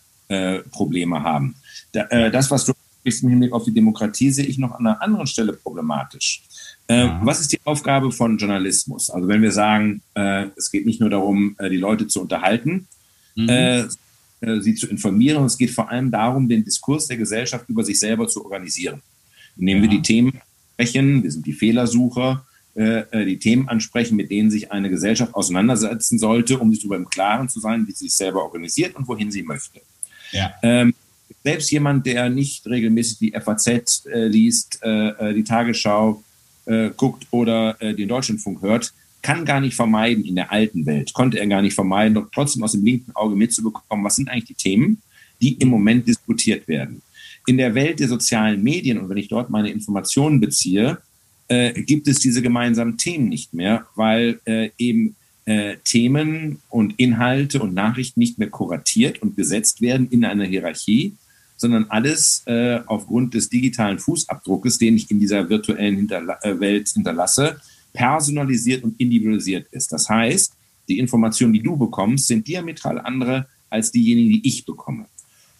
Probleme 0.70 1.23
haben. 1.23 1.55
Da, 1.92 2.31
das, 2.31 2.51
was 2.51 2.64
du 2.64 2.73
im 3.05 3.29
Hinblick 3.29 3.53
auf 3.53 3.64
die 3.64 3.75
Demokratie 3.75 4.31
sehe 4.31 4.47
ich 4.47 4.59
noch 4.59 4.73
an 4.73 4.87
einer 4.87 5.03
anderen 5.03 5.27
Stelle 5.27 5.53
problematisch. 5.53 6.42
Äh, 6.87 7.09
was 7.23 7.40
ist 7.40 7.53
die 7.53 7.61
Aufgabe 7.64 8.12
von 8.12 8.37
Journalismus? 8.37 9.11
Also 9.11 9.27
wenn 9.29 9.42
wir 9.42 9.53
sagen, 9.53 10.03
äh, 10.14 10.47
es 10.57 10.70
geht 10.70 10.85
nicht 10.85 11.01
nur 11.01 11.11
darum, 11.11 11.57
äh, 11.59 11.70
die 11.70 11.79
Leute 11.79 12.07
zu 12.07 12.20
unterhalten, 12.20 12.87
mhm. 13.35 13.49
Äh, 13.49 13.81
äh, 14.40 14.61
sie 14.61 14.75
zu 14.75 14.87
informieren, 14.88 15.44
es 15.44 15.57
geht 15.57 15.70
vor 15.70 15.88
allem 15.88 16.11
darum, 16.11 16.49
den 16.49 16.64
Diskurs 16.64 17.07
der 17.07 17.16
Gesellschaft 17.16 17.68
über 17.68 17.85
sich 17.85 17.99
selber 17.99 18.29
zu 18.29 18.44
organisieren. 18.44 19.01
Indem 19.57 19.79
ja. 19.79 19.83
wir 19.83 19.90
die 19.90 20.03
Themen 20.03 20.40
sprechen, 20.75 21.23
wir 21.23 21.31
sind 21.31 21.47
die 21.47 21.53
Fehlersucher, 21.53 22.44
äh, 22.74 23.24
die 23.24 23.38
Themen 23.38 23.68
ansprechen, 23.68 24.16
mit 24.16 24.30
denen 24.30 24.50
sich 24.50 24.72
eine 24.72 24.90
Gesellschaft 24.90 25.34
auseinandersetzen 25.34 26.18
sollte, 26.18 26.58
um 26.58 26.70
sich 26.72 26.80
darüber 26.80 26.96
im 26.96 27.08
Klaren 27.08 27.48
zu 27.48 27.60
sein, 27.60 27.87
wie 27.87 27.92
sie 27.92 28.06
sich 28.06 28.14
selber 28.14 28.42
organisiert 28.42 28.96
und 28.96 29.06
wohin 29.06 29.30
sie 29.30 29.42
möchte. 29.42 29.80
Ja. 30.32 30.52
Ähm, 30.62 30.94
selbst 31.44 31.70
jemand, 31.70 32.06
der 32.06 32.30
nicht 32.30 32.66
regelmäßig 32.66 33.18
die 33.18 33.32
FAZ 33.32 34.06
äh, 34.06 34.26
liest, 34.26 34.80
äh, 34.82 35.08
äh, 35.08 35.34
die 35.34 35.44
Tagesschau 35.44 36.22
äh, 36.66 36.90
guckt 36.96 37.26
oder 37.30 37.80
äh, 37.80 37.94
den 37.94 38.08
Deutschlandfunk 38.08 38.62
hört, 38.62 38.92
kann 39.22 39.44
gar 39.44 39.60
nicht 39.60 39.74
vermeiden 39.74 40.24
in 40.24 40.34
der 40.34 40.52
alten 40.52 40.84
Welt, 40.84 41.12
konnte 41.14 41.38
er 41.38 41.46
gar 41.46 41.62
nicht 41.62 41.74
vermeiden, 41.74 42.14
doch 42.14 42.26
trotzdem 42.32 42.62
aus 42.62 42.72
dem 42.72 42.84
linken 42.84 43.12
Auge 43.14 43.37
mitzubekommen, 43.37 44.04
was 44.04 44.16
sind 44.16 44.29
eigentlich 44.29 44.48
die 44.48 44.54
Themen, 44.54 45.02
die 45.40 45.54
im 45.54 45.68
Moment 45.68 46.06
diskutiert 46.06 46.68
werden. 46.68 47.02
In 47.46 47.56
der 47.56 47.75
Welt 47.75 48.00
der 48.00 48.08
sozialen 48.08 48.62
Medien 48.62 48.98
und 48.98 49.08
wenn 49.08 49.16
ich 49.16 49.29
dort 49.29 49.50
meine 49.50 49.70
Informationen 49.70 50.40
beziehe, 50.40 50.98
äh, 51.49 51.73
gibt 51.83 52.09
es 52.09 52.19
diese 52.19 52.42
gemeinsamen 52.42 52.97
Themen 52.97 53.29
nicht 53.29 53.55
mehr, 53.55 53.87
weil 53.95 54.40
äh, 54.45 54.71
eben 54.79 55.17
äh, 55.45 55.77
Themen 55.85 56.61
und 56.71 56.95
Inhalte 56.99 57.61
und 57.61 57.75
Nachrichten 57.75 58.21
nicht 58.21 58.38
mehr 58.38 58.51
kuratiert 58.51 59.21
und 59.21 59.37
gesetzt 59.37 59.81
werden 59.81 60.09
in 60.11 60.25
einer 60.25 60.45
Hierarchie, 60.45 61.15
sondern 61.57 61.85
alles 61.90 62.42
äh, 62.47 62.81
aufgrund 62.87 63.35
des 63.35 63.49
digitalen 63.49 63.99
Fußabdruckes, 63.99 64.79
den 64.79 64.97
ich 64.97 65.11
in 65.11 65.21
dieser 65.21 65.49
virtuellen 65.49 65.97
Hinterla 65.97 66.38
äh, 66.42 66.59
Welt 66.59 66.88
hinterlasse, 66.88 67.61
personalisiert 67.92 68.83
und 68.83 68.99
individualisiert 68.99 69.67
ist. 69.71 69.92
Das 69.92 70.09
heißt, 70.09 70.53
die 70.88 70.99
Informationen, 70.99 71.53
die 71.53 71.63
du 71.63 71.77
bekommst, 71.77 72.27
sind 72.27 72.47
diametral 72.47 72.99
andere 72.99 73.47
als 73.71 73.90
diejenigen, 73.90 74.31
die 74.31 74.49
ich 74.49 74.65
bekomme. 74.65 75.07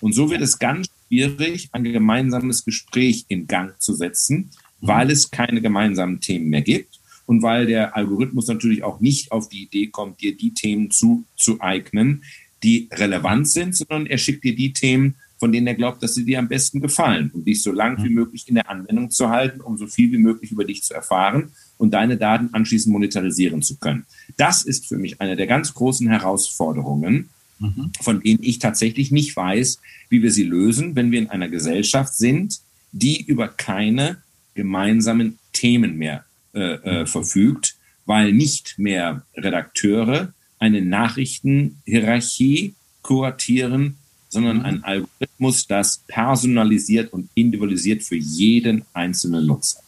Und 0.01 0.15
so 0.15 0.31
wird 0.31 0.43
es 0.43 0.59
ganz 0.59 0.89
schwierig, 1.07 1.69
ein 1.73 1.85
gemeinsames 1.85 2.65
Gespräch 2.65 3.25
in 3.29 3.47
Gang 3.47 3.81
zu 3.81 3.95
setzen, 3.95 4.51
weil 4.81 5.11
es 5.11 5.31
keine 5.31 5.61
gemeinsamen 5.61 6.21
Themen 6.21 6.49
mehr 6.49 6.63
gibt 6.63 7.01
und 7.27 7.43
weil 7.43 7.67
der 7.67 7.97
Algorithmus 7.97 8.47
natürlich 8.49 8.83
auch 8.83 9.01
nicht 9.01 9.33
auf 9.33 9.49
die 9.49 9.63
Idee 9.63 9.87
kommt, 9.89 10.21
dir 10.21 10.37
die 10.37 10.53
Themen 10.53 10.91
zuzueignen, 10.91 12.23
die 12.63 12.89
relevant 12.93 13.49
sind, 13.49 13.77
sondern 13.77 14.07
er 14.07 14.19
schickt 14.19 14.45
dir 14.45 14.55
die 14.55 14.73
Themen, 14.73 15.17
von 15.39 15.53
denen 15.53 15.67
er 15.67 15.75
glaubt, 15.75 16.03
dass 16.03 16.15
sie 16.15 16.25
dir 16.25 16.39
am 16.39 16.49
besten 16.49 16.81
gefallen 16.81 17.31
und 17.35 17.47
dich 17.47 17.63
so 17.63 17.73
lang 17.73 18.03
wie 18.03 18.09
mhm. 18.09 18.15
möglich 18.15 18.49
in 18.49 18.55
der 18.55 18.71
Anwendung 18.71 19.11
zu 19.11 19.29
halten, 19.29 19.61
um 19.61 19.77
so 19.77 19.87
viel 19.87 20.11
wie 20.13 20.19
möglich 20.19 20.51
über 20.53 20.65
dich 20.65 20.83
zu 20.83 20.95
erfahren 20.95 21.53
und 21.77 21.93
deine 21.93 22.17
Daten 22.17 22.51
anschließend 22.53 22.93
monetarisieren 22.93 23.61
zu 23.61 23.77
können. 23.77 24.07
Das 24.37 24.65
ist 24.65 24.87
für 24.87 24.97
mich 24.97 25.21
eine 25.21 25.37
der 25.37 25.47
ganz 25.47 25.75
großen 25.75 26.09
Herausforderungen, 26.09 27.29
mhm. 27.59 27.91
von 28.01 28.23
denen 28.23 28.43
ich 28.43 28.59
tatsächlich 28.59 29.11
nicht 29.11 29.37
weiß, 29.37 29.81
wie 30.09 30.23
wir 30.23 30.31
sie 30.31 30.45
lösen, 30.45 30.97
wenn 30.97 31.11
wir 31.11 31.19
in 31.19 31.29
einer 31.29 31.49
Gesellschaft 31.49 32.15
sind, 32.15 32.61
die 32.93 33.23
über 33.23 33.49
keine 33.49 34.23
gemeinsamen 34.55 35.39
Themen 35.53 35.97
mehr 35.97 36.25
äh, 36.55 36.75
äh, 36.75 37.01
mhm. 37.01 37.07
verfügt, 37.07 37.77
weil 38.07 38.33
nicht 38.33 38.79
mehr 38.79 39.23
Redakteure 39.37 40.33
eine 40.59 40.83
Nachrichtenhierarchie 40.83 42.75
kuratieren, 43.03 43.97
sondern 44.29 44.59
mhm. 44.59 44.65
ein 44.65 44.85
Algorithmus, 44.85 45.67
das 45.67 46.03
personalisiert 46.07 47.13
und 47.13 47.29
individualisiert 47.35 48.03
für 48.03 48.17
jeden 48.17 48.85
einzelnen 48.93 49.47
Nutzer. 49.47 49.81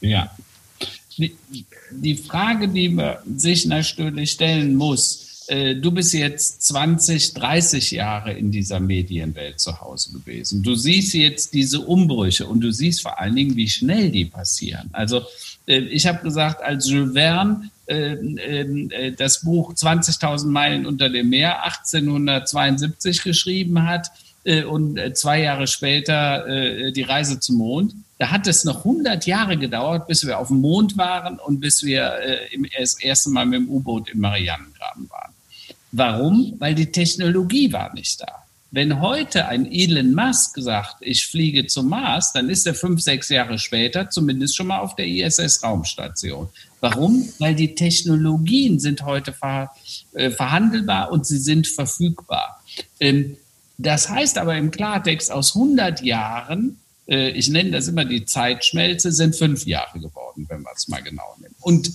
Ja. 0.00 0.34
Die, 1.16 1.34
die 1.90 2.16
Frage, 2.16 2.68
die 2.68 2.90
man 2.90 3.16
sich 3.36 3.64
natürlich 3.64 4.32
stellen 4.32 4.74
muss, 4.74 5.25
du 5.48 5.90
bist 5.92 6.12
jetzt 6.12 6.62
20, 6.62 7.34
30 7.34 7.92
Jahre 7.92 8.32
in 8.32 8.50
dieser 8.50 8.80
Medienwelt 8.80 9.60
zu 9.60 9.80
Hause 9.80 10.12
gewesen. 10.12 10.62
Du 10.62 10.74
siehst 10.74 11.14
jetzt 11.14 11.54
diese 11.54 11.80
Umbrüche 11.80 12.46
und 12.46 12.60
du 12.60 12.72
siehst 12.72 13.02
vor 13.02 13.20
allen 13.20 13.36
Dingen, 13.36 13.56
wie 13.56 13.68
schnell 13.68 14.10
die 14.10 14.24
passieren. 14.24 14.90
Also 14.92 15.22
äh, 15.66 15.78
ich 15.78 16.06
habe 16.06 16.22
gesagt, 16.22 16.62
als 16.62 16.88
Jules 16.88 17.12
Verne 17.12 17.70
äh, 17.86 18.12
äh, 18.12 19.12
das 19.12 19.42
Buch 19.42 19.74
20.000 19.74 20.46
Meilen 20.46 20.86
unter 20.86 21.08
dem 21.08 21.28
Meer 21.28 21.64
1872 21.64 23.22
geschrieben 23.22 23.86
hat 23.86 24.10
äh, 24.44 24.64
und 24.64 24.96
äh, 24.96 25.12
zwei 25.12 25.42
Jahre 25.42 25.66
später 25.66 26.46
äh, 26.46 26.92
die 26.92 27.02
Reise 27.02 27.40
zum 27.40 27.56
Mond. 27.56 27.94
Da 28.18 28.30
hat 28.30 28.46
es 28.46 28.64
noch 28.64 28.78
100 28.78 29.26
Jahre 29.26 29.56
gedauert, 29.58 30.06
bis 30.06 30.26
wir 30.26 30.38
auf 30.38 30.48
dem 30.48 30.62
Mond 30.62 30.96
waren 30.96 31.38
und 31.38 31.60
bis 31.60 31.82
wir 31.82 32.18
das 32.78 32.98
erste 32.98 33.28
Mal 33.28 33.44
mit 33.44 33.60
dem 33.60 33.68
U-Boot 33.68 34.08
im 34.08 34.20
Marianengraben 34.20 35.10
waren. 35.10 35.35
Warum? 35.96 36.56
Weil 36.58 36.74
die 36.74 36.92
Technologie 36.92 37.72
war 37.72 37.94
nicht 37.94 38.20
da. 38.20 38.26
Wenn 38.70 39.00
heute 39.00 39.46
ein 39.46 39.70
Elon 39.72 40.12
Musk 40.12 40.56
sagt, 40.58 40.96
ich 41.00 41.26
fliege 41.26 41.66
zum 41.66 41.88
Mars, 41.88 42.32
dann 42.34 42.50
ist 42.50 42.66
er 42.66 42.74
fünf, 42.74 43.00
sechs 43.00 43.30
Jahre 43.30 43.58
später 43.58 44.10
zumindest 44.10 44.56
schon 44.56 44.66
mal 44.66 44.80
auf 44.80 44.94
der 44.96 45.06
ISS-Raumstation. 45.06 46.48
Warum? 46.80 47.26
Weil 47.38 47.54
die 47.54 47.74
Technologien 47.74 48.78
sind 48.78 49.06
heute 49.06 49.32
ver, 49.32 49.70
äh, 50.12 50.30
verhandelbar 50.30 51.12
und 51.12 51.26
sie 51.26 51.38
sind 51.38 51.66
verfügbar. 51.66 52.62
Ähm, 53.00 53.38
das 53.78 54.10
heißt 54.10 54.36
aber 54.36 54.54
im 54.56 54.70
Klartext, 54.70 55.32
aus 55.32 55.54
100 55.54 56.02
Jahren, 56.02 56.78
äh, 57.08 57.30
ich 57.30 57.48
nenne 57.48 57.70
das 57.70 57.88
immer 57.88 58.04
die 58.04 58.26
Zeitschmelze, 58.26 59.12
sind 59.12 59.34
fünf 59.34 59.64
Jahre 59.64 59.98
geworden, 59.98 60.44
wenn 60.48 60.60
man 60.60 60.74
es 60.76 60.88
mal 60.88 61.02
genau 61.02 61.36
nimmt. 61.40 61.56
Und 61.60 61.90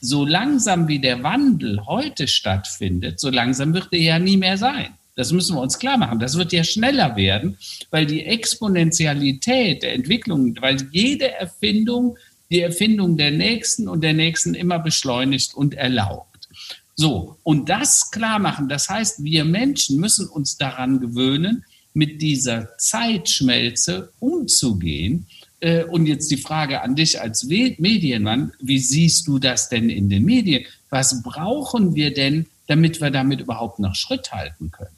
so 0.00 0.24
langsam 0.24 0.88
wie 0.88 0.98
der 0.98 1.22
Wandel 1.22 1.84
heute 1.86 2.28
stattfindet, 2.28 3.20
so 3.20 3.30
langsam 3.30 3.74
wird 3.74 3.88
er 3.92 4.00
ja 4.00 4.18
nie 4.18 4.36
mehr 4.36 4.56
sein. 4.56 4.88
Das 5.16 5.32
müssen 5.32 5.56
wir 5.56 5.62
uns 5.62 5.78
klar 5.78 5.96
machen. 5.96 6.18
Das 6.18 6.36
wird 6.36 6.52
ja 6.52 6.64
schneller 6.64 7.14
werden, 7.16 7.56
weil 7.90 8.04
die 8.04 8.24
Exponentialität 8.24 9.82
der 9.82 9.94
Entwicklung, 9.94 10.56
weil 10.60 10.76
jede 10.90 11.30
Erfindung 11.32 12.16
die 12.50 12.60
Erfindung 12.60 13.16
der 13.16 13.30
nächsten 13.30 13.88
und 13.88 14.02
der 14.02 14.12
nächsten 14.12 14.54
immer 14.54 14.78
beschleunigt 14.78 15.54
und 15.54 15.74
erlaubt. 15.74 16.48
So, 16.94 17.36
und 17.42 17.68
das 17.68 18.10
klar 18.10 18.38
machen, 18.38 18.68
das 18.68 18.88
heißt, 18.88 19.24
wir 19.24 19.44
Menschen 19.44 19.98
müssen 19.98 20.28
uns 20.28 20.56
daran 20.56 21.00
gewöhnen, 21.00 21.64
mit 21.92 22.22
dieser 22.22 22.76
Zeitschmelze 22.78 24.12
umzugehen. 24.20 25.26
Äh, 25.64 25.84
und 25.84 26.04
jetzt 26.04 26.30
die 26.30 26.36
Frage 26.36 26.82
an 26.82 26.94
dich 26.94 27.18
als 27.22 27.44
Medienmann, 27.44 28.52
wie 28.60 28.78
siehst 28.78 29.26
du 29.26 29.38
das 29.38 29.70
denn 29.70 29.88
in 29.88 30.10
den 30.10 30.22
Medien? 30.22 30.66
Was 30.90 31.22
brauchen 31.22 31.94
wir 31.94 32.12
denn, 32.12 32.44
damit 32.66 33.00
wir 33.00 33.10
damit 33.10 33.40
überhaupt 33.40 33.78
noch 33.78 33.94
Schritt 33.94 34.30
halten 34.30 34.70
können? 34.70 34.94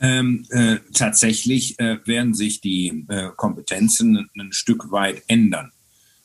Ähm, 0.00 0.46
äh, 0.48 0.76
tatsächlich 0.94 1.78
äh, 1.78 1.98
werden 2.06 2.32
sich 2.32 2.62
die 2.62 3.04
äh, 3.08 3.28
Kompetenzen 3.36 4.16
ein, 4.16 4.28
ein, 4.38 4.52
Stück 4.54 4.90
weit 4.90 5.22
ändern 5.26 5.70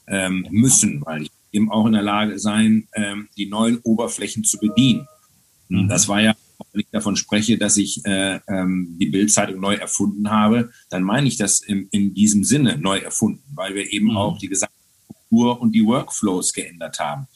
ähm, 0.07 0.47
müssen, 0.49 1.05
weil 1.05 1.23
ich 1.23 1.31
eben 1.51 1.69
auch 1.69 1.85
in 1.87 1.91
der 1.91 2.01
Lage 2.01 2.39
sein, 2.39 2.87
ähm, 2.93 3.27
die 3.35 3.47
neuen 3.47 3.79
Oberflächen 3.79 4.45
zu 4.45 4.57
bedienen. 4.57 5.05
Mhm. 5.67 5.89
Das 5.89 6.07
war 6.07 6.21
ja, 6.21 6.33
wenn 6.71 6.81
ich 6.81 6.89
davon 6.91 7.15
spreche, 7.15 7.57
dass 7.57 7.77
ich 7.77 8.05
äh, 8.05 8.39
ähm, 8.47 8.97
die 8.99 9.07
Bildzeitung 9.07 9.59
neu 9.59 9.75
erfunden 9.75 10.29
habe, 10.29 10.71
dann 10.89 11.03
meine 11.03 11.27
ich 11.27 11.37
das 11.37 11.61
im, 11.61 11.87
in 11.91 12.13
diesem 12.13 12.43
Sinne 12.43 12.77
neu 12.77 12.97
erfunden, 12.97 13.43
weil 13.53 13.75
wir 13.75 13.91
eben 13.91 14.11
mhm. 14.11 14.17
auch 14.17 14.37
die 14.37 14.49
gesamte 14.49 14.75
Struktur 15.03 15.61
und 15.61 15.73
die 15.73 15.85
Workflows 15.85 16.53
geändert 16.53 16.99
haben. 16.99 17.27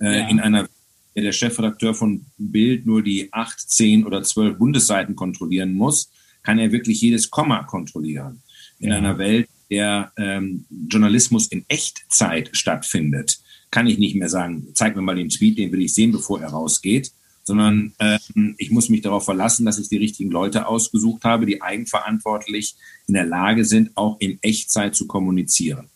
Äh, 0.00 0.20
ja. 0.20 0.28
In 0.28 0.40
einer 0.40 0.68
der 1.16 1.32
Chefredakteur 1.32 1.94
von 1.94 2.26
Bild 2.38 2.86
nur 2.86 3.02
die 3.02 3.32
acht, 3.32 3.60
zehn 3.60 4.04
oder 4.04 4.22
zwölf 4.22 4.58
Bundesseiten 4.58 5.14
kontrollieren 5.14 5.72
muss, 5.74 6.10
kann 6.42 6.58
er 6.58 6.72
wirklich 6.72 7.00
jedes 7.00 7.30
Komma 7.30 7.62
kontrollieren. 7.64 8.42
In 8.78 8.90
ja. 8.90 8.96
einer 8.96 9.18
Welt, 9.18 9.48
der 9.70 10.12
ähm, 10.16 10.66
Journalismus 10.88 11.48
in 11.48 11.64
Echtzeit 11.68 12.50
stattfindet, 12.52 13.38
kann 13.70 13.86
ich 13.86 13.98
nicht 13.98 14.14
mehr 14.14 14.28
sagen, 14.28 14.68
zeig 14.74 14.94
mir 14.94 15.02
mal 15.02 15.16
den 15.16 15.30
Tweet, 15.30 15.58
den 15.58 15.72
will 15.72 15.82
ich 15.82 15.94
sehen, 15.94 16.12
bevor 16.12 16.40
er 16.40 16.50
rausgeht, 16.50 17.12
sondern 17.44 17.92
ähm, 17.98 18.54
ich 18.58 18.70
muss 18.70 18.88
mich 18.88 19.02
darauf 19.02 19.24
verlassen, 19.24 19.64
dass 19.66 19.78
ich 19.78 19.88
die 19.88 19.98
richtigen 19.98 20.30
Leute 20.30 20.66
ausgesucht 20.66 21.24
habe, 21.24 21.46
die 21.46 21.62
eigenverantwortlich 21.62 22.74
in 23.06 23.14
der 23.14 23.26
Lage 23.26 23.64
sind, 23.64 23.96
auch 23.96 24.16
in 24.18 24.38
Echtzeit 24.42 24.94
zu 24.94 25.06
kommunizieren. 25.06 25.88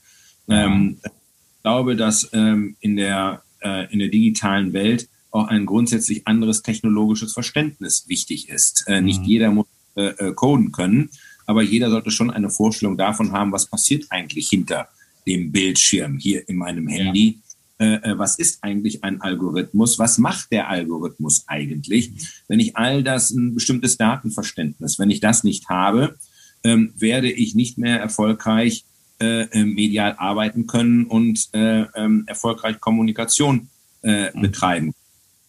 Ähm, 0.48 0.98
ich 1.02 1.62
glaube, 1.62 1.96
dass 1.96 2.28
ähm, 2.32 2.76
in 2.80 2.96
der 2.96 3.42
äh, 3.60 3.92
in 3.92 3.98
der 3.98 4.08
digitalen 4.08 4.72
Welt 4.72 5.08
auch 5.30 5.48
ein 5.48 5.66
grundsätzlich 5.66 6.26
anderes 6.26 6.62
technologisches 6.62 7.32
Verständnis 7.32 8.04
wichtig 8.08 8.48
ist. 8.48 8.84
Äh, 8.86 9.00
nicht 9.00 9.20
mhm. 9.20 9.26
jeder 9.26 9.50
muss 9.50 9.66
äh, 9.96 10.06
äh, 10.06 10.32
coden 10.34 10.72
können, 10.72 11.10
aber 11.46 11.62
jeder 11.62 11.90
sollte 11.90 12.10
schon 12.10 12.30
eine 12.30 12.50
Vorstellung 12.50 12.96
davon 12.96 13.32
haben, 13.32 13.52
was 13.52 13.66
passiert 13.66 14.06
eigentlich 14.10 14.48
hinter 14.48 14.88
dem 15.26 15.52
Bildschirm 15.52 16.18
hier 16.18 16.48
in 16.48 16.56
meinem 16.56 16.88
Handy. 16.88 17.26
Ja. 17.28 17.47
Äh, 17.78 17.94
äh, 17.94 18.18
was 18.18 18.38
ist 18.38 18.64
eigentlich 18.64 19.04
ein 19.04 19.20
Algorithmus? 19.20 19.98
Was 19.98 20.18
macht 20.18 20.50
der 20.50 20.68
Algorithmus 20.68 21.44
eigentlich? 21.46 22.12
Wenn 22.48 22.58
ich 22.58 22.76
all 22.76 23.04
das, 23.04 23.30
ein 23.30 23.54
bestimmtes 23.54 23.96
Datenverständnis, 23.96 24.98
wenn 24.98 25.10
ich 25.10 25.20
das 25.20 25.44
nicht 25.44 25.68
habe, 25.68 26.16
ähm, 26.64 26.92
werde 26.96 27.30
ich 27.30 27.54
nicht 27.54 27.78
mehr 27.78 28.00
erfolgreich 28.00 28.84
äh, 29.20 29.42
äh, 29.42 29.64
medial 29.64 30.14
arbeiten 30.18 30.66
können 30.66 31.04
und 31.04 31.48
äh, 31.52 31.82
ähm, 31.94 32.24
erfolgreich 32.26 32.80
Kommunikation 32.80 33.68
äh, 34.02 34.36
mhm. 34.36 34.40
betreiben. 34.40 34.94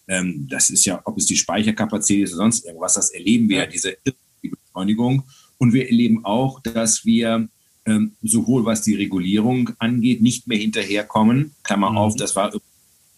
Ähm, 0.07 0.47
das 0.49 0.69
ist 0.69 0.85
ja, 0.85 1.01
ob 1.05 1.17
es 1.17 1.25
die 1.25 1.37
Speicherkapazität 1.37 2.25
ist 2.25 2.33
oder 2.33 2.43
sonst 2.43 2.65
irgendwas, 2.65 2.95
das 2.95 3.11
erleben 3.11 3.49
wir 3.49 3.57
ja, 3.57 3.65
diese 3.65 3.97
Beschleunigung. 4.41 5.23
Und 5.57 5.73
wir 5.73 5.87
erleben 5.87 6.25
auch, 6.25 6.61
dass 6.61 7.05
wir 7.05 7.49
ähm, 7.89 8.13
sowohl 8.21 8.65
was 8.65 8.81
die 8.83 8.95
Regulierung 8.95 9.71
angeht, 9.79 10.21
nicht 10.21 10.47
mehr 10.47 10.57
hinterherkommen. 10.57 11.55
Klammer 11.63 11.91
mhm. 11.91 11.97
auf, 11.97 12.15
das 12.15 12.35
war 12.35 12.51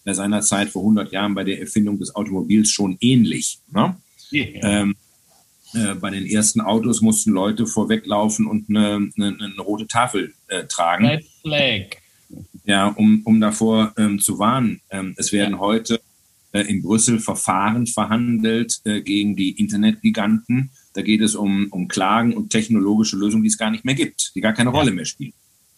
seinerzeit 0.06 0.70
vor 0.70 0.82
100 0.82 1.12
Jahren 1.12 1.36
bei 1.36 1.44
der 1.44 1.60
Erfindung 1.60 2.00
des 2.00 2.16
Automobils 2.16 2.72
schon 2.72 2.98
ähnlich. 3.02 3.60
Ne? 3.72 3.96
Yeah. 4.32 4.82
Ähm, 4.82 4.96
äh, 5.74 5.96
bei 5.96 6.10
den 6.10 6.26
ersten 6.26 6.62
Autos 6.62 7.02
mussten 7.02 7.32
Leute 7.32 7.68
vorweglaufen 7.68 8.48
und 8.48 8.70
eine, 8.70 9.10
eine, 9.18 9.38
eine 9.40 9.62
rote 9.62 9.88
Tafel 9.88 10.34
äh, 10.48 10.66
tragen. 10.66 11.06
Red 11.06 11.26
Flag. 11.42 11.98
Ja, 12.66 12.88
um, 12.88 13.22
um 13.26 13.42
davor 13.42 13.94
ähm, 13.98 14.20
zu 14.20 14.40
warnen. 14.40 14.82
Ähm, 14.90 15.14
es 15.18 15.32
werden 15.32 15.56
ja. 15.56 15.60
heute 15.60 16.02
äh, 16.54 16.62
in 16.62 16.82
Brüssel 16.82 17.20
Verfahren 17.20 17.88
verhandelt 17.88 18.80
äh, 18.86 19.02
gegen 19.02 19.36
die 19.36 19.52
Internetgiganten. 19.52 20.72
Da 20.94 21.02
geht 21.02 21.22
es 21.22 21.36
um, 21.36 21.68
um 21.72 21.88
Klagen 21.88 22.34
und 22.34 22.50
technologische 22.50 23.16
Lösungen, 23.16 23.44
die 23.44 23.50
es 23.50 23.58
gar 23.58 23.72
nicht 23.72 23.86
mehr 23.86 23.96
gibt, 23.96 24.34
die 24.36 24.42
gar 24.42 24.54
keine. 24.54 24.70
Rolle 24.72 24.92
mehr 24.92 25.06
spielen. 25.06 25.34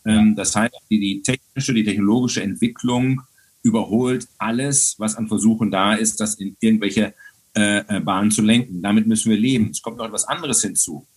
Ähm, 0.06 0.36
das 0.36 0.56
heißt, 0.56 0.74
die, 0.90 1.00
die 1.00 1.22
technische, 1.22 1.74
die 1.74 1.84
technologische 1.84 2.44
Entwicklung 2.44 3.22
überholt 3.64 4.28
alles, 4.38 4.96
was 4.98 5.16
an 5.16 5.28
Versuchen 5.28 5.72
da 5.72 5.94
ist, 5.94 6.20
das 6.20 6.36
in 6.36 6.56
irgendwelche 6.60 7.14
äh, 7.56 7.78
äh, 7.88 8.00
Bahn 8.02 8.32
zu 8.32 8.42
lenken. 8.42 8.82
Damit 8.82 9.08
müssen 9.08 9.30
wir 9.30 9.38
leben. 9.38 9.70
Es 9.72 9.82
kommt 9.82 9.98
noch 9.98 10.06
etwas 10.06 10.26
anderes 10.26 10.62
hinzu. 10.62 11.08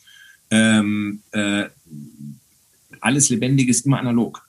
Ähm, 0.51 1.22
äh, 1.32 1.64
alles 3.01 3.28
Lebendige 3.30 3.70
ist 3.70 3.84
immer 3.84 3.99
analog. 3.99 4.49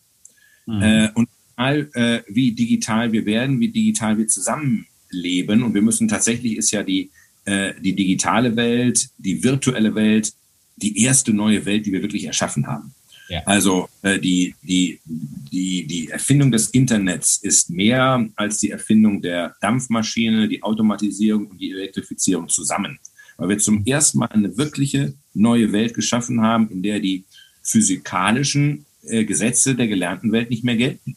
Mhm. 0.66 0.82
Äh, 0.82 1.10
und 1.16 1.30
egal, 1.56 1.90
äh, 1.94 2.22
wie 2.28 2.52
digital 2.52 3.12
wir 3.12 3.26
werden, 3.26 3.60
wie 3.60 3.70
digital 3.70 4.18
wir 4.18 4.28
zusammenleben, 4.28 5.64
und 5.64 5.74
wir 5.74 5.82
müssen 5.82 6.08
tatsächlich, 6.08 6.58
ist 6.58 6.72
ja 6.72 6.84
die 6.84 7.10
äh, 7.48 7.74
die 7.80 7.96
digitale 7.96 8.56
Welt, 8.56 9.10
die 9.18 9.42
virtuelle 9.42 9.96
Welt, 9.96 10.34
die 10.76 11.02
erste 11.02 11.34
neue 11.34 11.66
Welt, 11.66 11.86
die 11.86 11.94
wir 11.94 12.02
wirklich 12.02 12.26
erschaffen 12.26 12.68
haben. 12.68 12.94
Ja. 13.30 13.42
Also 13.46 13.90
äh, 14.02 14.20
die, 14.20 14.54
die, 14.62 15.00
die, 15.06 15.88
die 15.88 16.10
Erfindung 16.10 16.52
des 16.52 16.70
Internets 16.70 17.38
ist 17.38 17.70
mehr 17.70 18.28
als 18.36 18.60
die 18.60 18.72
Erfindung 18.72 19.22
der 19.22 19.56
Dampfmaschine, 19.62 20.48
die 20.48 20.62
Automatisierung 20.62 21.48
und 21.48 21.60
die 21.60 21.72
Elektrifizierung 21.72 22.50
zusammen. 22.50 23.00
Weil 23.38 23.50
wir 23.50 23.58
zum 23.60 23.86
ersten 23.86 24.20
Mal 24.20 24.28
eine 24.28 24.58
wirkliche 24.58 25.14
neue 25.34 25.72
Welt 25.72 25.94
geschaffen 25.94 26.42
haben, 26.42 26.70
in 26.70 26.84
der 26.84 27.00
die 27.00 27.26
physikalischen 27.62 28.86
äh, 29.06 29.26
Gesetze 29.26 29.76
der 29.76 29.88
gelernten 29.88 30.32
Welt 30.32 30.50
nicht 30.50 30.64
mehr 30.64 30.78
gelten. 30.78 31.16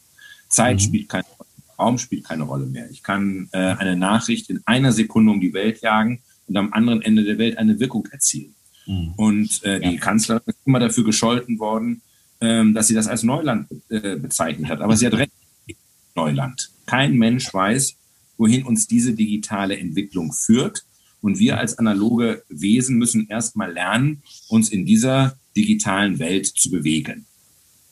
Zeit 0.49 0.77
mhm. 0.77 0.79
spielt 0.79 1.09
keine 1.09 1.25
Rolle, 1.37 1.40
Raum 1.81 1.97
spielt 1.97 2.25
keine 2.25 2.43
Rolle 2.43 2.65
mehr. 2.65 2.89
Ich 2.91 3.03
kann 3.03 3.49
äh, 3.51 3.57
eine 3.57 3.95
Nachricht 3.95 4.49
in 4.49 4.61
einer 4.65 4.91
Sekunde 4.91 5.31
um 5.31 5.41
die 5.41 5.53
Welt 5.53 5.81
jagen 5.81 6.21
und 6.47 6.55
am 6.57 6.71
anderen 6.73 7.01
Ende 7.01 7.23
der 7.23 7.37
Welt 7.37 7.57
eine 7.57 7.79
Wirkung 7.79 8.07
erzielen. 8.11 8.55
Mhm. 8.85 9.13
Und 9.17 9.63
äh, 9.63 9.79
die 9.79 9.95
ja. 9.95 9.99
Kanzlerin 9.99 10.43
ist 10.45 10.59
immer 10.65 10.79
dafür 10.79 11.03
gescholten 11.03 11.59
worden, 11.59 12.01
ähm, 12.39 12.73
dass 12.73 12.87
sie 12.87 12.93
das 12.93 13.07
als 13.07 13.23
Neuland 13.23 13.67
äh, 13.89 14.15
bezeichnet 14.15 14.69
hat. 14.69 14.81
Aber 14.81 14.95
sie 14.95 15.05
hat 15.05 15.13
recht, 15.13 15.31
Neuland. 16.15 16.69
Kein 16.85 17.17
Mensch 17.17 17.53
weiß, 17.53 17.95
wohin 18.37 18.63
uns 18.63 18.87
diese 18.87 19.13
digitale 19.13 19.77
Entwicklung 19.77 20.33
führt. 20.33 20.83
Und 21.21 21.39
wir 21.39 21.59
als 21.59 21.77
analoge 21.77 22.43
Wesen 22.49 22.97
müssen 22.97 23.27
erstmal 23.27 23.71
lernen, 23.71 24.23
uns 24.49 24.69
in 24.69 24.85
dieser 24.85 25.37
digitalen 25.55 26.19
Welt 26.19 26.47
zu 26.47 26.71
bewegen. 26.71 27.27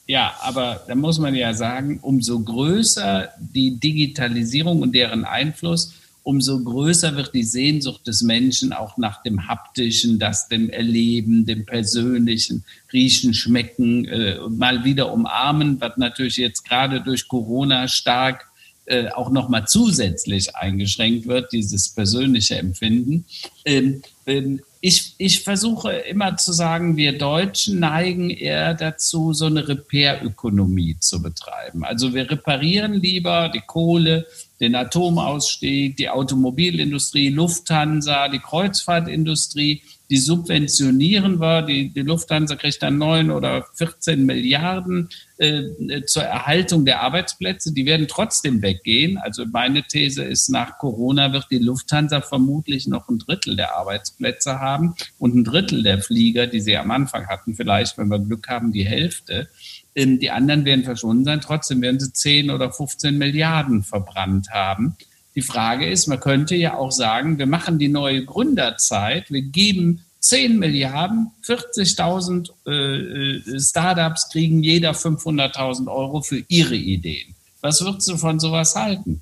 Ja, 0.10 0.34
aber 0.42 0.82
da 0.88 0.96
muss 0.96 1.20
man 1.20 1.36
ja 1.36 1.54
sagen, 1.54 2.00
umso 2.02 2.40
größer 2.40 3.30
die 3.38 3.80
Digitalisierung 3.80 4.82
und 4.82 4.96
deren 4.96 5.24
Einfluss, 5.24 5.94
umso 6.24 6.64
größer 6.64 7.16
wird 7.16 7.32
die 7.36 7.44
Sehnsucht 7.44 8.08
des 8.08 8.24
Menschen 8.24 8.74
auch 8.74 8.98
nach 8.98 9.22
dem 9.22 9.48
haptischen, 9.48 10.18
das 10.18 10.48
dem 10.48 10.72
Erleben, 10.72 11.46
dem 11.46 11.64
persönlichen, 11.64 12.64
Riechen, 12.92 13.36
Schmecken, 13.36 14.06
äh, 14.06 14.40
mal 14.50 14.84
wieder 14.84 15.14
umarmen, 15.14 15.80
was 15.80 15.96
natürlich 15.98 16.38
jetzt 16.38 16.66
gerade 16.66 17.02
durch 17.02 17.28
Corona 17.28 17.88
stark 17.88 18.48
äh, 18.86 19.10
auch 19.10 19.30
nochmal 19.30 19.68
zusätzlich 19.68 20.56
eingeschränkt 20.56 21.28
wird, 21.28 21.54
dieses 21.54 21.90
persönliche 21.90 22.56
Empfinden. 22.58 23.26
Ähm, 23.64 24.02
ähm, 24.26 24.62
ich, 24.82 25.16
ich 25.18 25.44
versuche 25.44 25.92
immer 25.92 26.38
zu 26.38 26.54
sagen, 26.54 26.96
wir 26.96 27.18
Deutschen 27.18 27.80
neigen 27.80 28.30
eher 28.30 28.74
dazu, 28.74 29.34
so 29.34 29.48
eine 29.48 29.68
Repair-Ökonomie 29.68 30.98
zu 31.00 31.22
betreiben. 31.22 31.84
Also 31.84 32.14
wir 32.14 32.30
reparieren 32.30 32.94
lieber 32.94 33.50
die 33.50 33.60
Kohle, 33.60 34.26
den 34.62 34.76
Atomausstieg, 34.76 35.98
die 35.98 36.10
Automobilindustrie, 36.10 37.30
Lufthansa, 37.30 38.30
die 38.30 38.40
Kreuzfahrtindustrie, 38.40 39.82
die 40.10 40.18
subventionieren 40.18 41.40
wir. 41.40 41.62
Die, 41.62 41.90
die 41.90 42.02
Lufthansa 42.02 42.56
kriegt 42.56 42.82
dann 42.82 42.98
neun 42.98 43.30
oder 43.30 43.66
14 43.76 44.26
Milliarden 44.26 45.10
äh, 45.38 46.04
zur 46.06 46.24
Erhaltung 46.24 46.86
der 46.86 47.02
Arbeitsplätze. 47.02 47.74
Die 47.74 47.86
werden 47.86 48.08
trotzdem 48.08 48.62
weggehen. 48.62 49.18
Also 49.18 49.46
meine 49.46 49.84
These 49.84 50.24
ist, 50.24 50.50
nach 50.50 50.78
Corona 50.80 51.32
wird 51.32 51.48
die 51.52 51.60
Lufthansa 51.60 52.22
vermutlich 52.22 52.88
noch 52.88 53.08
ein 53.08 53.20
Drittel 53.20 53.56
der 53.56 53.76
Arbeitsplätze 53.76 54.60
haben 54.60 54.96
und 55.20 55.36
ein 55.36 55.44
Drittel 55.44 55.84
der 55.84 56.02
Flieger, 56.02 56.48
die 56.48 56.62
sie 56.62 56.76
am 56.76 56.90
Anfang 56.90 57.28
hatten, 57.28 57.56
vielleicht, 57.56 57.98
wenn 57.98 58.10
wir 58.10 58.20
Glück 58.20 58.48
haben, 58.48 58.72
die 58.72 58.86
Hälfte. 58.86 59.48
Ähm, 59.96 60.20
die 60.20 60.32
anderen 60.32 60.66
werden 60.66 60.86
verschwunden 60.86 61.26
sein. 61.26 61.42
Trotzdem 61.42 61.82
werden 61.82 62.00
sie 62.00 62.12
10 62.12 62.50
oder 62.50 62.72
15 62.72 63.18
Milliarden 63.18 63.84
verbrannt 63.84 64.50
haben. 64.50 64.96
Die 65.40 65.46
Frage 65.46 65.90
ist, 65.90 66.08
man 66.08 66.20
könnte 66.20 66.58
ja 66.58 66.74
auch 66.74 66.92
sagen, 66.92 67.38
wir 67.38 67.46
machen 67.46 67.80
die 67.80 67.88
neue 67.88 68.26
Gründerzeit, 68.26 69.32
wir 69.32 69.42
geben 69.42 70.02
10 70.20 70.60
Milliarden, 70.60 71.32
40.000 71.46 72.50
äh, 72.68 73.38
äh, 73.38 73.60
Startups 73.62 74.28
kriegen 74.30 74.62
jeder 74.62 74.92
500.000 74.92 75.88
Euro 75.90 76.22
für 76.22 76.44
ihre 76.50 76.76
Ideen. 76.76 77.36
Was 77.62 77.80
würdest 77.80 78.10
du 78.10 78.18
von 78.18 78.42
sowas 78.42 78.76
halten? 78.76 79.22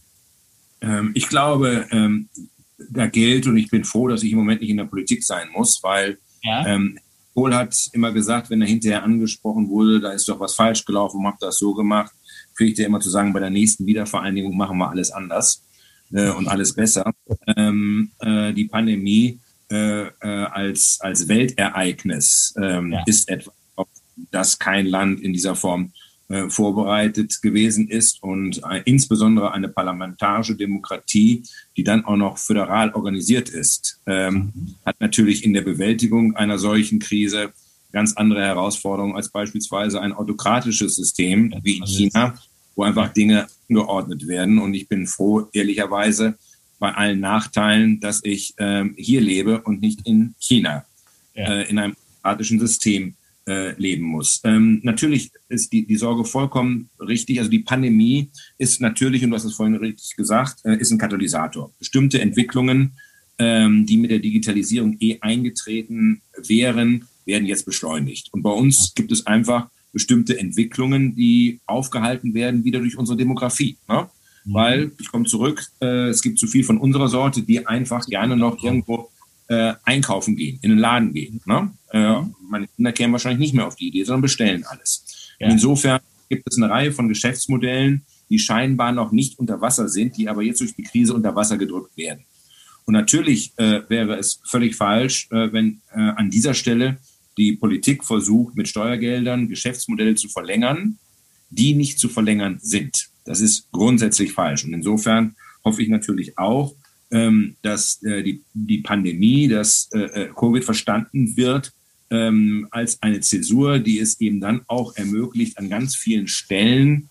Ähm, 0.82 1.11
ich 1.13 1.28
glaube, 1.28 1.86
ähm, 1.91 2.30
da 2.89 3.05
gilt, 3.05 3.45
und 3.45 3.57
ich 3.57 3.70
bin 3.70 3.84
froh, 3.84 4.07
dass 4.07 4.24
ich 4.24 4.32
im 4.32 4.39
Moment 4.39 4.61
nicht 4.61 4.72
in 4.72 4.78
der 4.78 4.86
Politik 4.86 5.24
sein 5.24 5.49
muss, 5.53 5.84
weil 5.84 6.18
ja? 6.41 6.65
ähm, 6.65 6.97
Kohl 7.36 7.53
hat 7.53 7.76
immer 7.93 8.11
gesagt, 8.11 8.49
wenn 8.49 8.61
er 8.61 8.68
hinterher 8.68 9.03
angesprochen 9.03 9.70
wurde, 9.70 9.99
da 9.99 10.13
ist 10.13 10.28
doch 10.28 10.39
was 10.39 10.55
falsch 10.55 10.84
gelaufen, 10.84 11.28
habt 11.28 11.43
das 11.43 11.59
so 11.59 11.76
gemacht, 11.76 12.11
kriegt 12.55 12.80
er 12.80 12.88
immer 12.88 13.01
zu 13.01 13.11
sagen, 13.11 13.34
bei 13.34 13.39
der 13.39 13.51
nächsten 13.51 13.86
Wiedervereinigung 13.86 14.57
machen 14.57 14.80
wir 14.80 14.89
alles 14.89 15.11
anders 15.11 15.61
äh, 16.12 16.30
und 16.30 16.47
alles 16.47 16.74
besser. 16.74 17.14
Ähm, 17.55 18.12
äh, 18.20 18.53
die 18.53 18.66
Pandemie 18.66 19.39
äh, 19.70 20.08
äh, 20.08 20.12
als, 20.22 20.99
als 21.01 21.28
Weltereignis 21.28 22.53
ähm, 22.62 22.93
ja. 22.93 23.03
ist 23.05 23.28
etwas, 23.30 23.53
auf 23.76 23.88
das 24.32 24.60
kein 24.60 24.86
Land 24.86 25.22
in 25.22 25.34
dieser 25.34 25.55
Form 25.55 25.91
äh, 26.30 26.49
vorbereitet 26.49 27.41
gewesen 27.41 27.88
ist 27.88 28.22
und 28.22 28.62
äh, 28.70 28.82
insbesondere 28.86 29.51
eine 29.51 29.70
parlamentarische 29.70 30.55
Demokratie, 30.55 31.43
die 31.76 31.84
dann 31.84 32.05
auch 32.05 32.18
noch 32.18 32.38
föderal 32.38 32.93
organisiert 32.93 33.49
ist, 33.49 33.99
ähm, 34.05 34.51
hat 34.86 34.99
natürlich 34.99 35.43
in 35.43 35.53
der 35.53 35.62
Bewältigung 35.62 36.36
einer 36.36 36.58
solchen 36.58 36.99
Krise 36.99 37.53
ganz 37.91 38.14
andere 38.14 38.41
Herausforderungen 38.41 39.16
als 39.16 39.30
beispielsweise 39.30 40.01
ein 40.01 40.14
autokratisches 40.14 40.95
System 40.95 41.53
wie 41.64 41.78
in 41.78 41.88
China, 41.88 42.38
wo 42.78 42.84
einfach 42.84 43.11
Dinge 43.11 43.47
angeordnet 43.69 44.28
werden. 44.28 44.59
Und 44.59 44.73
ich 44.73 44.88
bin 44.88 45.07
froh, 45.07 45.49
ehrlicherweise, 45.51 46.38
bei 46.80 46.93
allen 46.93 47.19
Nachteilen, 47.19 47.99
dass 47.99 48.21
ich 48.23 48.53
ähm, 48.59 48.93
hier 48.97 49.19
lebe 49.19 49.61
und 49.63 49.82
nicht 49.82 50.07
in 50.07 50.36
China, 50.39 50.86
ja. 51.34 51.45
äh, 51.45 51.69
in 51.69 51.80
einem 51.80 51.95
demokratischen 51.95 52.59
System 52.59 53.15
äh, 53.47 53.73
leben 53.80 54.03
muss. 54.03 54.41
Ähm, 54.43 54.80
natürlich 54.84 55.32
ist 55.49 55.73
die, 55.73 55.88
die 55.88 55.95
Sorge 55.95 56.23
vollkommen 56.23 56.89
richtig. 56.99 57.39
Also 57.39 57.49
die 57.49 57.59
Pandemie 57.59 58.30
ist 58.57 58.80
natürlich, 58.80 59.23
und 59.23 59.32
du 59.32 59.36
hast 59.36 59.45
es 59.45 59.55
vorhin 59.55 59.75
richtig 59.75 60.15
gesagt, 60.15 60.63
äh, 60.65 60.78
ist 60.78 60.91
ein 60.91 60.99
Katalysator. 60.99 61.71
Bestimmte 61.80 62.21
Entwicklungen, 62.21 62.93
ähm, 63.39 63.86
die 63.86 63.97
mit 63.97 64.11
der 64.11 64.19
Digitalisierung 64.19 64.97
eh 64.99 65.17
eingetreten 65.21 66.21
wären, 66.38 67.07
werden 67.25 67.47
jetzt 67.47 67.65
beschleunigt. 67.65 68.30
Und 68.34 68.43
bei 68.43 68.51
uns 68.51 68.93
gibt 68.93 69.11
es 69.11 69.25
einfach 69.25 69.69
bestimmte 69.93 70.38
Entwicklungen, 70.38 71.15
die 71.15 71.59
aufgehalten 71.65 72.33
werden, 72.33 72.63
wieder 72.63 72.79
durch 72.79 72.97
unsere 72.97 73.17
Demografie. 73.17 73.77
Ne? 73.88 74.07
Mhm. 74.45 74.53
Weil, 74.53 74.91
ich 74.99 75.09
komme 75.09 75.25
zurück, 75.25 75.65
äh, 75.81 76.09
es 76.09 76.21
gibt 76.21 76.39
zu 76.39 76.47
viel 76.47 76.63
von 76.63 76.77
unserer 76.77 77.07
Sorte, 77.07 77.41
die 77.41 77.65
einfach 77.65 78.05
gerne 78.05 78.38
noch 78.38 78.63
irgendwo 78.63 79.09
äh, 79.47 79.73
einkaufen 79.83 80.35
gehen, 80.35 80.59
in 80.61 80.71
den 80.71 80.79
Laden 80.79 81.13
gehen. 81.13 81.41
Ne? 81.45 81.71
Äh, 81.91 82.21
meine 82.49 82.67
Kinder 82.67 82.91
kämen 82.91 83.13
wahrscheinlich 83.13 83.39
nicht 83.39 83.53
mehr 83.53 83.67
auf 83.67 83.75
die 83.75 83.88
Idee, 83.88 84.03
sondern 84.03 84.21
bestellen 84.21 84.65
alles. 84.65 85.03
Ja. 85.39 85.49
insofern 85.49 85.99
gibt 86.29 86.43
es 86.47 86.57
eine 86.57 86.69
Reihe 86.69 86.91
von 86.91 87.07
Geschäftsmodellen, 87.07 88.03
die 88.29 88.39
scheinbar 88.39 88.91
noch 88.91 89.11
nicht 89.11 89.39
unter 89.39 89.61
Wasser 89.61 89.88
sind, 89.88 90.17
die 90.17 90.27
aber 90.27 90.41
jetzt 90.41 90.59
durch 90.61 90.75
die 90.75 90.83
Krise 90.83 91.13
unter 91.13 91.35
Wasser 91.35 91.57
gedrückt 91.57 91.95
werden. 91.95 92.25
Und 92.85 92.93
natürlich 92.93 93.53
äh, 93.57 93.81
wäre 93.89 94.17
es 94.17 94.39
völlig 94.45 94.75
falsch, 94.75 95.27
äh, 95.31 95.51
wenn 95.51 95.81
äh, 95.93 95.99
an 95.99 96.29
dieser 96.29 96.53
Stelle 96.53 96.97
die 97.38 97.53
Politik 97.53 98.03
versucht, 98.03 98.55
mit 98.55 98.67
Steuergeldern 98.67 99.47
Geschäftsmodelle 99.47 100.15
zu 100.15 100.27
verlängern, 100.27 100.97
die 101.49 101.75
nicht 101.75 101.99
zu 101.99 102.09
verlängern 102.09 102.59
sind. 102.61 103.09
Das 103.25 103.41
ist 103.41 103.71
grundsätzlich 103.71 104.33
falsch. 104.33 104.65
Und 104.65 104.73
insofern 104.73 105.35
hoffe 105.63 105.83
ich 105.83 105.89
natürlich 105.89 106.38
auch, 106.38 106.75
ähm, 107.11 107.55
dass 107.61 108.01
äh, 108.03 108.23
die, 108.23 108.43
die 108.53 108.79
Pandemie, 108.79 109.47
dass 109.47 109.89
äh, 109.93 109.99
äh, 109.99 110.29
Covid 110.35 110.63
verstanden 110.63 111.38
wird 111.38 111.71
ähm, 112.09 112.67
als 112.71 113.01
eine 113.01 113.21
Zäsur, 113.21 113.79
die 113.79 113.99
es 113.99 114.19
eben 114.19 114.41
dann 114.41 114.61
auch 114.67 114.95
ermöglicht, 114.95 115.57
an 115.57 115.69
ganz 115.69 115.95
vielen 115.95 116.27
Stellen 116.27 117.09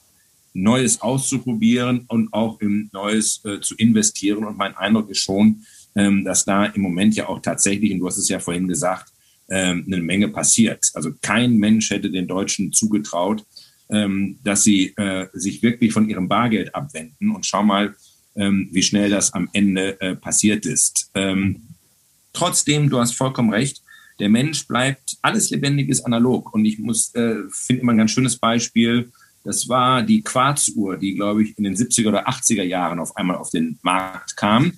Neues 0.52 1.02
auszuprobieren 1.02 2.06
und 2.08 2.32
auch 2.32 2.60
in 2.62 2.88
Neues 2.92 3.42
zu 3.60 3.74
investieren. 3.76 4.44
Und 4.44 4.56
mein 4.56 4.74
Eindruck 4.74 5.10
ist 5.10 5.18
schon, 5.18 5.66
ähm, 5.94 6.24
dass 6.24 6.46
da 6.46 6.64
im 6.64 6.80
Moment 6.80 7.14
ja 7.14 7.28
auch 7.28 7.40
tatsächlich, 7.40 7.92
und 7.92 7.98
du 7.98 8.06
hast 8.06 8.16
es 8.16 8.28
ja 8.28 8.38
vorhin 8.38 8.66
gesagt, 8.66 9.12
ähm, 9.48 9.84
eine 9.86 10.02
Menge 10.02 10.28
passiert. 10.28 10.90
Also 10.94 11.12
kein 11.22 11.56
Mensch 11.56 11.90
hätte 11.90 12.10
den 12.10 12.26
Deutschen 12.26 12.72
zugetraut, 12.72 13.44
ähm, 13.90 14.38
dass 14.42 14.64
sie 14.64 14.94
äh, 14.96 15.26
sich 15.32 15.62
wirklich 15.62 15.92
von 15.92 16.08
ihrem 16.08 16.28
Bargeld 16.28 16.74
abwenden. 16.74 17.30
Und 17.30 17.46
schau 17.46 17.62
mal, 17.62 17.94
ähm, 18.34 18.68
wie 18.72 18.82
schnell 18.82 19.10
das 19.10 19.32
am 19.32 19.48
Ende 19.52 20.00
äh, 20.00 20.16
passiert 20.16 20.66
ist. 20.66 21.10
Ähm, 21.14 21.62
trotzdem, 22.32 22.90
du 22.90 22.98
hast 22.98 23.12
vollkommen 23.12 23.50
recht, 23.50 23.82
der 24.18 24.28
Mensch 24.28 24.66
bleibt, 24.66 25.16
alles 25.22 25.50
Lebendiges 25.50 26.04
analog. 26.04 26.52
Und 26.54 26.64
ich 26.64 26.78
muss, 26.78 27.14
äh, 27.14 27.36
finde 27.50 27.82
immer 27.82 27.92
ein 27.92 27.98
ganz 27.98 28.10
schönes 28.10 28.36
Beispiel, 28.36 29.10
das 29.44 29.68
war 29.68 30.02
die 30.02 30.22
Quarzuhr, 30.22 30.96
die, 30.96 31.14
glaube 31.14 31.44
ich, 31.44 31.56
in 31.56 31.62
den 31.62 31.76
70er 31.76 32.08
oder 32.08 32.28
80er 32.28 32.64
Jahren 32.64 32.98
auf 32.98 33.16
einmal 33.16 33.36
auf 33.36 33.50
den 33.50 33.78
Markt 33.82 34.36
kam. 34.36 34.72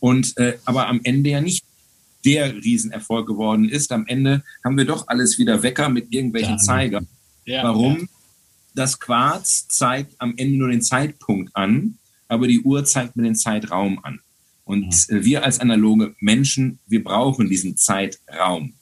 Und 0.00 0.36
äh, 0.38 0.56
aber 0.64 0.88
am 0.88 1.00
Ende 1.04 1.30
ja 1.30 1.42
nicht 1.42 1.64
der 2.24 2.54
Riesenerfolg 2.54 3.26
geworden 3.26 3.68
ist. 3.68 3.92
Am 3.92 4.06
Ende 4.06 4.42
haben 4.64 4.76
wir 4.76 4.84
doch 4.84 5.08
alles 5.08 5.38
wieder 5.38 5.62
Wecker 5.62 5.88
mit 5.88 6.12
irgendwelchen 6.12 6.54
ja. 6.54 6.58
Zeigern. 6.58 7.06
Ja, 7.44 7.64
Warum? 7.64 8.00
Ja. 8.00 8.06
Das 8.74 8.98
Quarz 8.98 9.68
zeigt 9.68 10.14
am 10.18 10.34
Ende 10.36 10.58
nur 10.58 10.68
den 10.68 10.82
Zeitpunkt 10.82 11.54
an 11.54 11.98
aber 12.28 12.46
die 12.48 12.60
Uhr 12.60 12.84
zeigt 12.84 13.16
mir 13.16 13.22
den 13.22 13.34
Zeitraum 13.34 14.00
an. 14.02 14.20
Und 14.64 15.08
äh, 15.10 15.24
wir 15.24 15.44
als 15.44 15.60
analoge 15.60 16.14
Menschen, 16.20 16.78
wir 16.86 17.04
brauchen 17.04 17.48
diesen 17.48 17.76
Zeitraum. 17.76 18.74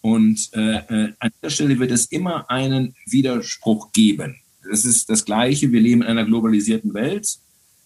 Und 0.00 0.50
äh, 0.54 0.76
äh, 0.76 1.12
an 1.18 1.30
dieser 1.36 1.50
Stelle 1.50 1.78
wird 1.78 1.90
es 1.90 2.06
immer 2.06 2.48
einen 2.50 2.94
Widerspruch 3.06 3.92
geben. 3.92 4.36
Das 4.68 4.84
ist 4.84 5.10
das 5.10 5.24
Gleiche. 5.24 5.70
Wir 5.72 5.80
leben 5.80 6.02
in 6.02 6.08
einer 6.08 6.24
globalisierten 6.24 6.94
Welt, 6.94 7.38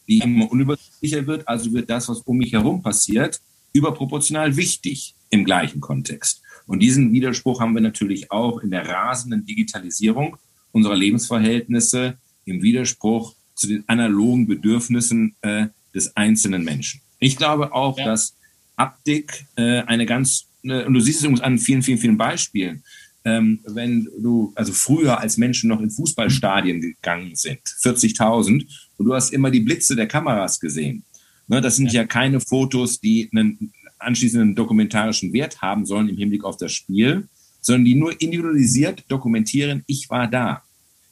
die 0.06 0.18
immer 0.18 0.50
unübersichtlicher 0.50 1.26
wird. 1.26 1.48
Also 1.48 1.72
wird 1.72 1.90
das, 1.90 2.08
was 2.08 2.20
um 2.20 2.38
mich 2.38 2.52
herum 2.52 2.82
passiert, 2.82 3.40
überproportional 3.72 4.56
wichtig 4.56 5.14
im 5.30 5.44
gleichen 5.44 5.80
Kontext. 5.80 6.42
Und 6.66 6.80
diesen 6.80 7.12
Widerspruch 7.12 7.60
haben 7.60 7.74
wir 7.74 7.80
natürlich 7.80 8.30
auch 8.30 8.60
in 8.60 8.70
der 8.70 8.88
rasenden 8.88 9.44
Digitalisierung 9.44 10.36
unserer 10.72 10.96
Lebensverhältnisse 10.96 12.16
im 12.44 12.62
Widerspruch 12.62 13.34
zu 13.54 13.66
den 13.66 13.84
analogen 13.88 14.46
Bedürfnissen 14.46 15.34
äh, 15.42 15.66
des 15.94 16.16
einzelnen 16.16 16.64
Menschen. 16.64 17.00
Ich 17.18 17.36
glaube 17.36 17.72
auch, 17.72 17.98
ja. 17.98 18.04
dass 18.04 18.34
Haptik 18.76 19.44
äh, 19.56 19.82
eine 19.82 20.06
ganz, 20.06 20.46
äh, 20.62 20.84
und 20.84 20.94
du 20.94 21.00
siehst 21.00 21.18
es 21.18 21.24
übrigens 21.24 21.42
an 21.42 21.58
vielen, 21.58 21.82
vielen, 21.82 21.98
vielen 21.98 22.16
Beispielen, 22.16 22.82
ähm, 23.24 23.60
wenn 23.66 24.08
du, 24.18 24.52
also 24.54 24.72
früher 24.72 25.20
als 25.20 25.36
Menschen 25.36 25.68
noch 25.68 25.80
in 25.80 25.90
Fußballstadien 25.90 26.80
gegangen 26.80 27.34
sind, 27.34 27.60
40.000, 27.82 28.66
und 28.96 29.06
du 29.06 29.14
hast 29.14 29.32
immer 29.32 29.50
die 29.50 29.60
Blitze 29.60 29.94
der 29.94 30.06
Kameras 30.06 30.58
gesehen. 30.58 31.04
Ne, 31.50 31.60
das 31.60 31.74
sind 31.74 31.92
ja. 31.92 32.02
ja 32.02 32.06
keine 32.06 32.38
Fotos, 32.38 33.00
die 33.00 33.28
einen 33.32 33.72
anschließenden 33.98 34.54
dokumentarischen 34.54 35.32
Wert 35.32 35.60
haben 35.60 35.84
sollen 35.84 36.08
im 36.08 36.16
Hinblick 36.16 36.44
auf 36.44 36.56
das 36.56 36.72
Spiel, 36.72 37.28
sondern 37.60 37.84
die 37.84 37.96
nur 37.96 38.18
individualisiert 38.20 39.04
dokumentieren, 39.08 39.82
ich 39.88 40.08
war 40.10 40.28
da. 40.28 40.62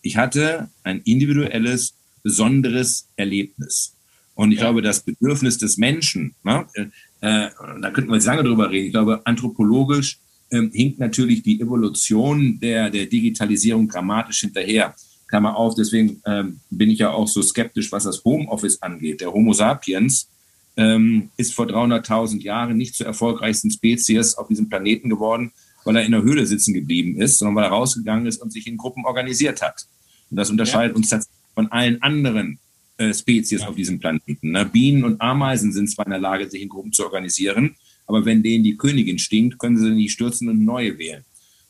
Ich 0.00 0.16
hatte 0.16 0.70
ein 0.84 1.00
individuelles, 1.02 1.94
besonderes 2.22 3.08
Erlebnis. 3.16 3.96
Und 4.36 4.52
ich 4.52 4.58
ja. 4.58 4.66
glaube, 4.66 4.80
das 4.80 5.00
Bedürfnis 5.00 5.58
des 5.58 5.76
Menschen, 5.76 6.36
ne, 6.44 6.66
äh, 6.74 6.82
äh, 7.20 7.50
da 7.80 7.90
könnten 7.90 8.10
wir 8.10 8.14
jetzt 8.14 8.26
lange 8.26 8.44
drüber 8.44 8.70
reden, 8.70 8.86
ich 8.86 8.92
glaube, 8.92 9.26
anthropologisch 9.26 10.18
ähm, 10.52 10.70
hinkt 10.72 11.00
natürlich 11.00 11.42
die 11.42 11.60
Evolution 11.60 12.60
der, 12.60 12.90
der 12.90 13.06
Digitalisierung 13.06 13.88
dramatisch 13.88 14.42
hinterher. 14.42 14.94
Klammer 15.28 15.56
auf, 15.56 15.74
deswegen 15.74 16.22
ähm, 16.26 16.60
bin 16.70 16.90
ich 16.90 16.98
ja 16.98 17.10
auch 17.10 17.28
so 17.28 17.42
skeptisch, 17.42 17.92
was 17.92 18.04
das 18.04 18.24
Homeoffice 18.24 18.82
angeht. 18.82 19.20
Der 19.20 19.32
Homo 19.32 19.52
sapiens 19.52 20.28
ähm, 20.76 21.30
ist 21.36 21.54
vor 21.54 21.66
300.000 21.66 22.40
Jahren 22.40 22.76
nicht 22.76 22.94
zur 22.94 23.06
erfolgreichsten 23.06 23.70
Spezies 23.70 24.34
auf 24.34 24.48
diesem 24.48 24.68
Planeten 24.68 25.10
geworden, 25.10 25.52
weil 25.84 25.96
er 25.96 26.04
in 26.04 26.12
der 26.12 26.22
Höhle 26.22 26.46
sitzen 26.46 26.74
geblieben 26.74 27.20
ist, 27.20 27.38
sondern 27.38 27.56
weil 27.56 27.64
er 27.64 27.70
rausgegangen 27.70 28.26
ist 28.26 28.40
und 28.40 28.52
sich 28.52 28.66
in 28.66 28.76
Gruppen 28.76 29.04
organisiert 29.04 29.62
hat. 29.62 29.86
Und 30.30 30.36
das 30.36 30.50
unterscheidet 30.50 30.92
ja. 30.92 30.96
uns 30.96 31.08
tatsächlich 31.08 31.38
von 31.54 31.70
allen 31.72 32.00
anderen 32.02 32.58
äh, 32.96 33.12
Spezies 33.12 33.62
ja. 33.62 33.68
auf 33.68 33.74
diesem 33.74 33.98
Planeten. 33.98 34.50
Ne? 34.50 34.64
Bienen 34.66 35.04
und 35.04 35.20
Ameisen 35.20 35.72
sind 35.72 35.90
zwar 35.90 36.06
in 36.06 36.12
der 36.12 36.20
Lage, 36.20 36.48
sich 36.48 36.62
in 36.62 36.68
Gruppen 36.68 36.92
zu 36.92 37.04
organisieren, 37.04 37.76
aber 38.06 38.24
wenn 38.24 38.42
denen 38.42 38.64
die 38.64 38.76
Königin 38.76 39.18
stinkt, 39.18 39.58
können 39.58 39.76
sie 39.76 39.90
nicht 39.90 40.12
stürzen 40.12 40.48
und 40.48 40.64
neue 40.64 40.98
wählen. 40.98 41.24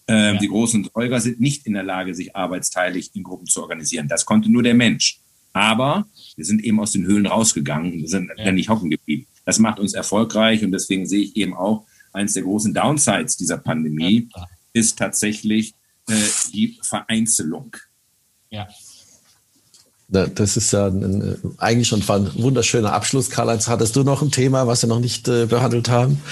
Ähm, 0.08 0.34
ja. 0.34 0.40
Die 0.40 0.48
großen 0.48 0.88
Säuger 0.92 1.20
sind 1.20 1.40
nicht 1.40 1.66
in 1.66 1.74
der 1.74 1.82
Lage, 1.82 2.14
sich 2.14 2.34
arbeitsteilig 2.34 3.10
in 3.14 3.22
Gruppen 3.22 3.46
zu 3.46 3.62
organisieren. 3.62 4.08
Das 4.08 4.24
konnte 4.24 4.50
nur 4.50 4.62
der 4.62 4.74
Mensch. 4.74 5.20
Aber 5.52 6.06
wir 6.36 6.44
sind 6.44 6.62
eben 6.64 6.80
aus 6.80 6.92
den 6.92 7.04
Höhlen 7.04 7.26
rausgegangen, 7.26 8.06
sind 8.06 8.30
ja. 8.36 8.52
nicht 8.52 8.68
hocken 8.68 8.90
geblieben. 8.90 9.26
Das 9.44 9.58
macht 9.58 9.80
uns 9.80 9.94
erfolgreich 9.94 10.64
und 10.64 10.72
deswegen 10.72 11.06
sehe 11.06 11.22
ich 11.22 11.36
eben 11.36 11.54
auch, 11.54 11.86
eines 12.12 12.34
der 12.34 12.42
großen 12.42 12.72
Downsides 12.72 13.36
dieser 13.36 13.58
Pandemie 13.58 14.28
ja. 14.34 14.46
ist 14.72 14.98
tatsächlich 14.98 15.74
äh, 16.08 16.14
die 16.52 16.78
Vereinzelung. 16.82 17.76
Ja. 18.50 18.68
Das 20.10 20.56
ist 20.56 20.72
ja 20.72 20.86
ein, 20.86 21.36
eigentlich 21.58 21.88
schon 21.88 22.02
ein 22.08 22.30
wunderschöner 22.42 22.94
Abschluss. 22.94 23.28
Karl-Heinz, 23.28 23.68
hattest 23.68 23.94
du 23.94 24.04
noch 24.04 24.22
ein 24.22 24.30
Thema, 24.30 24.66
was 24.66 24.82
wir 24.82 24.88
noch 24.88 25.00
nicht 25.00 25.28
äh, 25.28 25.44
behandelt 25.44 25.90
haben? 25.90 26.22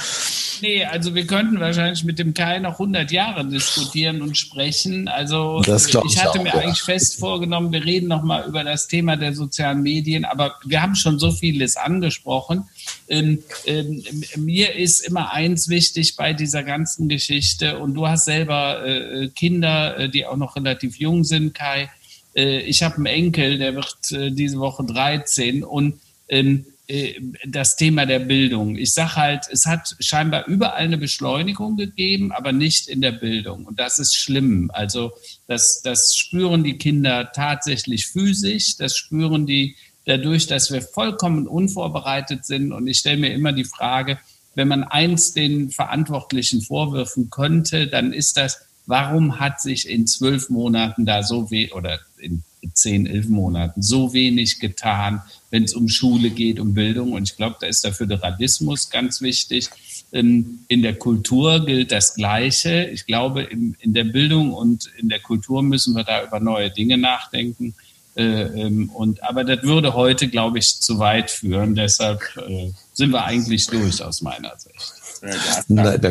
Nee, 0.62 0.84
also 0.86 1.14
wir 1.14 1.26
könnten 1.26 1.60
wahrscheinlich 1.60 2.02
mit 2.02 2.18
dem 2.18 2.32
Kai 2.32 2.58
noch 2.58 2.72
100 2.72 3.10
Jahre 3.12 3.46
diskutieren 3.46 4.22
und 4.22 4.38
sprechen. 4.38 5.08
Also 5.08 5.60
ich, 5.60 5.68
ich 5.68 6.24
hatte 6.24 6.38
auch, 6.38 6.42
mir 6.42 6.54
ja. 6.54 6.54
eigentlich 6.54 6.80
fest 6.80 7.18
vorgenommen, 7.18 7.70
wir 7.70 7.84
reden 7.84 8.08
noch 8.08 8.22
mal 8.22 8.46
über 8.48 8.64
das 8.64 8.88
Thema 8.88 9.16
der 9.16 9.34
sozialen 9.34 9.82
Medien, 9.82 10.24
aber 10.24 10.54
wir 10.64 10.80
haben 10.80 10.94
schon 10.94 11.18
so 11.18 11.30
vieles 11.30 11.76
angesprochen. 11.76 12.64
Ähm, 13.08 13.42
ähm, 13.66 14.02
mir 14.36 14.74
ist 14.74 15.00
immer 15.00 15.32
eins 15.32 15.68
wichtig 15.68 16.16
bei 16.16 16.32
dieser 16.32 16.62
ganzen 16.62 17.08
Geschichte 17.08 17.78
und 17.78 17.92
du 17.92 18.08
hast 18.08 18.24
selber 18.24 18.86
äh, 18.86 19.28
Kinder, 19.28 19.98
äh, 19.98 20.08
die 20.08 20.24
auch 20.24 20.36
noch 20.36 20.56
relativ 20.56 20.96
jung 20.98 21.24
sind, 21.24 21.52
Kai 21.52 21.90
äh, 22.36 22.60
ich 22.60 22.82
habe 22.82 22.96
einen 22.96 23.06
Enkel, 23.06 23.58
der 23.58 23.74
wird 23.74 24.12
äh, 24.12 24.30
diese 24.30 24.58
Woche 24.58 24.84
13 24.84 25.64
und 25.64 26.00
ähm, 26.28 26.66
äh, 26.88 27.14
das 27.44 27.76
Thema 27.76 28.06
der 28.06 28.20
Bildung. 28.20 28.76
Ich 28.76 28.92
sage 28.92 29.16
halt, 29.16 29.46
es 29.50 29.66
hat 29.66 29.96
scheinbar 29.98 30.46
überall 30.46 30.84
eine 30.84 30.98
Beschleunigung 30.98 31.76
gegeben, 31.76 32.30
aber 32.30 32.52
nicht 32.52 32.88
in 32.88 33.00
der 33.00 33.12
Bildung. 33.12 33.66
Und 33.66 33.80
das 33.80 33.98
ist 33.98 34.14
schlimm. 34.14 34.70
Also 34.72 35.12
das, 35.48 35.82
das 35.82 36.16
spüren 36.16 36.62
die 36.62 36.78
Kinder 36.78 37.32
tatsächlich 37.32 38.06
physisch, 38.06 38.76
das 38.76 38.96
spüren 38.96 39.46
die 39.46 39.74
dadurch, 40.04 40.46
dass 40.46 40.70
wir 40.70 40.82
vollkommen 40.82 41.48
unvorbereitet 41.48 42.44
sind. 42.46 42.72
Und 42.72 42.86
ich 42.86 42.98
stelle 42.98 43.16
mir 43.16 43.34
immer 43.34 43.52
die 43.52 43.64
Frage, 43.64 44.18
wenn 44.54 44.68
man 44.68 44.84
eins 44.84 45.32
den 45.34 45.70
Verantwortlichen 45.70 46.62
vorwürfen 46.62 47.30
könnte, 47.30 47.88
dann 47.88 48.12
ist 48.12 48.36
das, 48.36 48.60
warum 48.86 49.40
hat 49.40 49.60
sich 49.60 49.88
in 49.88 50.06
zwölf 50.06 50.48
Monaten 50.50 51.04
da 51.04 51.24
so 51.24 51.50
weh 51.50 51.72
oder 51.72 51.98
in 52.26 52.42
zehn, 52.74 53.06
elf 53.06 53.28
Monaten 53.28 53.82
so 53.82 54.12
wenig 54.12 54.58
getan, 54.60 55.22
wenn 55.50 55.64
es 55.64 55.74
um 55.74 55.88
Schule 55.88 56.30
geht, 56.30 56.58
um 56.60 56.74
Bildung. 56.74 57.12
Und 57.12 57.30
ich 57.30 57.36
glaube, 57.36 57.56
da 57.60 57.66
ist 57.66 57.84
der 57.84 57.92
Föderalismus 57.92 58.90
ganz 58.90 59.20
wichtig. 59.20 59.68
In, 60.10 60.60
in 60.68 60.82
der 60.82 60.94
Kultur 60.94 61.64
gilt 61.64 61.92
das 61.92 62.14
Gleiche. 62.14 62.86
Ich 62.86 63.06
glaube, 63.06 63.42
in, 63.42 63.76
in 63.80 63.94
der 63.94 64.04
Bildung 64.04 64.52
und 64.52 64.90
in 64.98 65.08
der 65.08 65.20
Kultur 65.20 65.62
müssen 65.62 65.94
wir 65.94 66.04
da 66.04 66.24
über 66.24 66.40
neue 66.40 66.70
Dinge 66.70 66.98
nachdenken. 66.98 67.74
Äh, 68.16 68.22
ähm, 68.22 68.88
und, 68.90 69.22
aber 69.22 69.44
das 69.44 69.62
würde 69.62 69.94
heute, 69.94 70.28
glaube 70.28 70.58
ich, 70.58 70.80
zu 70.80 70.98
weit 70.98 71.30
führen. 71.30 71.74
Deshalb 71.74 72.22
äh, 72.48 72.70
sind 72.94 73.10
wir 73.10 73.24
eigentlich 73.24 73.66
durch 73.66 74.02
aus 74.02 74.22
meiner 74.22 74.54
Sicht. 74.58 74.94
Ja, 75.22 75.64
da, 75.68 75.98
da, 75.98 76.08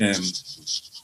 ähm, 0.00 0.32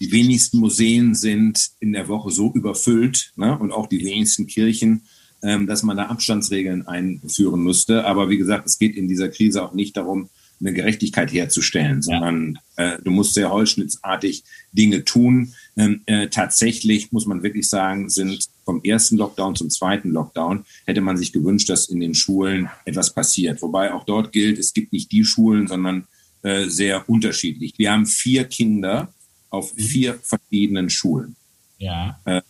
die 0.01 0.13
wenigsten 0.13 0.59
Museen 0.59 1.15
sind 1.15 1.71
in 1.81 1.93
der 1.93 2.09
Woche 2.09 2.31
so 2.31 2.53
überfüllt 2.53 3.33
ne? 3.37 3.59
und 3.59 3.73
auch 3.73 3.87
die 3.87 4.05
wenigsten 4.05 4.47
Kirchen, 4.47 5.03
ähm, 5.43 5.67
dass 5.67 5.83
man 5.83 5.97
da 5.97 6.07
Abstandsregeln 6.07 6.87
einführen 6.87 7.63
müsste. 7.63 8.05
Aber 8.05 8.31
wie 8.31 8.39
gesagt, 8.39 8.67
es 8.67 8.79
geht 8.79 8.97
in 8.97 9.09
dieser 9.09 9.29
Krise 9.29 9.63
auch 9.63 9.75
nicht 9.75 9.97
darum, 9.97 10.29
eine 10.61 10.73
Gerechtigkeit 10.73 11.33
herzustellen, 11.33 12.01
sondern 12.01 12.59
äh, 12.77 12.99
du 13.03 13.11
musst 13.11 13.35
sehr 13.35 13.51
holzschnittsartig 13.51 14.45
Dinge 14.73 15.05
tun. 15.05 15.53
Ähm, 15.77 16.03
äh, 16.07 16.29
tatsächlich 16.29 17.13
muss 17.13 17.27
man 17.27 17.43
wirklich 17.43 17.69
sagen, 17.69 18.09
sind 18.09 18.49
vom 18.65 18.83
ersten 18.83 19.17
Lockdown 19.17 19.57
zum 19.57 19.69
zweiten 19.69 20.11
Lockdown 20.11 20.65
hätte 20.87 21.01
man 21.01 21.17
sich 21.17 21.33
gewünscht, 21.33 21.69
dass 21.69 21.89
in 21.89 22.01
den 22.01 22.15
Schulen 22.15 22.71
etwas 22.85 23.13
passiert. 23.13 23.61
Wobei 23.63 23.93
auch 23.93 24.05
dort 24.05 24.33
gilt, 24.33 24.59
es 24.59 24.73
gibt 24.73 24.93
nicht 24.93 25.13
die 25.13 25.25
Schulen, 25.25 25.67
sondern 25.67 26.07
äh, 26.43 26.69
sehr 26.69 27.09
unterschiedlich. 27.09 27.75
Wir 27.77 27.93
haben 27.93 28.07
vier 28.07 28.45
Kinder, 28.45 29.13
auf 29.55 29.73
vier 29.73 30.15
verschiedenen 30.15 30.91
Schulen. 30.91 31.37
Ja. 31.79 32.21
Äh, 32.25 32.43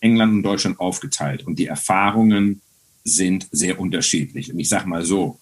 England 0.00 0.32
und 0.32 0.42
Deutschland 0.42 0.80
aufgeteilt. 0.80 1.46
Und 1.46 1.58
die 1.58 1.66
Erfahrungen 1.66 2.60
sind 3.04 3.48
sehr 3.50 3.78
unterschiedlich. 3.78 4.52
Und 4.52 4.58
ich 4.58 4.68
sage 4.68 4.88
mal 4.88 5.04
so, 5.04 5.38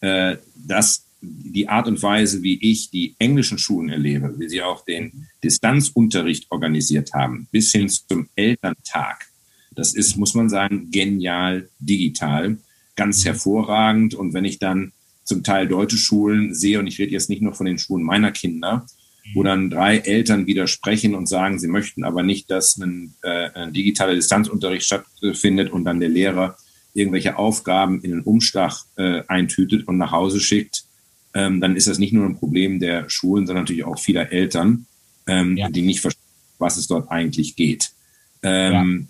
äh, 0.00 0.36
dass 0.54 1.04
die 1.20 1.68
Art 1.68 1.88
und 1.88 2.02
Weise, 2.02 2.42
wie 2.42 2.58
ich 2.60 2.90
die 2.90 3.14
englischen 3.18 3.58
Schulen 3.58 3.88
erlebe, 3.88 4.34
wie 4.38 4.48
sie 4.48 4.62
auch 4.62 4.84
den 4.84 5.28
Distanzunterricht 5.42 6.50
organisiert 6.50 7.14
haben, 7.14 7.48
bis 7.50 7.72
hin 7.72 7.88
zum 7.88 8.28
Elterntag, 8.36 9.26
das 9.74 9.94
ist, 9.94 10.16
muss 10.16 10.34
man 10.34 10.48
sagen, 10.48 10.90
genial 10.90 11.68
digital, 11.78 12.58
ganz 12.94 13.20
mhm. 13.20 13.28
hervorragend. 13.28 14.14
Und 14.14 14.34
wenn 14.34 14.44
ich 14.44 14.58
dann 14.58 14.92
zum 15.24 15.42
Teil 15.42 15.66
deutsche 15.66 15.96
Schulen 15.96 16.54
sehe, 16.54 16.78
und 16.78 16.86
ich 16.86 16.98
rede 16.98 17.12
jetzt 17.12 17.30
nicht 17.30 17.42
nur 17.42 17.54
von 17.54 17.66
den 17.66 17.78
Schulen 17.78 18.04
meiner 18.04 18.30
Kinder, 18.30 18.86
wo 19.32 19.42
dann 19.42 19.70
drei 19.70 19.98
Eltern 19.98 20.46
widersprechen 20.46 21.14
und 21.14 21.28
sagen, 21.28 21.58
sie 21.58 21.68
möchten 21.68 22.04
aber 22.04 22.22
nicht, 22.22 22.50
dass 22.50 22.76
ein, 22.76 23.14
äh, 23.22 23.50
ein 23.54 23.72
digitaler 23.72 24.14
Distanzunterricht 24.14 24.84
stattfindet 24.84 25.72
und 25.72 25.84
dann 25.84 26.00
der 26.00 26.10
Lehrer 26.10 26.56
irgendwelche 26.92 27.38
Aufgaben 27.38 28.02
in 28.02 28.10
den 28.10 28.20
Umschlag 28.20 28.82
äh, 28.96 29.22
eintütet 29.26 29.88
und 29.88 29.96
nach 29.96 30.12
Hause 30.12 30.40
schickt, 30.40 30.84
ähm, 31.32 31.60
dann 31.60 31.74
ist 31.76 31.88
das 31.88 31.98
nicht 31.98 32.12
nur 32.12 32.26
ein 32.26 32.36
Problem 32.36 32.78
der 32.78 33.08
Schulen, 33.08 33.46
sondern 33.46 33.64
natürlich 33.64 33.84
auch 33.84 33.98
vieler 33.98 34.30
Eltern, 34.30 34.86
ähm, 35.26 35.56
ja. 35.56 35.68
die 35.68 35.82
nicht 35.82 36.00
verstehen, 36.00 36.22
was 36.58 36.76
es 36.76 36.86
dort 36.86 37.10
eigentlich 37.10 37.56
geht. 37.56 37.90
Ähm, 38.42 39.08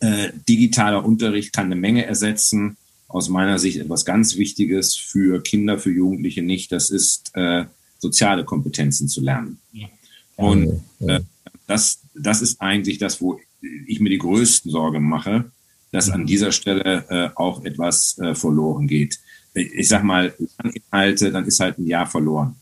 ja. 0.00 0.08
äh, 0.08 0.32
digitaler 0.48 1.04
Unterricht 1.04 1.52
kann 1.52 1.66
eine 1.66 1.76
Menge 1.76 2.04
ersetzen. 2.04 2.76
Aus 3.08 3.28
meiner 3.28 3.58
Sicht 3.58 3.78
etwas 3.78 4.04
ganz 4.04 4.36
Wichtiges 4.36 4.94
für 4.94 5.42
Kinder, 5.42 5.78
für 5.78 5.90
Jugendliche 5.90 6.42
nicht. 6.42 6.70
Das 6.70 6.90
ist 6.90 7.32
äh, 7.34 7.64
soziale 8.00 8.44
Kompetenzen 8.44 9.08
zu 9.08 9.20
lernen. 9.20 9.60
Ja. 9.72 9.88
Und 10.36 10.82
äh, 11.00 11.20
das, 11.66 12.00
das 12.14 12.42
ist 12.42 12.60
eigentlich 12.60 12.98
das, 12.98 13.20
wo 13.20 13.38
ich 13.86 14.00
mir 14.00 14.08
die 14.08 14.18
größten 14.18 14.70
Sorgen 14.70 15.08
mache, 15.08 15.50
dass 15.92 16.10
an 16.10 16.26
dieser 16.26 16.50
Stelle 16.50 17.04
äh, 17.08 17.30
auch 17.34 17.64
etwas 17.64 18.18
äh, 18.18 18.34
verloren 18.34 18.86
geht. 18.86 19.18
ich 19.54 19.88
sag 19.88 20.02
mal, 20.02 20.34
Inhalte, 20.62 21.30
dann 21.30 21.44
ist 21.44 21.60
halt 21.60 21.78
ein 21.78 21.86
Jahr 21.86 22.06
verloren. 22.06 22.56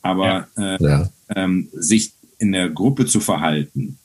Aber 0.00 0.48
ja. 0.56 0.76
Äh, 0.76 0.82
ja. 0.82 1.10
Ähm, 1.34 1.68
sich 1.72 2.12
in 2.38 2.52
der 2.52 2.68
Gruppe 2.68 3.06
zu 3.06 3.20
verhalten, 3.20 3.98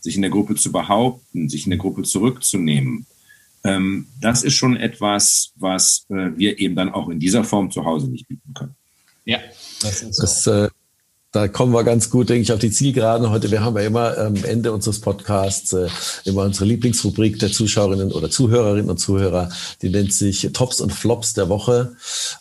sich 0.00 0.16
in 0.16 0.22
der 0.22 0.30
Gruppe 0.30 0.56
zu 0.56 0.70
behaupten, 0.70 1.48
sich 1.48 1.64
in 1.64 1.70
der 1.70 1.78
Gruppe 1.78 2.02
zurückzunehmen, 2.02 3.06
ähm, 3.66 4.06
das 4.20 4.44
ist 4.44 4.54
schon 4.54 4.76
etwas, 4.76 5.52
was 5.56 6.06
äh, 6.08 6.30
wir 6.36 6.58
eben 6.58 6.76
dann 6.76 6.90
auch 6.90 7.08
in 7.08 7.18
dieser 7.18 7.42
Form 7.42 7.70
zu 7.70 7.84
Hause 7.84 8.08
nicht 8.08 8.28
bieten 8.28 8.54
können. 8.54 8.76
Ja, 9.26 9.38
das 9.82 10.02
ist 10.02 10.14
so. 10.14 10.22
Das, 10.22 10.46
äh, 10.46 10.68
da 11.32 11.48
kommen 11.48 11.74
wir 11.74 11.84
ganz 11.84 12.08
gut, 12.08 12.30
denke 12.30 12.42
ich, 12.42 12.52
auf 12.52 12.60
die 12.60 12.70
Zielgeraden 12.70 13.28
heute. 13.28 13.50
Wir 13.50 13.62
haben 13.62 13.76
ja 13.76 13.82
immer 13.82 14.16
am 14.16 14.36
Ende 14.44 14.72
unseres 14.72 15.00
Podcasts 15.00 15.74
äh, 15.74 15.88
immer 16.24 16.44
unsere 16.44 16.64
Lieblingsrubrik 16.64 17.38
der 17.38 17.52
Zuschauerinnen 17.52 18.10
oder 18.12 18.30
Zuhörerinnen 18.30 18.88
und 18.88 18.96
Zuhörer. 18.96 19.50
Die 19.82 19.90
nennt 19.90 20.14
sich 20.14 20.48
Tops 20.54 20.80
und 20.80 20.94
Flops 20.94 21.34
der 21.34 21.50
Woche. 21.50 21.94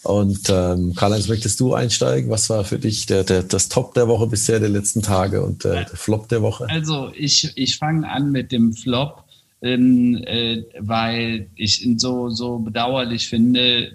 Und 0.04 0.50
ähm, 0.50 0.94
Karl-Heinz, 0.96 1.28
möchtest 1.28 1.60
du 1.60 1.74
einsteigen? 1.74 2.30
Was 2.30 2.50
war 2.50 2.64
für 2.64 2.80
dich 2.80 3.06
der, 3.06 3.26
der, 3.26 3.44
das 3.44 3.68
Top 3.68 3.96
der 3.96 4.08
Woche 4.08 4.28
bisher, 4.28 4.62
der 4.62 4.70
letzten 4.70 5.02
Tage 5.02 5.44
und 5.44 5.66
äh, 5.66 5.84
der 5.84 5.98
Flop 5.98 6.30
der 6.30 6.42
Woche? 6.42 6.70
Also 6.70 7.12
ich, 7.14 7.52
ich 7.56 7.78
fange 7.78 8.10
an 8.10 8.32
mit 8.32 8.54
dem 8.54 8.72
Flop 8.72 9.25
ähm, 9.66 10.24
äh, 10.26 10.64
weil 10.78 11.50
ich 11.56 11.84
ihn 11.84 11.98
so, 11.98 12.30
so 12.30 12.60
bedauerlich 12.60 13.28
finde. 13.28 13.92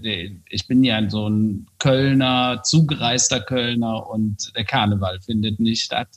Ich 0.49 0.67
bin 0.67 0.83
ja 0.83 1.09
so 1.09 1.29
ein 1.29 1.67
Kölner, 1.79 2.63
zugereister 2.65 3.41
Kölner 3.41 4.11
und 4.11 4.53
der 4.57 4.65
Karneval 4.65 5.21
findet 5.21 5.61
nicht 5.61 5.83
statt. 5.83 6.09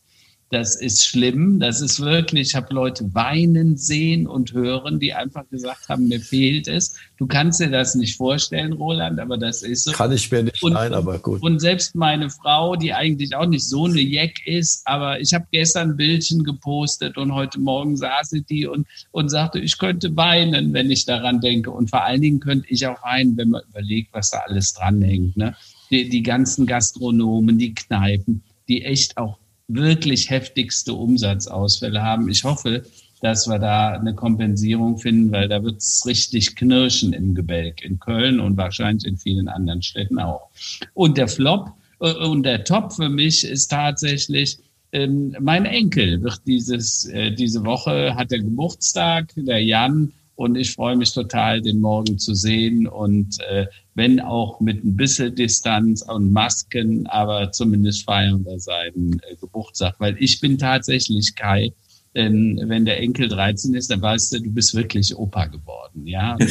Das 0.54 0.76
ist 0.76 1.04
schlimm. 1.04 1.60
Das 1.60 1.82
ist 1.82 2.00
wirklich, 2.00 2.50
ich 2.50 2.56
habe 2.56 2.72
Leute 2.76 3.12
weinen 3.16 3.76
sehen 3.76 4.28
und 4.28 4.54
hören, 4.54 5.00
die 5.00 5.12
einfach 5.12 5.50
gesagt 5.50 5.90
haben, 5.90 6.08
mir 6.08 6.20
fehlt 6.20 6.68
es. 6.68 6.96
Du 7.18 7.26
kannst 7.26 7.60
dir 7.60 7.72
das 7.72 7.96
nicht 7.96 8.18
vorstellen, 8.18 8.74
Roland, 8.74 9.20
aber 9.20 9.36
das 9.36 9.64
ist 9.64 9.86
so. 9.86 9.92
Kann 9.94 10.12
ich 10.12 10.30
mir 10.30 10.44
nicht, 10.44 10.62
und, 10.62 10.74
nein, 10.74 10.94
aber 10.94 11.18
gut. 11.18 11.42
Und 11.42 11.60
selbst 11.60 11.96
meine 11.96 12.30
Frau, 12.30 12.76
die 12.76 12.94
eigentlich 12.94 13.36
auch 13.36 13.48
nicht 13.48 13.68
so 13.68 13.86
eine 13.86 14.00
Jeck 14.00 14.46
ist, 14.46 14.84
aber 14.86 15.20
ich 15.20 15.34
habe 15.34 15.48
gestern 15.52 15.90
ein 15.90 15.98
Bildchen 15.98 16.44
gepostet 16.44 17.18
und 17.18 17.34
heute 17.34 17.60
Morgen 17.60 17.98
saß 17.98 18.30
sie 18.30 18.44
die 18.44 18.68
und, 18.68 18.86
und 19.10 19.30
sagte, 19.30 19.58
ich 19.58 19.80
könnte 19.80 20.16
weinen, 20.16 20.72
wenn 20.72 20.92
ich 20.92 21.06
daran 21.06 21.42
denke. 21.42 21.72
Und 21.72 21.90
vor 21.90 22.04
allen 22.04 22.22
Dingen 22.22 22.40
könnte 22.40 22.68
ich 22.70 22.86
auch 22.86 23.02
weinen, 23.04 23.36
wenn 23.38 23.50
man 23.50 23.64
überlegt, 23.72 24.14
was 24.14 24.30
da 24.30 24.44
alles 24.46 24.74
dranhängt. 24.74 25.36
Ne? 25.36 25.56
Die, 25.90 26.10
die 26.10 26.22
ganzen 26.22 26.68
Gastronomen, 26.68 27.58
die 27.58 27.74
Kneipen, 27.74 28.44
die 28.68 28.84
echt 28.84 29.18
auch 29.18 29.40
wirklich 29.76 30.30
heftigste 30.30 30.94
Umsatzausfälle 30.94 32.02
haben. 32.02 32.30
Ich 32.30 32.44
hoffe, 32.44 32.84
dass 33.22 33.48
wir 33.48 33.58
da 33.58 33.94
eine 33.94 34.14
Kompensierung 34.14 34.98
finden, 34.98 35.32
weil 35.32 35.48
da 35.48 35.64
wird 35.64 35.78
es 35.78 36.04
richtig 36.06 36.56
knirschen 36.56 37.14
im 37.14 37.34
Gebälk 37.34 37.82
in 37.84 37.98
Köln 38.00 38.40
und 38.40 38.58
wahrscheinlich 38.58 39.06
in 39.06 39.18
vielen 39.18 39.48
anderen 39.48 39.82
Städten 39.82 40.20
auch. 40.20 40.50
Und 40.94 41.18
der 41.18 41.30
Flop 41.30 41.72
äh, 42.02 42.14
und 42.14 42.44
der 42.44 42.64
Top 42.66 42.92
für 42.94 43.10
mich 43.10 43.46
ist 43.46 43.68
tatsächlich, 43.70 44.60
ähm, 44.92 45.36
mein 45.40 45.66
Enkel 45.66 46.22
wird 46.22 46.42
dieses, 46.46 47.06
äh, 47.06 47.32
diese 47.32 47.64
Woche 47.66 48.14
hat 48.16 48.32
er 48.32 48.40
Geburtstag, 48.40 49.32
der 49.36 49.64
Jan, 49.64 50.12
und 50.36 50.56
ich 50.56 50.74
freue 50.74 50.96
mich 50.96 51.14
total, 51.14 51.62
den 51.62 51.80
morgen 51.80 52.18
zu 52.18 52.34
sehen 52.34 52.88
und 52.88 53.40
äh, 53.50 53.68
wenn 53.96 54.20
auch 54.20 54.60
mit 54.60 54.84
ein 54.84 54.96
bisschen 54.96 55.36
Distanz 55.36 56.02
und 56.02 56.32
Masken, 56.32 57.06
aber 57.08 57.52
zumindest 57.52 58.06
feiern 58.06 58.44
wir 58.46 58.60
seinen 58.60 59.20
äh, 59.20 59.36
Geburtstag, 59.40 59.96
weil 60.00 60.16
ich 60.20 60.40
bin 60.40 60.58
tatsächlich 60.58 61.36
Kai. 61.36 61.72
Denn 62.16 62.62
wenn 62.66 62.86
der 62.86 63.00
Enkel 63.00 63.28
13 63.28 63.74
ist, 63.74 63.90
dann 63.90 64.02
weißt 64.02 64.34
du, 64.34 64.40
du 64.42 64.52
bist 64.52 64.76
wirklich 64.76 65.16
Opa 65.16 65.48
geworden, 65.48 66.06
ja. 66.06 66.38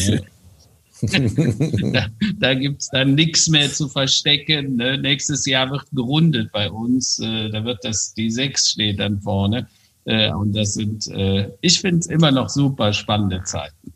da 1.93 2.07
da 2.39 2.55
gibt 2.55 2.83
es 2.83 2.89
dann 2.89 3.15
nichts 3.15 3.49
mehr 3.49 3.69
zu 3.71 3.89
verstecken. 3.89 4.77
Ne? 4.77 4.99
Nächstes 4.99 5.47
Jahr 5.47 5.71
wird 5.71 5.85
gerundet 5.93 6.53
bei 6.53 6.71
uns. 6.71 7.19
Äh, 7.19 7.51
da 7.51 7.65
wird 7.65 7.79
das, 7.83 8.15
die 8.15 8.31
6 8.31 8.71
steht 8.71 9.01
dann 9.01 9.21
vorne. 9.21 9.67
Äh, 10.05 10.33
und 10.33 10.53
das 10.55 10.75
sind, 10.75 11.09
äh, 11.09 11.51
ich 11.61 11.81
finde 11.81 12.01
es 12.01 12.07
immer 12.07 12.31
noch 12.31 12.49
super 12.49 12.93
spannende 12.93 13.43
Zeiten. 13.45 13.93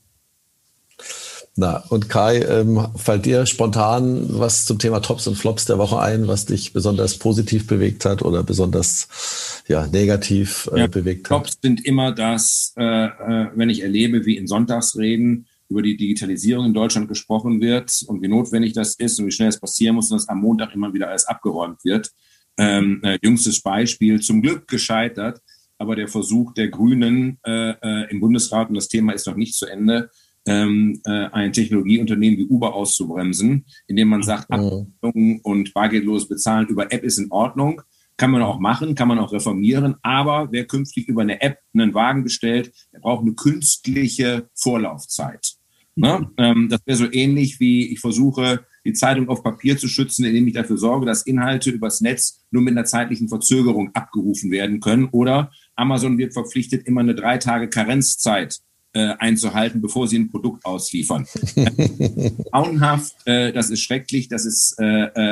Na, 1.59 1.78
und 1.88 2.11
Kai, 2.11 2.42
ähm, 2.42 2.86
fällt 2.96 3.24
dir 3.24 3.46
spontan 3.46 4.26
was 4.28 4.66
zum 4.66 4.78
Thema 4.78 5.00
Tops 5.00 5.26
und 5.26 5.36
Flops 5.36 5.64
der 5.64 5.78
Woche 5.78 5.98
ein, 5.98 6.28
was 6.28 6.44
dich 6.44 6.74
besonders 6.74 7.16
positiv 7.16 7.66
bewegt 7.66 8.04
hat 8.04 8.20
oder 8.20 8.42
besonders 8.42 9.62
ja, 9.66 9.86
negativ 9.86 10.68
äh, 10.74 10.80
ja, 10.80 10.86
bewegt 10.86 11.30
hat? 11.30 11.38
Tops 11.38 11.59
sind 11.62 11.82
immer 11.86 12.12
das, 12.12 12.74
äh, 12.76 13.07
äh, 13.07 13.50
wenn 13.54 13.70
ich 13.70 13.82
erlebe, 13.82 14.26
wie 14.26 14.36
in 14.36 14.46
Sonntagsreden 14.46 15.46
über 15.70 15.80
die 15.80 15.96
Digitalisierung 15.96 16.66
in 16.66 16.74
Deutschland 16.74 17.09
gesprochen 17.09 17.62
wird 17.62 18.04
und 18.07 18.20
wie 18.20 18.28
notwendig 18.28 18.74
das 18.74 18.94
ist 18.94 19.18
und 19.18 19.26
wie 19.26 19.32
schnell 19.32 19.48
es 19.48 19.59
passieren 19.59 19.96
muss 19.96 20.11
und 20.11 20.18
dass 20.18 20.28
am 20.28 20.42
Montag 20.42 20.74
immer 20.74 20.92
wieder 20.92 21.09
alles 21.09 21.24
abgeräumt 21.24 21.82
wird. 21.84 22.11
Ähm, 22.59 23.00
äh, 23.02 23.18
jüngstes 23.22 23.62
Beispiel, 23.62 24.20
zum 24.20 24.42
Glück 24.42 24.68
gescheitert, 24.68 25.40
aber 25.79 25.97
der 25.97 26.09
Versuch 26.09 26.53
der 26.55 26.68
Grünen 26.68 27.39
äh, 27.45 27.70
äh, 27.70 28.11
im 28.11 28.20
Bundesrat, 28.20 28.68
und 28.68 28.74
das 28.74 28.89
Thema 28.89 29.12
ist 29.12 29.27
noch 29.27 29.37
nicht 29.37 29.55
zu 29.55 29.66
Ende, 29.66 30.11
ähm, 30.47 31.01
äh, 31.05 31.27
ein 31.33 31.53
Technologieunternehmen 31.53 32.39
wie 32.39 32.47
Uber 32.47 32.74
auszubremsen, 32.74 33.66
indem 33.87 34.09
man 34.09 34.22
sagt, 34.22 34.49
mhm. 34.51 35.41
und 35.43 35.74
bargeldlos 35.74 36.29
bezahlen 36.29 36.68
über 36.68 36.93
App 36.93 37.03
ist 37.03 37.18
in 37.18 37.31
Ordnung. 37.31 37.83
Kann 38.16 38.31
man 38.31 38.41
auch 38.43 38.59
machen, 38.59 38.95
kann 38.95 39.09
man 39.09 39.18
auch 39.18 39.33
reformieren, 39.33 39.97
aber 40.01 40.49
wer 40.51 40.64
künftig 40.64 41.07
über 41.07 41.20
eine 41.20 41.43
App 41.43 41.59
einen 41.74 41.93
Wagen 41.93 42.24
bestellt, 42.24 42.72
der 42.93 43.01
braucht 43.01 43.22
eine 43.22 43.35
künstliche 43.35 44.49
Vorlaufzeit. 44.55 45.57
Ne? 45.97 46.31
Ähm, 46.39 46.68
das 46.70 46.81
wäre 46.87 46.97
so 46.97 47.12
ähnlich 47.12 47.61
wie 47.61 47.93
ich 47.93 48.01
versuche, 48.01 48.64
die 48.87 48.93
Zeitung 48.93 49.28
auf 49.28 49.43
Papier 49.43 49.76
zu 49.76 49.89
schützen, 49.89 50.24
indem 50.24 50.47
ich 50.47 50.55
dafür 50.55 50.78
sorge, 50.78 51.07
dass 51.07 51.22
Inhalte 51.22 51.70
übers 51.70 52.01
Netz 52.01 52.41
nur 52.51 52.62
mit 52.62 52.72
einer 52.72 52.84
zeitlichen 52.84 53.28
Verzögerung 53.28 53.91
abgerufen 53.95 54.51
werden 54.51 54.80
können. 54.80 55.09
Oder 55.11 55.51
Amazon 55.74 56.18
wird 56.18 56.32
verpflichtet, 56.32 56.87
immer 56.87 57.01
eine 57.01 57.14
drei 57.14 57.39
Tage 57.39 57.68
Karenzzeit 57.68 58.61
äh, 58.93 59.14
einzuhalten, 59.18 59.82
bevor 59.82 60.09
sie 60.09 60.18
ein 60.18 60.30
Produkt 60.30 60.64
ausliefern. 60.64 61.26
Grauenhaft, 62.51 63.14
äh, 63.26 63.53
das 63.53 63.70
ist 63.70 63.82
schrecklich, 63.82 64.28
das 64.28 64.47
ist 64.47 64.76
äh, 64.78 64.84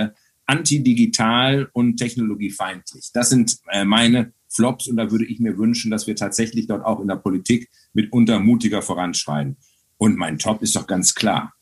äh, 0.02 0.08
antidigital 0.46 1.70
und 1.72 1.96
technologiefeindlich. 1.96 3.10
Das 3.14 3.30
sind 3.30 3.58
äh, 3.70 3.84
meine 3.84 4.32
Flops 4.48 4.88
und 4.88 4.96
da 4.96 5.10
würde 5.10 5.24
ich 5.24 5.40
mir 5.40 5.56
wünschen, 5.56 5.90
dass 5.90 6.06
wir 6.06 6.16
tatsächlich 6.16 6.66
dort 6.66 6.84
auch 6.84 7.00
in 7.00 7.08
der 7.08 7.16
Politik 7.16 7.70
mitunter 7.92 8.38
mutiger 8.38 8.82
voranschreiten. 8.82 9.56
Und 9.96 10.16
mein 10.16 10.38
Top 10.38 10.62
ist 10.62 10.76
doch 10.76 10.86
ganz 10.86 11.14
klar. 11.14 11.54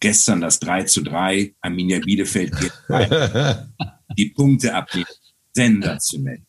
Gestern 0.00 0.40
das 0.40 0.60
3 0.60 0.84
zu 0.84 1.02
3, 1.02 1.54
Arminia 1.60 2.00
Bielefeld 2.00 2.52
die 4.16 4.30
Punkte 4.30 4.74
abnehmen. 4.74 5.06
Sensationell. 5.54 6.45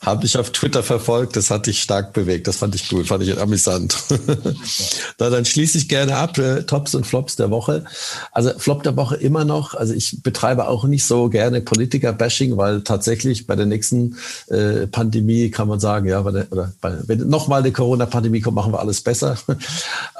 Habe 0.00 0.26
ich 0.26 0.38
auf 0.38 0.50
Twitter 0.50 0.82
verfolgt, 0.82 1.36
das 1.36 1.50
hat 1.50 1.66
dich 1.66 1.80
stark 1.80 2.12
bewegt. 2.12 2.48
Das 2.48 2.56
fand 2.56 2.74
ich 2.74 2.90
cool, 2.90 3.04
fand 3.04 3.22
ich 3.22 3.38
amüsant. 3.38 3.96
Na, 5.18 5.30
dann 5.30 5.44
schließe 5.44 5.78
ich 5.78 5.88
gerne 5.88 6.16
ab. 6.16 6.36
Äh, 6.38 6.64
Tops 6.64 6.96
und 6.96 7.06
Flops 7.06 7.36
der 7.36 7.50
Woche. 7.50 7.84
Also 8.32 8.50
Flop 8.58 8.82
der 8.82 8.96
Woche 8.96 9.14
immer 9.14 9.44
noch. 9.44 9.74
Also 9.74 9.94
ich 9.94 10.22
betreibe 10.24 10.66
auch 10.66 10.84
nicht 10.84 11.04
so 11.04 11.28
gerne 11.28 11.60
Politiker-Bashing, 11.60 12.56
weil 12.56 12.82
tatsächlich 12.82 13.46
bei 13.46 13.54
der 13.54 13.66
nächsten 13.66 14.16
äh, 14.48 14.88
Pandemie 14.88 15.50
kann 15.50 15.68
man 15.68 15.78
sagen, 15.78 16.08
ja, 16.08 16.22
bei 16.22 16.32
der, 16.32 16.50
oder 16.50 16.72
bei, 16.80 16.96
wenn 17.06 17.28
nochmal 17.28 17.60
eine 17.60 17.70
Corona-Pandemie 17.70 18.40
kommt, 18.40 18.56
machen 18.56 18.72
wir 18.72 18.80
alles 18.80 19.00
besser. 19.02 19.36
äh, 19.48 19.56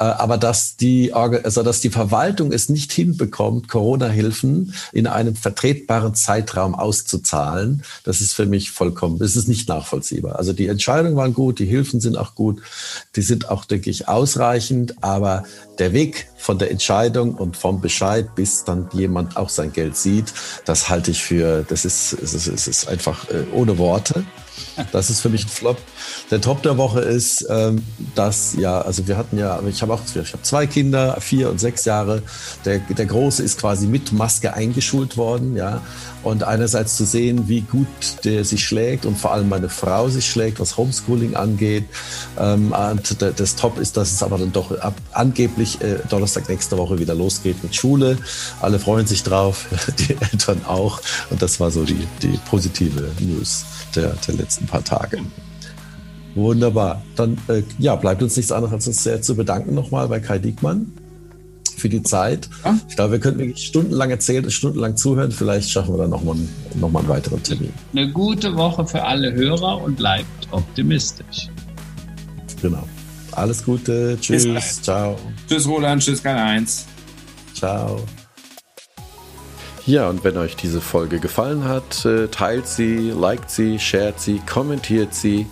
aber 0.04 0.38
dass 0.38 0.76
die, 0.76 1.12
also 1.12 1.64
dass 1.64 1.80
die 1.80 1.90
Verwaltung 1.90 2.52
es 2.52 2.68
nicht 2.68 2.92
hinbekommt, 2.92 3.68
Corona-Hilfen 3.68 4.72
in 4.92 5.08
einem 5.08 5.34
vertretbaren 5.34 6.14
Zeitraum 6.14 6.76
auszuzahlen, 6.76 7.82
das 8.04 8.20
ist 8.20 8.34
für 8.34 8.46
mich 8.46 8.70
vollkommen 8.70 9.15
das 9.18 9.36
ist 9.36 9.48
nicht 9.48 9.68
nachvollziehbar. 9.68 10.36
Also 10.36 10.52
die 10.52 10.68
Entscheidungen 10.68 11.16
waren 11.16 11.34
gut, 11.34 11.58
die 11.58 11.66
Hilfen 11.66 12.00
sind 12.00 12.16
auch 12.16 12.34
gut, 12.34 12.62
die 13.14 13.22
sind 13.22 13.48
auch, 13.48 13.64
denke 13.64 13.90
ich, 13.90 14.08
ausreichend, 14.08 15.02
aber 15.02 15.44
der 15.78 15.92
Weg 15.92 16.28
von 16.36 16.58
der 16.58 16.70
Entscheidung 16.70 17.34
und 17.34 17.56
vom 17.56 17.80
Bescheid, 17.80 18.34
bis 18.34 18.64
dann 18.64 18.88
jemand 18.92 19.36
auch 19.36 19.48
sein 19.48 19.72
Geld 19.72 19.96
sieht, 19.96 20.32
das 20.64 20.88
halte 20.88 21.10
ich 21.10 21.22
für, 21.22 21.64
das 21.68 21.84
ist, 21.84 22.12
es 22.12 22.34
ist, 22.34 22.46
es 22.46 22.68
ist 22.68 22.88
einfach 22.88 23.28
äh, 23.30 23.44
ohne 23.52 23.78
Worte. 23.78 24.24
Das 24.92 25.10
ist 25.10 25.20
für 25.20 25.28
mich 25.28 25.44
ein 25.44 25.48
Flop. 25.48 25.78
Der 26.30 26.40
Top 26.40 26.62
der 26.62 26.76
Woche 26.76 27.00
ist, 27.00 27.46
ähm, 27.48 27.82
dass 28.14 28.54
ja, 28.56 28.80
also 28.80 29.06
wir 29.06 29.16
hatten 29.16 29.38
ja, 29.38 29.60
ich 29.68 29.82
habe 29.82 29.94
auch, 29.94 30.00
ich 30.14 30.32
habe 30.32 30.42
zwei 30.42 30.66
Kinder, 30.66 31.16
vier 31.20 31.50
und 31.50 31.58
sechs 31.58 31.84
Jahre. 31.84 32.22
Der, 32.64 32.78
der 32.78 33.06
Große 33.06 33.42
ist 33.42 33.58
quasi 33.58 33.86
mit 33.86 34.12
Maske 34.12 34.54
eingeschult 34.54 35.16
worden, 35.16 35.56
ja. 35.56 35.82
Und 36.22 36.42
einerseits 36.42 36.96
zu 36.96 37.04
sehen, 37.04 37.48
wie 37.48 37.60
gut 37.60 37.86
der 38.24 38.44
sich 38.44 38.64
schlägt 38.64 39.06
und 39.06 39.16
vor 39.16 39.32
allem 39.32 39.48
meine 39.48 39.68
Frau 39.68 40.08
sich 40.08 40.28
schlägt, 40.28 40.58
was 40.60 40.76
Homeschooling 40.76 41.36
angeht. 41.36 41.84
Ähm, 42.38 42.72
und 42.72 43.16
das 43.20 43.56
Top 43.56 43.78
ist, 43.78 43.96
dass 43.96 44.12
es 44.12 44.22
aber 44.22 44.38
dann 44.38 44.52
doch 44.52 44.76
ab, 44.80 44.94
angeblich 45.12 45.80
äh, 45.80 45.98
Donnerstag 46.08 46.48
nächste 46.48 46.76
Woche 46.76 46.98
wieder 46.98 47.14
losgeht 47.14 47.62
mit 47.62 47.74
Schule. 47.74 48.18
Alle 48.60 48.78
freuen 48.78 49.06
sich 49.06 49.22
drauf, 49.22 49.66
die 50.08 50.16
Eltern 50.32 50.64
auch. 50.66 51.00
Und 51.30 51.40
das 51.40 51.60
war 51.60 51.70
so 51.70 51.84
die, 51.84 52.06
die 52.22 52.38
positive 52.48 53.10
News 53.20 53.64
der, 53.96 54.14
der 54.26 54.34
letzten 54.34 54.66
paar 54.66 54.84
Tage. 54.84 55.18
Wunderbar. 56.34 57.02
Dann 57.16 57.38
äh, 57.48 57.62
ja, 57.78 57.96
bleibt 57.96 58.22
uns 58.22 58.36
nichts 58.36 58.52
anderes, 58.52 58.74
als 58.74 58.86
uns 58.86 59.02
sehr 59.02 59.22
zu 59.22 59.34
bedanken 59.36 59.74
nochmal 59.74 60.06
bei 60.08 60.20
Kai 60.20 60.38
Diekmann 60.38 60.92
für 61.76 61.88
die 61.88 62.02
Zeit. 62.02 62.48
Ja? 62.64 62.78
Ich 62.88 62.96
glaube, 62.96 63.12
wir 63.12 63.20
könnten 63.20 63.40
wirklich 63.40 63.66
stundenlang 63.66 64.10
erzählen, 64.10 64.50
stundenlang 64.50 64.96
zuhören. 64.96 65.32
Vielleicht 65.32 65.70
schaffen 65.70 65.94
wir 65.94 65.98
dann 65.98 66.10
nochmal 66.10 66.36
noch 66.74 66.90
mal 66.90 67.00
einen 67.00 67.08
weiteren 67.08 67.42
Termin. 67.42 67.72
Eine 67.92 68.10
gute 68.12 68.54
Woche 68.54 68.86
für 68.86 69.02
alle 69.02 69.32
Hörer 69.32 69.82
und 69.82 69.96
bleibt 69.96 70.48
optimistisch. 70.50 71.48
Genau. 72.60 72.86
Alles 73.32 73.64
Gute. 73.64 74.16
Tschüss. 74.20 74.82
Ciao. 74.82 75.16
Tschüss, 75.48 75.68
Roland. 75.68 76.02
Tschüss, 76.02 76.22
Karl-Heinz. 76.22 76.86
Ciao. 77.54 78.02
Ja, 79.86 80.08
und 80.08 80.24
wenn 80.24 80.36
euch 80.36 80.56
diese 80.56 80.80
Folge 80.80 81.20
gefallen 81.20 81.64
hat, 81.64 82.04
äh, 82.04 82.26
teilt 82.26 82.66
sie, 82.66 83.10
liked 83.10 83.48
sie, 83.50 83.78
shared 83.78 84.18
sie, 84.18 84.40
kommentiert 84.40 85.14
sie. 85.14 85.46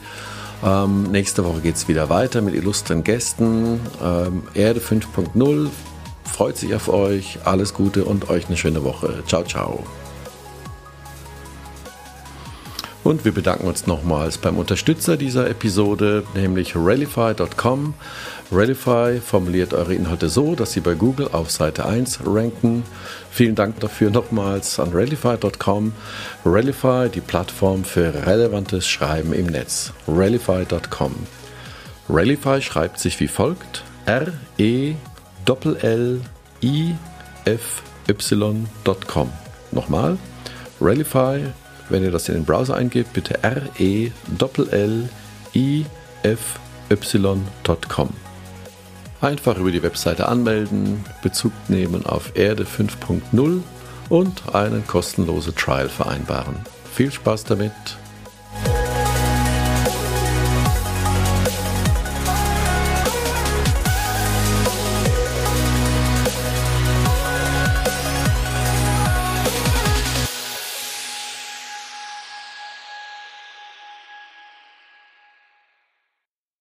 Ähm, 0.64 1.04
nächste 1.04 1.44
Woche 1.44 1.60
geht 1.60 1.76
es 1.76 1.86
wieder 1.86 2.08
weiter 2.08 2.42
mit 2.42 2.54
illustren 2.54 3.04
Gästen. 3.04 3.78
Ähm, 4.02 4.42
Erde 4.54 4.80
5.0 4.80 5.68
freut 6.24 6.56
sich 6.56 6.74
auf 6.74 6.88
euch. 6.88 7.38
Alles 7.44 7.74
Gute 7.74 8.04
und 8.04 8.28
euch 8.28 8.46
eine 8.46 8.56
schöne 8.56 8.82
Woche. 8.82 9.22
Ciao, 9.28 9.44
ciao. 9.44 9.84
Und 13.04 13.24
wir 13.24 13.32
bedanken 13.32 13.68
uns 13.68 13.86
nochmals 13.86 14.38
beim 14.38 14.56
Unterstützer 14.56 15.18
dieser 15.18 15.48
Episode, 15.48 16.24
nämlich 16.34 16.74
Rallify.com. 16.74 17.94
Rallify 18.52 19.20
formuliert 19.20 19.74
eure 19.74 19.94
Inhalte 19.94 20.28
so, 20.28 20.54
dass 20.54 20.72
sie 20.72 20.80
bei 20.80 20.94
Google 20.94 21.28
auf 21.32 21.50
Seite 21.50 21.86
1 21.86 22.20
ranken. 22.26 22.84
Vielen 23.30 23.54
Dank 23.54 23.80
dafür 23.80 24.10
nochmals 24.10 24.78
an 24.78 24.90
Rallify.com. 24.92 25.92
Rallify, 26.44 27.08
die 27.08 27.20
Plattform 27.20 27.84
für 27.84 28.26
relevantes 28.26 28.86
Schreiben 28.86 29.32
im 29.32 29.46
Netz. 29.46 29.92
Rallify.com. 30.06 31.14
Rallify 32.08 32.60
schreibt 32.60 32.98
sich 33.00 33.18
wie 33.20 33.28
folgt: 33.28 33.82
R-E-L-L-I-F-Y.com. 34.06 34.92
Nochmal, 39.72 40.18
Rallify 40.80 41.40
wenn 41.88 42.02
ihr 42.02 42.10
das 42.10 42.28
in 42.28 42.34
den 42.34 42.44
Browser 42.44 42.76
eingebt, 42.76 43.12
bitte 43.12 43.42
R-E-L-L-I-F-Y.com. 43.42 44.14
Einfach 49.20 49.56
über 49.56 49.70
die 49.70 49.82
Webseite 49.82 50.28
anmelden, 50.28 51.04
Bezug 51.22 51.52
nehmen 51.68 52.04
auf 52.04 52.36
Erde 52.36 52.64
5.0 52.64 53.62
und 54.08 54.54
einen 54.54 54.86
kostenlosen 54.86 55.54
Trial 55.54 55.88
vereinbaren. 55.88 56.56
Viel 56.92 57.10
Spaß 57.10 57.44
damit! 57.44 57.72